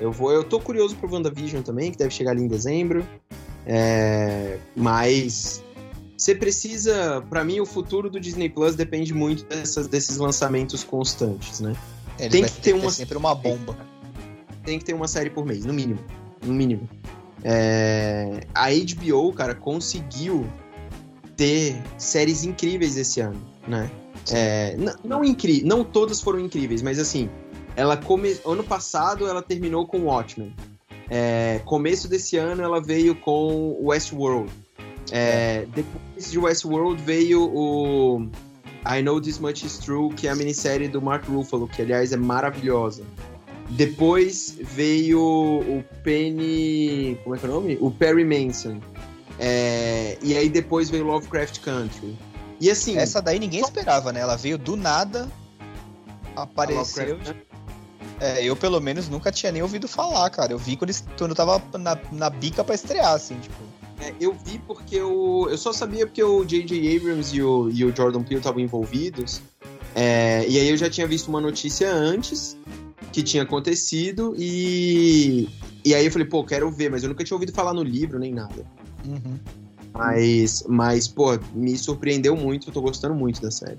Eu 0.00 0.10
vou, 0.10 0.32
eu 0.32 0.42
tô 0.42 0.58
curioso 0.58 0.96
pro 0.96 1.12
WandaVision 1.12 1.62
também, 1.62 1.90
que 1.92 1.98
deve 1.98 2.10
chegar 2.10 2.30
ali 2.30 2.42
em 2.42 2.48
dezembro. 2.48 3.06
É, 3.66 4.58
mas 4.74 5.62
você 6.16 6.34
precisa, 6.34 7.22
Pra 7.28 7.44
mim, 7.44 7.60
o 7.60 7.66
futuro 7.66 8.08
do 8.10 8.18
Disney 8.18 8.48
Plus 8.48 8.74
depende 8.74 9.12
muito 9.12 9.44
dessas, 9.44 9.86
desses 9.86 10.16
lançamentos 10.16 10.82
constantes, 10.82 11.60
né? 11.60 11.74
Ele 12.18 12.30
Tem 12.30 12.44
que 12.44 12.52
ter 12.60 12.72
uma- 12.74 12.90
sempre 12.90 13.16
uma 13.18 13.34
bomba. 13.34 13.76
Tem 14.64 14.78
que 14.78 14.84
ter 14.84 14.94
uma 14.94 15.06
série 15.08 15.28
por 15.30 15.44
mês, 15.44 15.64
no 15.64 15.72
mínimo, 15.72 16.00
no 16.42 16.52
mínimo. 16.54 16.88
É, 17.44 18.40
a 18.54 18.70
HBO, 18.70 19.32
cara, 19.32 19.54
conseguiu 19.54 20.46
ter 21.42 21.74
séries 21.98 22.44
incríveis 22.44 22.96
esse 22.96 23.20
ano, 23.20 23.36
né? 23.66 23.90
É, 24.30 24.76
não 25.02 25.24
incri 25.24 25.64
não 25.64 25.82
todas 25.82 26.20
foram 26.20 26.38
incríveis, 26.38 26.82
mas 26.82 27.00
assim, 27.00 27.28
ela 27.74 27.96
come... 27.96 28.36
ano 28.46 28.62
passado 28.62 29.26
ela 29.26 29.42
terminou 29.42 29.84
com 29.84 30.04
Watchmen. 30.04 30.54
É, 31.10 31.60
começo 31.64 32.06
desse 32.06 32.36
ano 32.36 32.62
ela 32.62 32.80
veio 32.80 33.16
com 33.16 33.76
Westworld. 33.82 34.52
É, 35.10 35.66
depois 35.74 36.30
de 36.30 36.38
Westworld 36.38 37.02
veio 37.02 37.50
o 37.52 38.28
I 38.86 39.02
Know 39.02 39.20
This 39.20 39.40
Much 39.40 39.64
Is 39.64 39.78
True, 39.78 40.14
que 40.14 40.28
é 40.28 40.30
a 40.30 40.36
minissérie 40.36 40.86
do 40.86 41.02
Mark 41.02 41.26
Ruffalo, 41.28 41.66
que 41.66 41.82
aliás 41.82 42.12
é 42.12 42.16
maravilhosa. 42.16 43.02
Depois 43.70 44.56
veio 44.60 45.20
o 45.20 45.84
Penny. 46.04 47.18
Como 47.24 47.34
é 47.34 47.38
que 47.38 47.46
é 47.46 47.48
o 47.48 47.52
nome? 47.52 47.78
O 47.80 47.90
Perry 47.90 48.24
Manson. 48.24 48.80
É, 49.44 50.16
e 50.22 50.36
aí 50.36 50.48
depois 50.48 50.88
veio 50.88 51.04
Lovecraft 51.04 51.58
Country. 51.58 52.16
E 52.60 52.70
assim. 52.70 52.96
Essa 52.96 53.20
daí 53.20 53.40
ninguém 53.40 53.60
esperava, 53.60 54.12
né? 54.12 54.20
Ela 54.20 54.36
veio 54.36 54.56
do 54.56 54.76
nada, 54.76 55.28
apareceu. 56.36 57.18
É, 58.20 58.44
eu 58.44 58.54
pelo 58.54 58.80
menos 58.80 59.08
nunca 59.08 59.32
tinha 59.32 59.50
nem 59.50 59.60
ouvido 59.60 59.88
falar, 59.88 60.30
cara. 60.30 60.52
Eu 60.52 60.58
vi 60.58 60.76
quando, 60.76 60.92
quando 61.18 61.30
eu 61.30 61.34
tava 61.34 61.60
na, 61.76 61.98
na 62.12 62.30
bica 62.30 62.62
pra 62.62 62.76
estrear, 62.76 63.14
assim, 63.14 63.36
tipo. 63.40 63.56
É, 64.00 64.14
eu 64.20 64.32
vi 64.32 64.60
porque 64.60 64.94
eu, 64.94 65.48
eu 65.50 65.58
só 65.58 65.72
sabia 65.72 66.06
porque 66.06 66.22
o 66.22 66.44
J.J. 66.44 66.96
Abrams 66.96 67.36
e 67.36 67.42
o, 67.42 67.68
e 67.68 67.84
o 67.84 67.94
Jordan 67.94 68.22
Peele 68.22 68.38
estavam 68.38 68.60
envolvidos. 68.60 69.42
É, 69.92 70.46
e 70.48 70.56
aí 70.56 70.68
eu 70.68 70.76
já 70.76 70.88
tinha 70.88 71.06
visto 71.06 71.26
uma 71.26 71.40
notícia 71.40 71.92
antes 71.92 72.56
que 73.12 73.24
tinha 73.24 73.42
acontecido 73.42 74.36
e. 74.38 75.48
E 75.84 75.96
aí 75.96 76.06
eu 76.06 76.12
falei, 76.12 76.28
pô, 76.28 76.44
quero 76.44 76.70
ver, 76.70 76.92
mas 76.92 77.02
eu 77.02 77.08
nunca 77.08 77.24
tinha 77.24 77.34
ouvido 77.34 77.52
falar 77.52 77.74
no 77.74 77.82
livro 77.82 78.20
nem 78.20 78.32
nada. 78.32 78.64
Uhum. 79.06 79.38
Mas, 79.94 80.64
mas, 80.68 81.06
pô, 81.08 81.38
me 81.54 81.76
surpreendeu 81.76 82.34
muito, 82.34 82.68
eu 82.68 82.72
tô 82.72 82.80
gostando 82.80 83.14
muito 83.14 83.40
da 83.42 83.50
série. 83.50 83.78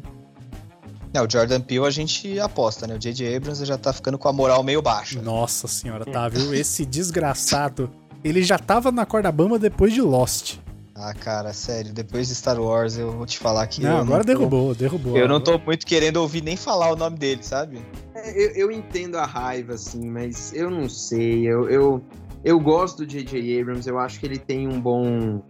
É, 1.14 1.22
o 1.22 1.30
Jordan 1.30 1.62
Peele 1.62 1.86
a 1.86 1.90
gente 1.92 2.40
aposta, 2.40 2.88
né? 2.88 2.96
O 2.96 3.00
J.J. 3.00 3.36
Abrams 3.36 3.64
já 3.66 3.78
tá 3.78 3.94
ficando 3.94 4.18
com 4.18 4.28
a 4.28 4.34
moral 4.34 4.64
meio 4.64 4.82
baixa. 4.82 5.22
Nossa 5.22 5.68
senhora, 5.68 6.06
tá, 6.06 6.28
viu? 6.28 6.54
Esse 6.54 6.86
desgraçado, 6.86 7.90
ele 8.24 8.42
já 8.44 8.58
tava 8.58 8.92
na 8.92 9.06
corda 9.06 9.32
bamba 9.32 9.60
depois 9.60 9.94
de 9.94 10.02
Lost. 10.02 10.58
Ah, 10.96 11.14
cara, 11.14 11.54
sério, 11.54 11.92
depois 11.92 12.28
de 12.28 12.36
Star 12.36 12.60
Wars 12.62 12.98
eu 12.98 13.12
vou 13.12 13.26
te 13.26 13.40
falar 13.40 13.66
que. 13.66 13.82
Não, 13.82 13.98
agora 13.98 14.18
não 14.20 14.20
tô- 14.20 14.26
derrubou, 14.26 14.76
derrubou. 14.76 15.18
Eu 15.18 15.28
não 15.28 15.40
tô 15.42 15.58
muito 15.58 15.86
querendo 15.88 16.18
ouvir 16.18 16.44
nem 16.44 16.56
falar 16.56 16.92
o 16.92 16.96
nome 16.96 17.18
dele, 17.18 17.42
sabe? 17.42 17.80
É, 18.14 18.30
eu, 18.32 18.50
eu 18.52 18.72
entendo 18.72 19.18
a 19.18 19.26
raiva, 19.26 19.74
assim, 19.74 20.08
mas 20.08 20.54
eu 20.54 20.70
não 20.70 20.88
sei. 20.88 21.48
Eu, 21.48 21.68
eu, 21.68 22.04
eu 22.44 22.60
gosto 22.60 23.00
do 23.00 23.06
J.J. 23.08 23.62
Abrams, 23.62 23.88
eu 23.90 23.98
acho 24.00 24.20
que 24.20 24.26
ele 24.26 24.38
tem 24.38 24.68
um 24.68 24.80
bom. 24.80 25.42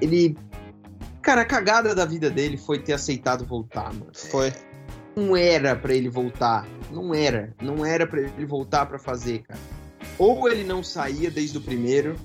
Ele. 0.00 0.36
Cara, 1.20 1.42
a 1.42 1.44
cagada 1.44 1.94
da 1.94 2.04
vida 2.04 2.28
dele 2.30 2.56
foi 2.56 2.78
ter 2.80 2.92
aceitado 2.94 3.44
voltar, 3.44 3.92
mano. 3.92 4.10
Foi. 4.12 4.52
Não 5.14 5.36
era 5.36 5.76
pra 5.76 5.94
ele 5.94 6.08
voltar. 6.08 6.66
Não 6.90 7.14
era. 7.14 7.54
Não 7.60 7.84
era 7.84 8.06
pra 8.06 8.20
ele 8.20 8.46
voltar 8.46 8.86
pra 8.86 8.98
fazer, 8.98 9.42
cara. 9.42 9.60
Ou 10.18 10.48
ele 10.48 10.64
não 10.64 10.82
saía 10.82 11.30
desde 11.30 11.58
o 11.58 11.60
primeiro, 11.60 12.16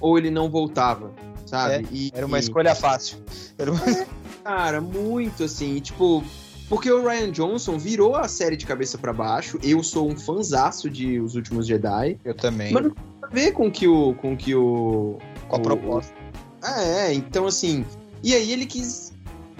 ou 0.00 0.18
ele 0.18 0.30
não 0.30 0.50
voltava, 0.50 1.12
sabe? 1.46 1.86
E- 1.92 2.10
Era 2.14 2.26
uma 2.26 2.38
e- 2.38 2.40
escolha 2.40 2.74
fácil. 2.74 3.18
Era 3.58 3.70
uma... 3.72 3.80
Cara, 4.42 4.80
muito 4.80 5.44
assim, 5.44 5.78
tipo. 5.80 6.24
Porque 6.70 6.88
o 6.90 7.02
Ryan 7.04 7.32
Johnson 7.32 7.76
virou 7.76 8.14
a 8.14 8.28
série 8.28 8.56
de 8.56 8.64
cabeça 8.64 8.96
pra 8.96 9.12
baixo. 9.12 9.58
Eu 9.60 9.82
sou 9.82 10.08
um 10.08 10.16
fanzaço 10.16 10.88
de 10.88 11.18
Os 11.20 11.34
Últimos 11.34 11.66
Jedi. 11.66 12.16
Eu 12.24 12.32
também. 12.32 12.72
Mas 12.72 12.84
não 12.84 12.90
tem 12.90 13.04
nada 13.20 13.26
a 13.26 13.34
ver 13.34 13.50
com 13.52 13.68
que 13.68 13.88
o. 13.88 14.14
com 14.14 14.36
que 14.36 14.54
o. 14.54 15.18
com 15.48 15.56
a 15.56 15.58
o- 15.58 15.62
proposta. 15.62 16.14
Ah, 16.62 16.80
é, 16.80 17.12
então 17.12 17.46
assim. 17.48 17.84
E 18.22 18.34
aí 18.34 18.52
ele 18.52 18.66
quis 18.66 19.12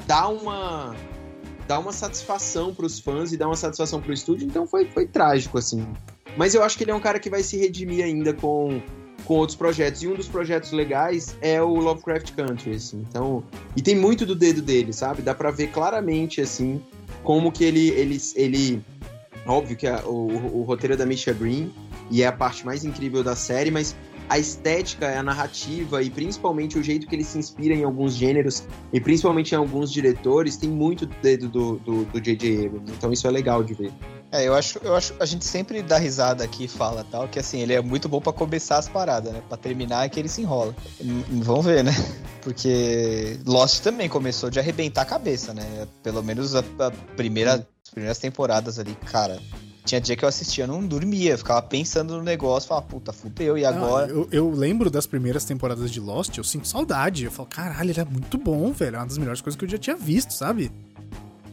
dar 0.06 0.28
uma. 0.28 0.94
dar 1.66 1.80
uma 1.80 1.92
satisfação 1.92 2.72
pros 2.72 3.00
fãs 3.00 3.32
e 3.32 3.36
dar 3.36 3.48
uma 3.48 3.56
satisfação 3.56 4.00
pro 4.00 4.12
estúdio, 4.12 4.46
então 4.46 4.64
foi, 4.64 4.86
foi 4.86 5.04
trágico, 5.04 5.58
assim. 5.58 5.84
Mas 6.36 6.54
eu 6.54 6.62
acho 6.62 6.78
que 6.78 6.84
ele 6.84 6.92
é 6.92 6.94
um 6.94 7.00
cara 7.00 7.18
que 7.18 7.28
vai 7.28 7.42
se 7.42 7.56
redimir 7.56 8.04
ainda 8.04 8.32
com, 8.32 8.80
com 9.24 9.34
outros 9.34 9.56
projetos. 9.56 10.02
E 10.02 10.08
um 10.08 10.14
dos 10.14 10.28
projetos 10.28 10.72
legais 10.72 11.36
é 11.40 11.62
o 11.62 11.74
Lovecraft 11.76 12.32
Country, 12.32 12.74
assim. 12.74 13.04
Então. 13.08 13.42
E 13.76 13.82
tem 13.82 13.94
muito 13.96 14.24
do 14.26 14.34
dedo 14.34 14.60
dele, 14.62 14.92
sabe? 14.92 15.22
Dá 15.22 15.34
pra 15.34 15.50
ver 15.50 15.68
claramente, 15.68 16.40
assim, 16.40 16.80
como 17.22 17.50
que 17.52 17.64
ele. 17.64 17.88
ele, 17.90 18.18
ele 18.34 18.82
óbvio 19.46 19.76
que 19.76 19.86
a- 19.86 20.02
o, 20.04 20.58
o, 20.60 20.62
roteiro 20.62 20.94
é 20.94 20.96
da 20.96 21.06
Misha 21.06 21.32
Green 21.32 21.72
e 22.10 22.22
é 22.22 22.26
a 22.26 22.32
parte 22.32 22.64
mais 22.64 22.84
incrível 22.84 23.22
da 23.24 23.34
série, 23.34 23.70
mas 23.70 23.96
a 24.28 24.38
estética, 24.38 25.18
a 25.18 25.22
narrativa 25.22 26.02
e 26.02 26.10
principalmente 26.10 26.78
o 26.78 26.82
jeito 26.82 27.06
que 27.08 27.16
ele 27.16 27.24
se 27.24 27.36
inspira 27.38 27.74
em 27.74 27.82
alguns 27.82 28.14
gêneros 28.14 28.62
e 28.92 29.00
principalmente 29.00 29.52
em 29.52 29.56
alguns 29.56 29.90
diretores 29.90 30.56
tem 30.56 30.68
muito 30.68 31.04
do 31.06 31.14
dedo 31.20 31.48
do 31.48 31.78
do 31.78 32.04
do 32.04 32.20
J.J. 32.20 32.66
Abrams. 32.66 32.92
Então 32.96 33.12
isso 33.12 33.26
é 33.26 33.30
legal 33.30 33.64
de 33.64 33.74
ver. 33.74 33.92
É, 34.32 34.46
eu 34.46 34.54
acho, 34.54 34.78
eu 34.82 34.94
acho. 34.94 35.12
A 35.18 35.26
gente 35.26 35.44
sempre 35.44 35.82
dá 35.82 35.98
risada 35.98 36.44
aqui 36.44 36.64
e 36.64 36.68
fala 36.68 37.04
tal, 37.10 37.26
que 37.26 37.38
assim, 37.38 37.60
ele 37.60 37.72
é 37.74 37.80
muito 37.80 38.08
bom 38.08 38.20
pra 38.20 38.32
começar 38.32 38.78
as 38.78 38.88
paradas, 38.88 39.32
né? 39.32 39.42
Pra 39.48 39.56
terminar 39.56 40.04
é 40.06 40.08
que 40.08 40.20
ele 40.20 40.28
se 40.28 40.40
enrola. 40.42 40.74
Hum, 41.00 41.22
Vamos 41.42 41.64
ver, 41.66 41.82
né? 41.82 41.90
Porque 42.40 43.38
Lost 43.44 43.82
também 43.82 44.08
começou 44.08 44.48
de 44.48 44.58
arrebentar 44.60 45.02
a 45.02 45.04
cabeça, 45.04 45.52
né? 45.52 45.86
Pelo 46.02 46.22
menos 46.22 46.54
a, 46.54 46.60
a 46.60 46.90
primeira, 47.16 47.66
as 47.84 47.90
primeiras 47.90 48.18
temporadas 48.18 48.78
ali, 48.78 48.94
cara. 49.10 49.40
Tinha 49.84 50.00
dia 50.00 50.14
que 50.14 50.24
eu 50.24 50.28
assistia, 50.28 50.66
não 50.66 50.86
dormia, 50.86 51.36
ficava 51.36 51.60
pensando 51.62 52.16
no 52.16 52.22
negócio, 52.22 52.68
falava, 52.68 52.86
puta, 52.86 53.12
fudeu, 53.12 53.58
e 53.58 53.62
Não, 53.62 53.68
agora? 53.70 54.08
eu, 54.08 54.28
eu 54.30 54.50
lembro 54.50 54.90
das 54.90 55.06
primeiras 55.06 55.44
temporadas 55.44 55.90
de 55.90 55.98
Lost, 55.98 56.36
eu 56.36 56.44
sinto 56.44 56.68
saudade. 56.68 57.24
Eu 57.24 57.32
falo, 57.32 57.48
caralho, 57.48 57.90
ele 57.90 58.00
é 58.00 58.04
muito 58.04 58.38
bom, 58.38 58.72
velho. 58.72 58.94
É 58.96 58.98
uma 59.00 59.06
das 59.06 59.18
melhores 59.18 59.40
coisas 59.40 59.58
que 59.58 59.64
eu 59.64 59.68
já 59.68 59.78
tinha 59.78 59.96
visto, 59.96 60.32
sabe? 60.32 60.70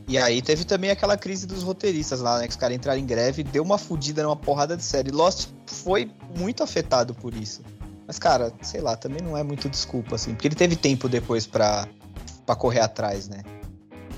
E 0.08 0.18
aí 0.18 0.41
teve 0.41 0.64
também 0.64 0.89
aquela 0.89 1.18
crise 1.18 1.45
dos 1.45 1.64
roteiristas 1.64 2.22
lá, 2.22 2.38
né? 2.39 2.45
Que 2.45 2.51
os 2.51 2.55
caras 2.55 2.76
entraram 2.78 2.99
em 2.99 3.05
greve, 3.05 3.43
deu 3.43 3.62
uma 3.62 3.78
fudida 3.78 4.24
numa 4.24 4.36
porrada 4.38 4.78
de 4.78 4.84
série. 4.84 5.12
Lost 5.12 5.49
foi 5.66 6.10
muito 6.38 6.64
afetado 6.64 7.14
por 7.14 7.34
isso. 7.36 7.62
Mas, 8.08 8.18
cara, 8.18 8.53
sei 8.62 8.80
lá, 8.80 8.95
também 8.95 9.20
não 9.22 9.36
é 9.38 9.43
muito 9.43 9.68
desculpa, 9.68 10.16
assim. 10.16 10.32
Porque 10.34 10.47
ele 10.47 10.55
teve 10.55 10.78
tempo 10.78 11.10
depois 11.10 11.45
pra, 11.45 11.86
pra 12.45 12.55
correr 12.55 12.80
atrás, 12.80 13.28
né? 13.28 13.43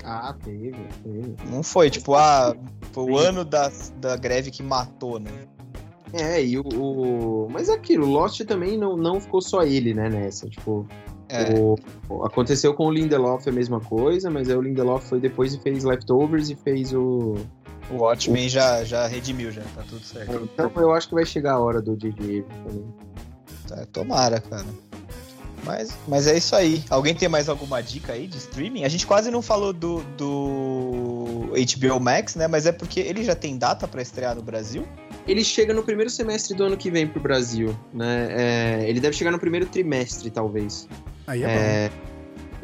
Ah, 0.04 0.32
teve, 0.44 0.70
teve. 1.02 1.34
Não 1.50 1.62
foi, 1.64 1.90
tipo, 1.90 2.14
ah, 2.14 2.54
foi 2.92 3.10
o 3.10 3.18
ano 3.18 3.44
da, 3.44 3.70
da 3.96 4.16
greve 4.16 4.52
que 4.52 4.62
matou, 4.62 5.18
né? 5.18 5.30
É, 6.12 6.42
e 6.42 6.56
o, 6.58 6.62
o- 6.62 7.48
Mas 7.50 7.68
é 7.68 7.72
aquilo, 7.74 8.06
Lost 8.06 8.40
também 8.44 8.78
não, 8.78 8.96
não 8.96 9.20
ficou 9.20 9.42
só 9.42 9.62
ele, 9.62 9.92
né, 9.92 10.08
nessa. 10.08 10.48
Tipo, 10.48 10.86
É, 11.30 11.54
o- 11.54 11.76
o- 12.08 12.24
aconteceu 12.24 12.74
com 12.74 12.86
o 12.86 12.90
Lindelof 12.90 13.48
a 13.48 13.52
mesma 13.52 13.80
coisa, 13.80 14.28
mas 14.30 14.48
aí 14.48 14.56
o 14.56 14.60
Lindelof 14.62 15.08
foi 15.08 15.20
depois 15.20 15.54
e 15.54 15.58
fez 15.60 15.84
Leftovers 15.84 16.50
e 16.50 16.54
fez 16.56 16.92
o. 16.92 17.34
o 17.90 17.96
Watchmen 17.98 18.48
já, 18.48 18.84
já 18.84 19.06
redimiu, 19.06 19.50
já, 19.50 19.62
tá 19.74 19.82
tudo 19.88 20.04
certo. 20.04 20.48
Então 20.52 20.70
eu 20.76 20.92
acho 20.92 21.08
que 21.08 21.14
vai 21.14 21.24
chegar 21.26 21.52
a 21.54 21.58
hora 21.60 21.80
do 21.80 21.96
também. 21.96 22.44
Tá, 23.68 23.86
tomara, 23.92 24.40
cara. 24.40 24.66
Mas, 25.64 25.90
mas 26.08 26.26
é 26.26 26.36
isso 26.38 26.56
aí. 26.56 26.82
Alguém 26.88 27.14
tem 27.14 27.28
mais 27.28 27.48
alguma 27.48 27.82
dica 27.82 28.14
aí 28.14 28.26
de 28.26 28.38
streaming? 28.38 28.84
A 28.84 28.88
gente 28.88 29.06
quase 29.06 29.30
não 29.30 29.42
falou 29.42 29.72
do, 29.74 30.02
do 30.16 31.50
HBO 31.52 32.00
Max, 32.00 32.34
né? 32.34 32.48
Mas 32.48 32.64
é 32.66 32.72
porque 32.72 32.98
ele 33.00 33.22
já 33.22 33.34
tem 33.34 33.58
data 33.58 33.86
pra 33.86 34.00
estrear 34.00 34.34
no 34.34 34.42
Brasil? 34.42 34.86
Ele 35.28 35.44
chega 35.44 35.74
no 35.74 35.82
primeiro 35.82 36.10
semestre 36.10 36.56
do 36.56 36.64
ano 36.64 36.76
que 36.78 36.90
vem 36.90 37.06
pro 37.06 37.20
Brasil, 37.20 37.76
né? 37.92 38.28
É, 38.30 38.88
ele 38.88 39.00
deve 39.00 39.14
chegar 39.14 39.30
no 39.30 39.38
primeiro 39.38 39.66
trimestre, 39.66 40.30
talvez. 40.30 40.88
Aí 41.30 41.44
é. 41.44 41.46
É, 41.46 41.90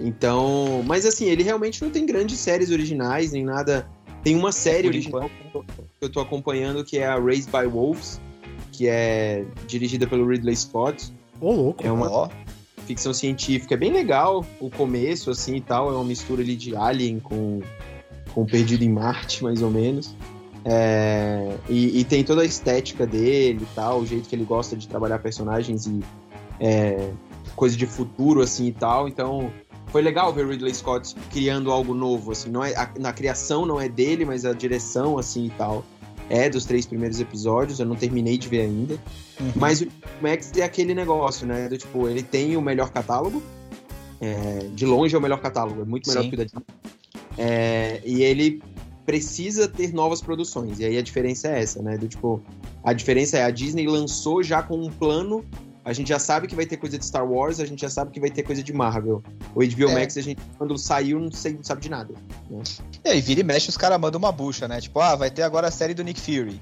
então, 0.00 0.82
mas 0.84 1.06
assim, 1.06 1.26
ele 1.26 1.44
realmente 1.44 1.82
não 1.82 1.90
tem 1.90 2.04
grandes 2.04 2.38
séries 2.40 2.70
originais, 2.70 3.30
nem 3.30 3.44
nada. 3.44 3.88
Tem 4.24 4.34
uma 4.34 4.50
série 4.50 4.88
original 4.88 5.30
que 5.52 5.80
eu 6.00 6.10
tô 6.10 6.18
acompanhando 6.18 6.84
que 6.84 6.98
é 6.98 7.06
a 7.06 7.14
Raised 7.14 7.48
by 7.52 7.64
Wolves, 7.68 8.20
que 8.72 8.88
é 8.88 9.44
dirigida 9.68 10.04
pelo 10.04 10.26
Ridley 10.26 10.56
Scott. 10.56 11.12
Ô, 11.40 11.52
louco. 11.52 11.86
É 11.86 11.92
uma 11.92 12.10
Ó, 12.10 12.28
ficção 12.86 13.14
científica, 13.14 13.74
é 13.74 13.76
bem 13.76 13.92
legal 13.92 14.44
o 14.58 14.68
começo, 14.68 15.30
assim 15.30 15.54
e 15.54 15.60
tal. 15.60 15.88
É 15.88 15.94
uma 15.94 16.04
mistura 16.04 16.42
ali 16.42 16.56
de 16.56 16.74
Alien 16.74 17.20
com, 17.20 17.60
com 18.34 18.44
Perdido 18.44 18.82
em 18.82 18.90
Marte, 18.90 19.44
mais 19.44 19.62
ou 19.62 19.70
menos. 19.70 20.16
É, 20.64 21.56
e, 21.68 22.00
e 22.00 22.04
tem 22.04 22.24
toda 22.24 22.42
a 22.42 22.44
estética 22.44 23.06
dele 23.06 23.60
e 23.62 23.74
tal, 23.76 24.00
o 24.00 24.06
jeito 24.06 24.28
que 24.28 24.34
ele 24.34 24.44
gosta 24.44 24.74
de 24.74 24.88
trabalhar 24.88 25.20
personagens 25.20 25.86
e 25.86 26.00
é, 26.58 27.10
coisa 27.54 27.76
de 27.76 27.86
futuro, 27.86 28.40
assim 28.40 28.66
e 28.66 28.72
tal. 28.72 29.08
Então, 29.08 29.50
foi 29.86 30.02
legal 30.02 30.32
ver 30.32 30.46
Ridley 30.46 30.74
Scott 30.74 31.14
criando 31.30 31.70
algo 31.70 31.94
novo, 31.94 32.32
assim. 32.32 32.50
Não 32.50 32.64
é, 32.64 32.74
a, 32.74 32.90
na 32.98 33.12
criação 33.12 33.64
não 33.64 33.80
é 33.80 33.88
dele, 33.88 34.24
mas 34.24 34.44
a 34.44 34.52
direção, 34.52 35.18
assim 35.18 35.46
e 35.46 35.50
tal. 35.50 35.84
É 36.28 36.50
dos 36.50 36.64
três 36.64 36.84
primeiros 36.84 37.20
episódios, 37.20 37.78
eu 37.78 37.86
não 37.86 37.94
terminei 37.94 38.36
de 38.36 38.48
ver 38.48 38.62
ainda. 38.62 38.94
uhum. 39.40 39.52
Mas 39.54 39.80
o 39.80 39.88
Max 40.20 40.50
é 40.56 40.62
aquele 40.64 40.92
negócio, 40.92 41.46
né? 41.46 41.68
Do, 41.68 41.78
tipo, 41.78 42.08
ele 42.08 42.22
tem 42.22 42.56
o 42.56 42.60
melhor 42.60 42.90
catálogo. 42.90 43.42
é, 44.20 44.68
de 44.74 44.84
longe 44.84 45.14
é 45.14 45.18
o 45.18 45.22
melhor 45.22 45.40
catálogo, 45.40 45.82
é 45.82 45.84
muito 45.84 46.08
melhor 46.08 46.22
Sim. 46.22 46.28
que 46.30 46.34
o 46.34 46.38
da 46.38 46.44
Disney. 46.44 46.64
É, 47.38 48.00
e 48.04 48.22
ele 48.22 48.62
precisa 49.04 49.68
ter 49.68 49.92
novas 49.92 50.20
produções. 50.20 50.80
E 50.80 50.84
aí 50.84 50.98
a 50.98 51.02
diferença 51.02 51.48
é 51.48 51.62
essa, 51.62 51.80
né? 51.80 51.96
Do 51.96 52.08
tipo, 52.08 52.42
a 52.82 52.92
diferença 52.92 53.38
é 53.38 53.44
a 53.44 53.50
Disney 53.50 53.86
lançou 53.86 54.42
já 54.42 54.62
com 54.62 54.78
um 54.78 54.90
plano. 54.90 55.44
A 55.86 55.92
gente 55.92 56.08
já 56.08 56.18
sabe 56.18 56.48
que 56.48 56.56
vai 56.56 56.66
ter 56.66 56.76
coisa 56.78 56.98
de 56.98 57.06
Star 57.06 57.24
Wars, 57.24 57.60
a 57.60 57.64
gente 57.64 57.80
já 57.80 57.88
sabe 57.88 58.10
que 58.10 58.18
vai 58.18 58.28
ter 58.28 58.42
coisa 58.42 58.60
de 58.60 58.72
Marvel. 58.72 59.22
O 59.54 59.60
HBO 59.64 59.88
É. 59.88 59.94
Max, 59.94 60.16
a 60.16 60.20
gente, 60.20 60.42
quando 60.58 60.76
saiu, 60.76 61.20
não, 61.20 61.30
sei, 61.30 61.54
não 61.54 61.62
sabe 61.62 61.80
de 61.80 61.88
nada. 61.88 62.12
né? 62.50 62.60
E 63.04 63.08
aí, 63.08 63.20
vira 63.20 63.40
e 63.40 63.44
mexe, 63.44 63.68
os 63.70 63.76
caras 63.76 63.96
mandam 64.00 64.18
uma 64.18 64.32
bucha, 64.32 64.66
né? 64.66 64.80
Tipo, 64.80 64.98
ah, 64.98 65.14
vai 65.14 65.30
ter 65.30 65.42
agora 65.44 65.68
a 65.68 65.70
série 65.70 65.94
do 65.94 66.02
Nick 66.02 66.20
Fury. 66.20 66.60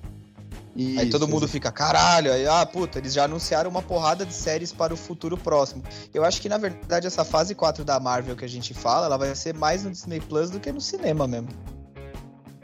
aí 0.77 0.97
Isso, 1.07 1.11
todo 1.11 1.27
mundo 1.27 1.49
fica, 1.49 1.73
caralho, 1.73 2.31
aí, 2.35 2.47
ah, 2.47 2.67
puta, 2.67 2.99
eles 2.99 3.15
já 3.15 3.25
anunciaram 3.25 3.71
uma 3.71 3.81
porrada 3.81 4.27
de 4.27 4.35
séries 4.35 4.73
para 4.73 4.93
o 4.93 4.97
futuro 4.97 5.39
próximo. 5.39 5.83
Eu 6.13 6.23
acho 6.23 6.39
que, 6.43 6.49
na 6.51 6.59
verdade, 6.59 7.07
essa 7.07 7.25
fase 7.25 7.55
4 7.55 7.83
da 7.83 7.99
Marvel 7.99 8.37
que 8.37 8.45
a 8.45 8.49
gente 8.49 8.75
fala, 8.75 9.07
ela 9.07 9.17
vai 9.17 9.35
ser 9.35 9.55
mais 9.55 9.85
no 9.85 9.91
Disney 9.91 10.21
Plus 10.21 10.51
do 10.51 10.61
que 10.61 10.71
no 10.71 10.83
cinema 10.83 11.27
mesmo. 11.27 11.49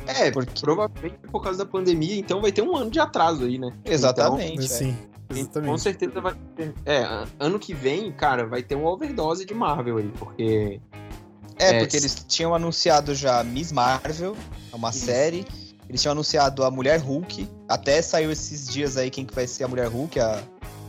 É, 0.06 0.30
Porque- 0.30 0.60
provavelmente 0.60 1.16
por 1.30 1.42
causa 1.42 1.58
da 1.64 1.66
pandemia, 1.66 2.16
então 2.18 2.40
vai 2.42 2.50
ter 2.52 2.62
um 2.62 2.76
ano 2.76 2.90
de 2.90 2.98
atraso 2.98 3.44
aí, 3.44 3.58
né? 3.58 3.70
Exatamente. 3.84 4.58
é. 4.64 4.68
Sim, 4.68 4.96
Com 5.34 5.40
exatamente. 5.40 5.80
certeza 5.80 6.20
vai 6.20 6.34
ter. 6.56 6.74
É, 6.84 7.04
ano 7.38 7.58
que 7.58 7.72
vem, 7.72 8.10
cara, 8.12 8.46
vai 8.46 8.62
ter 8.62 8.74
uma 8.74 8.90
overdose 8.90 9.44
de 9.44 9.54
Marvel 9.54 9.98
aí, 9.98 10.12
porque. 10.18 10.80
É, 11.58 11.76
É, 11.76 11.78
porque 11.78 11.96
eles 11.96 12.24
tinham 12.26 12.54
anunciado 12.54 13.14
já 13.14 13.44
Miss 13.44 13.70
Marvel, 13.70 14.36
é 14.72 14.76
uma 14.76 14.90
Isso. 14.90 15.06
série. 15.06 15.46
Eles 15.88 16.00
tinham 16.00 16.12
anunciado 16.12 16.64
a 16.64 16.70
Mulher 16.70 17.00
Hulk. 17.00 17.48
Até 17.68 18.00
saiu 18.00 18.30
esses 18.30 18.68
dias 18.68 18.96
aí 18.96 19.10
quem 19.10 19.24
que 19.24 19.34
vai 19.34 19.46
ser 19.46 19.64
a 19.64 19.68
Mulher 19.68 19.88
Hulk. 19.88 20.18
A, 20.20 20.42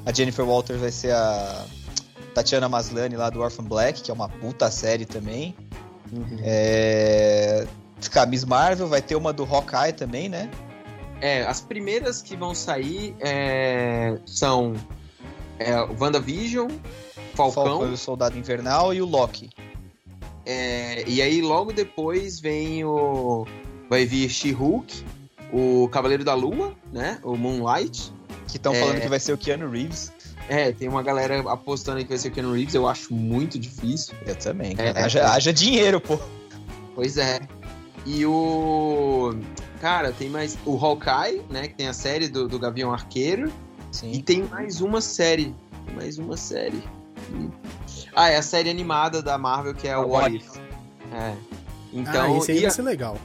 a 0.05 0.13
Jennifer 0.13 0.45
Walters 0.45 0.79
vai 0.79 0.91
ser 0.91 1.11
a 1.11 1.65
Tatiana 2.33 2.69
Maslany 2.69 3.15
lá 3.15 3.29
do 3.29 3.41
Orphan 3.41 3.63
Black, 3.63 4.01
que 4.01 4.11
é 4.11 4.13
uma 4.13 4.29
puta 4.29 4.69
série 4.69 5.05
também. 5.05 5.55
É... 6.43 7.65
Ficar 7.99 8.25
Miss 8.27 8.43
Marvel, 8.45 8.87
vai 8.87 9.01
ter 9.01 9.15
uma 9.15 9.31
do 9.31 9.43
Hawkeye 9.43 9.93
também, 9.93 10.29
né? 10.29 10.49
É, 11.21 11.43
as 11.43 11.61
primeiras 11.61 12.21
que 12.21 12.35
vão 12.35 12.53
sair 12.55 13.15
é, 13.19 14.17
são 14.25 14.73
É 15.59 15.79
o 15.79 15.95
WandaVision, 15.99 16.67
Falcão. 17.35 17.65
Falcão 17.65 17.93
o 17.93 17.97
Soldado 17.97 18.37
Invernal 18.37 18.93
e 18.93 19.01
o 19.01 19.05
Loki. 19.05 19.49
É, 20.45 21.03
e 21.07 21.21
aí 21.21 21.41
logo 21.41 21.71
depois 21.71 22.39
vem 22.39 22.83
o. 22.83 23.45
Vai 23.87 24.05
vir 24.05 24.27
She-Hulk, 24.29 25.05
o 25.53 25.87
Cavaleiro 25.89 26.23
da 26.23 26.33
Lua, 26.33 26.73
né? 26.91 27.19
O 27.23 27.35
Moonlight. 27.35 28.11
Que 28.47 28.57
estão 28.57 28.73
É. 28.73 28.79
falando 28.79 29.01
que 29.01 29.07
vai 29.07 29.19
ser 29.19 29.33
o 29.33 29.37
Keanu 29.37 29.69
Reeves. 29.69 30.11
É, 30.49 30.71
tem 30.71 30.87
uma 30.89 31.03
galera 31.03 31.39
apostando 31.51 32.01
que 32.01 32.09
vai 32.09 32.17
ser 32.17 32.29
o 32.29 32.31
Keanu 32.31 32.53
Reeves, 32.53 32.73
eu 32.73 32.87
acho 32.87 33.13
muito 33.13 33.59
difícil. 33.59 34.15
Eu 34.25 34.35
também. 34.35 34.71
É, 34.73 34.91
cara. 34.91 35.05
haja, 35.05 35.19
é. 35.19 35.25
haja 35.25 35.53
dinheiro, 35.53 36.01
pô. 36.01 36.17
Pois 36.95 37.17
é. 37.17 37.39
E 38.05 38.25
o. 38.25 39.35
Cara, 39.81 40.11
tem 40.11 40.29
mais. 40.29 40.57
O 40.65 40.77
Hawkeye, 40.77 41.41
né? 41.49 41.67
Que 41.67 41.73
tem 41.73 41.87
a 41.87 41.93
série 41.93 42.27
do, 42.29 42.47
do 42.47 42.59
Gavião 42.59 42.93
Arqueiro. 42.93 43.51
E 43.91 43.95
Sim. 43.95 44.21
tem 44.21 44.43
mais 44.43 44.79
uma 44.79 45.01
série. 45.01 45.55
Mais 45.95 46.17
uma 46.19 46.37
série. 46.37 46.81
E- 47.33 47.49
Ah, 48.15 48.29
é 48.29 48.37
a 48.37 48.41
série 48.43 48.69
animada 48.69 49.21
da 49.23 49.37
Marvel, 49.39 49.73
que 49.73 49.87
é 49.87 49.97
o 49.97 50.07
What 50.09 50.35
If. 50.35 50.57
É. 51.11 51.35
Então. 51.91 52.35
ah, 52.35 52.37
esse 52.37 52.51
aí 52.51 52.57
e, 52.57 52.61
vai 52.61 52.69
a- 52.69 52.73
ser 52.73 52.81
legal. 52.83 53.17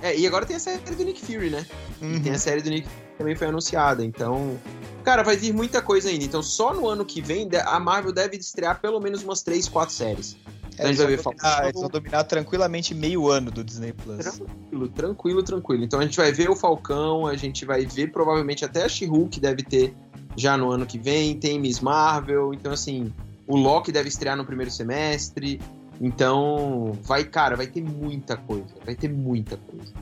é, 0.00 0.16
e 0.16 0.24
agora 0.26 0.46
tem 0.46 0.54
a 0.56 0.60
série 0.60 0.78
do 0.78 1.04
Nick 1.04 1.20
Fury, 1.20 1.50
né? 1.50 1.66
Uhum. 2.00 2.22
Tem 2.22 2.32
a 2.32 2.38
série 2.38 2.62
do 2.62 2.70
Nick 2.70 2.86
Fury 2.88 3.00
que 3.12 3.18
também 3.18 3.34
foi 3.34 3.48
anunciada. 3.48 4.04
Então. 4.04 4.56
Cara, 5.02 5.22
vai 5.24 5.36
vir 5.36 5.52
muita 5.52 5.82
coisa 5.82 6.08
ainda. 6.08 6.24
Então, 6.24 6.42
só 6.42 6.72
no 6.72 6.88
ano 6.88 7.04
que 7.04 7.20
vem, 7.20 7.48
a 7.66 7.78
Marvel 7.80 8.12
deve 8.12 8.36
estrear 8.36 8.80
pelo 8.80 9.00
menos 9.00 9.22
umas 9.24 9.42
3, 9.42 9.68
4 9.68 9.92
séries. 9.94 10.36
Então 10.76 10.86
a 10.86 10.88
gente 10.90 10.98
vai 10.98 11.06
ver 11.06 11.12
eles, 11.14 11.24
vão 11.24 11.32
Falcão. 11.32 11.50
dominar, 11.50 11.68
eles 11.68 11.80
vão 11.80 11.90
dominar 11.90 12.24
tranquilamente 12.24 12.94
meio 12.94 13.30
ano 13.30 13.50
do 13.50 13.64
Disney 13.64 13.94
Plus. 13.94 14.18
Tranquilo, 14.18 14.88
tranquilo, 14.88 15.42
tranquilo. 15.42 15.84
Então 15.84 16.00
a 16.00 16.02
gente 16.02 16.16
vai 16.18 16.30
ver 16.32 16.50
o 16.50 16.54
Falcão, 16.54 17.26
a 17.26 17.34
gente 17.34 17.64
vai 17.64 17.86
ver 17.86 18.12
provavelmente 18.12 18.64
até 18.64 18.84
a 18.84 18.88
She-Hulk 18.88 19.40
deve 19.40 19.62
ter 19.62 19.94
já 20.36 20.56
no 20.56 20.70
ano 20.70 20.84
que 20.84 20.98
vem, 20.98 21.34
tem 21.38 21.58
Miss 21.58 21.80
Marvel, 21.80 22.52
então 22.52 22.72
assim, 22.72 23.10
o 23.46 23.56
Loki 23.56 23.90
deve 23.90 24.08
estrear 24.08 24.36
no 24.36 24.44
primeiro 24.44 24.70
semestre. 24.70 25.60
Então, 25.98 26.92
vai, 27.02 27.24
cara, 27.24 27.56
vai 27.56 27.66
ter 27.66 27.82
muita 27.82 28.36
coisa, 28.36 28.66
vai 28.84 28.94
ter 28.94 29.08
muita 29.08 29.56
coisa. 29.56 29.94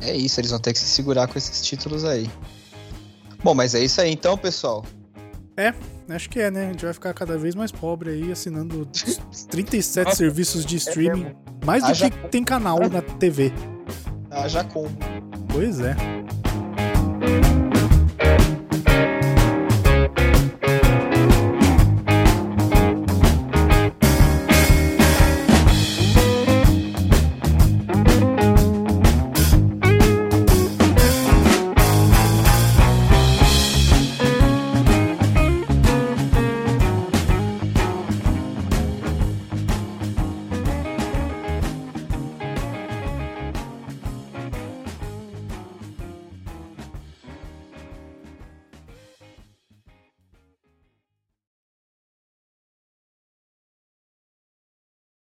É 0.00 0.16
isso, 0.16 0.40
eles 0.40 0.50
vão 0.50 0.58
ter 0.58 0.72
que 0.72 0.78
se 0.78 0.86
segurar 0.86 1.28
com 1.28 1.36
esses 1.36 1.60
títulos 1.60 2.04
aí. 2.04 2.28
Bom, 3.44 3.54
mas 3.54 3.74
é 3.74 3.84
isso 3.84 4.00
aí 4.00 4.10
então, 4.10 4.38
pessoal. 4.38 4.82
Acho 6.08 6.28
que 6.28 6.40
é, 6.40 6.50
né? 6.50 6.66
A 6.66 6.72
gente 6.72 6.84
vai 6.84 6.92
ficar 6.94 7.14
cada 7.14 7.38
vez 7.38 7.54
mais 7.54 7.72
pobre 7.72 8.10
aí, 8.10 8.32
assinando 8.32 8.86
37 9.50 10.04
Nossa, 10.04 10.16
serviços 10.16 10.64
de 10.66 10.76
streaming. 10.76 11.24
mesmo. 11.24 11.38
mais 11.64 11.82
do 11.82 11.90
Haja- 11.90 12.10
que 12.10 12.28
tem 12.28 12.44
canal 12.44 12.78
na 12.90 13.00
TV. 13.00 13.52
Ah, 14.30 14.46
já 14.48 14.64
como. 14.64 14.90
Pois 15.48 15.80
é. 15.80 15.94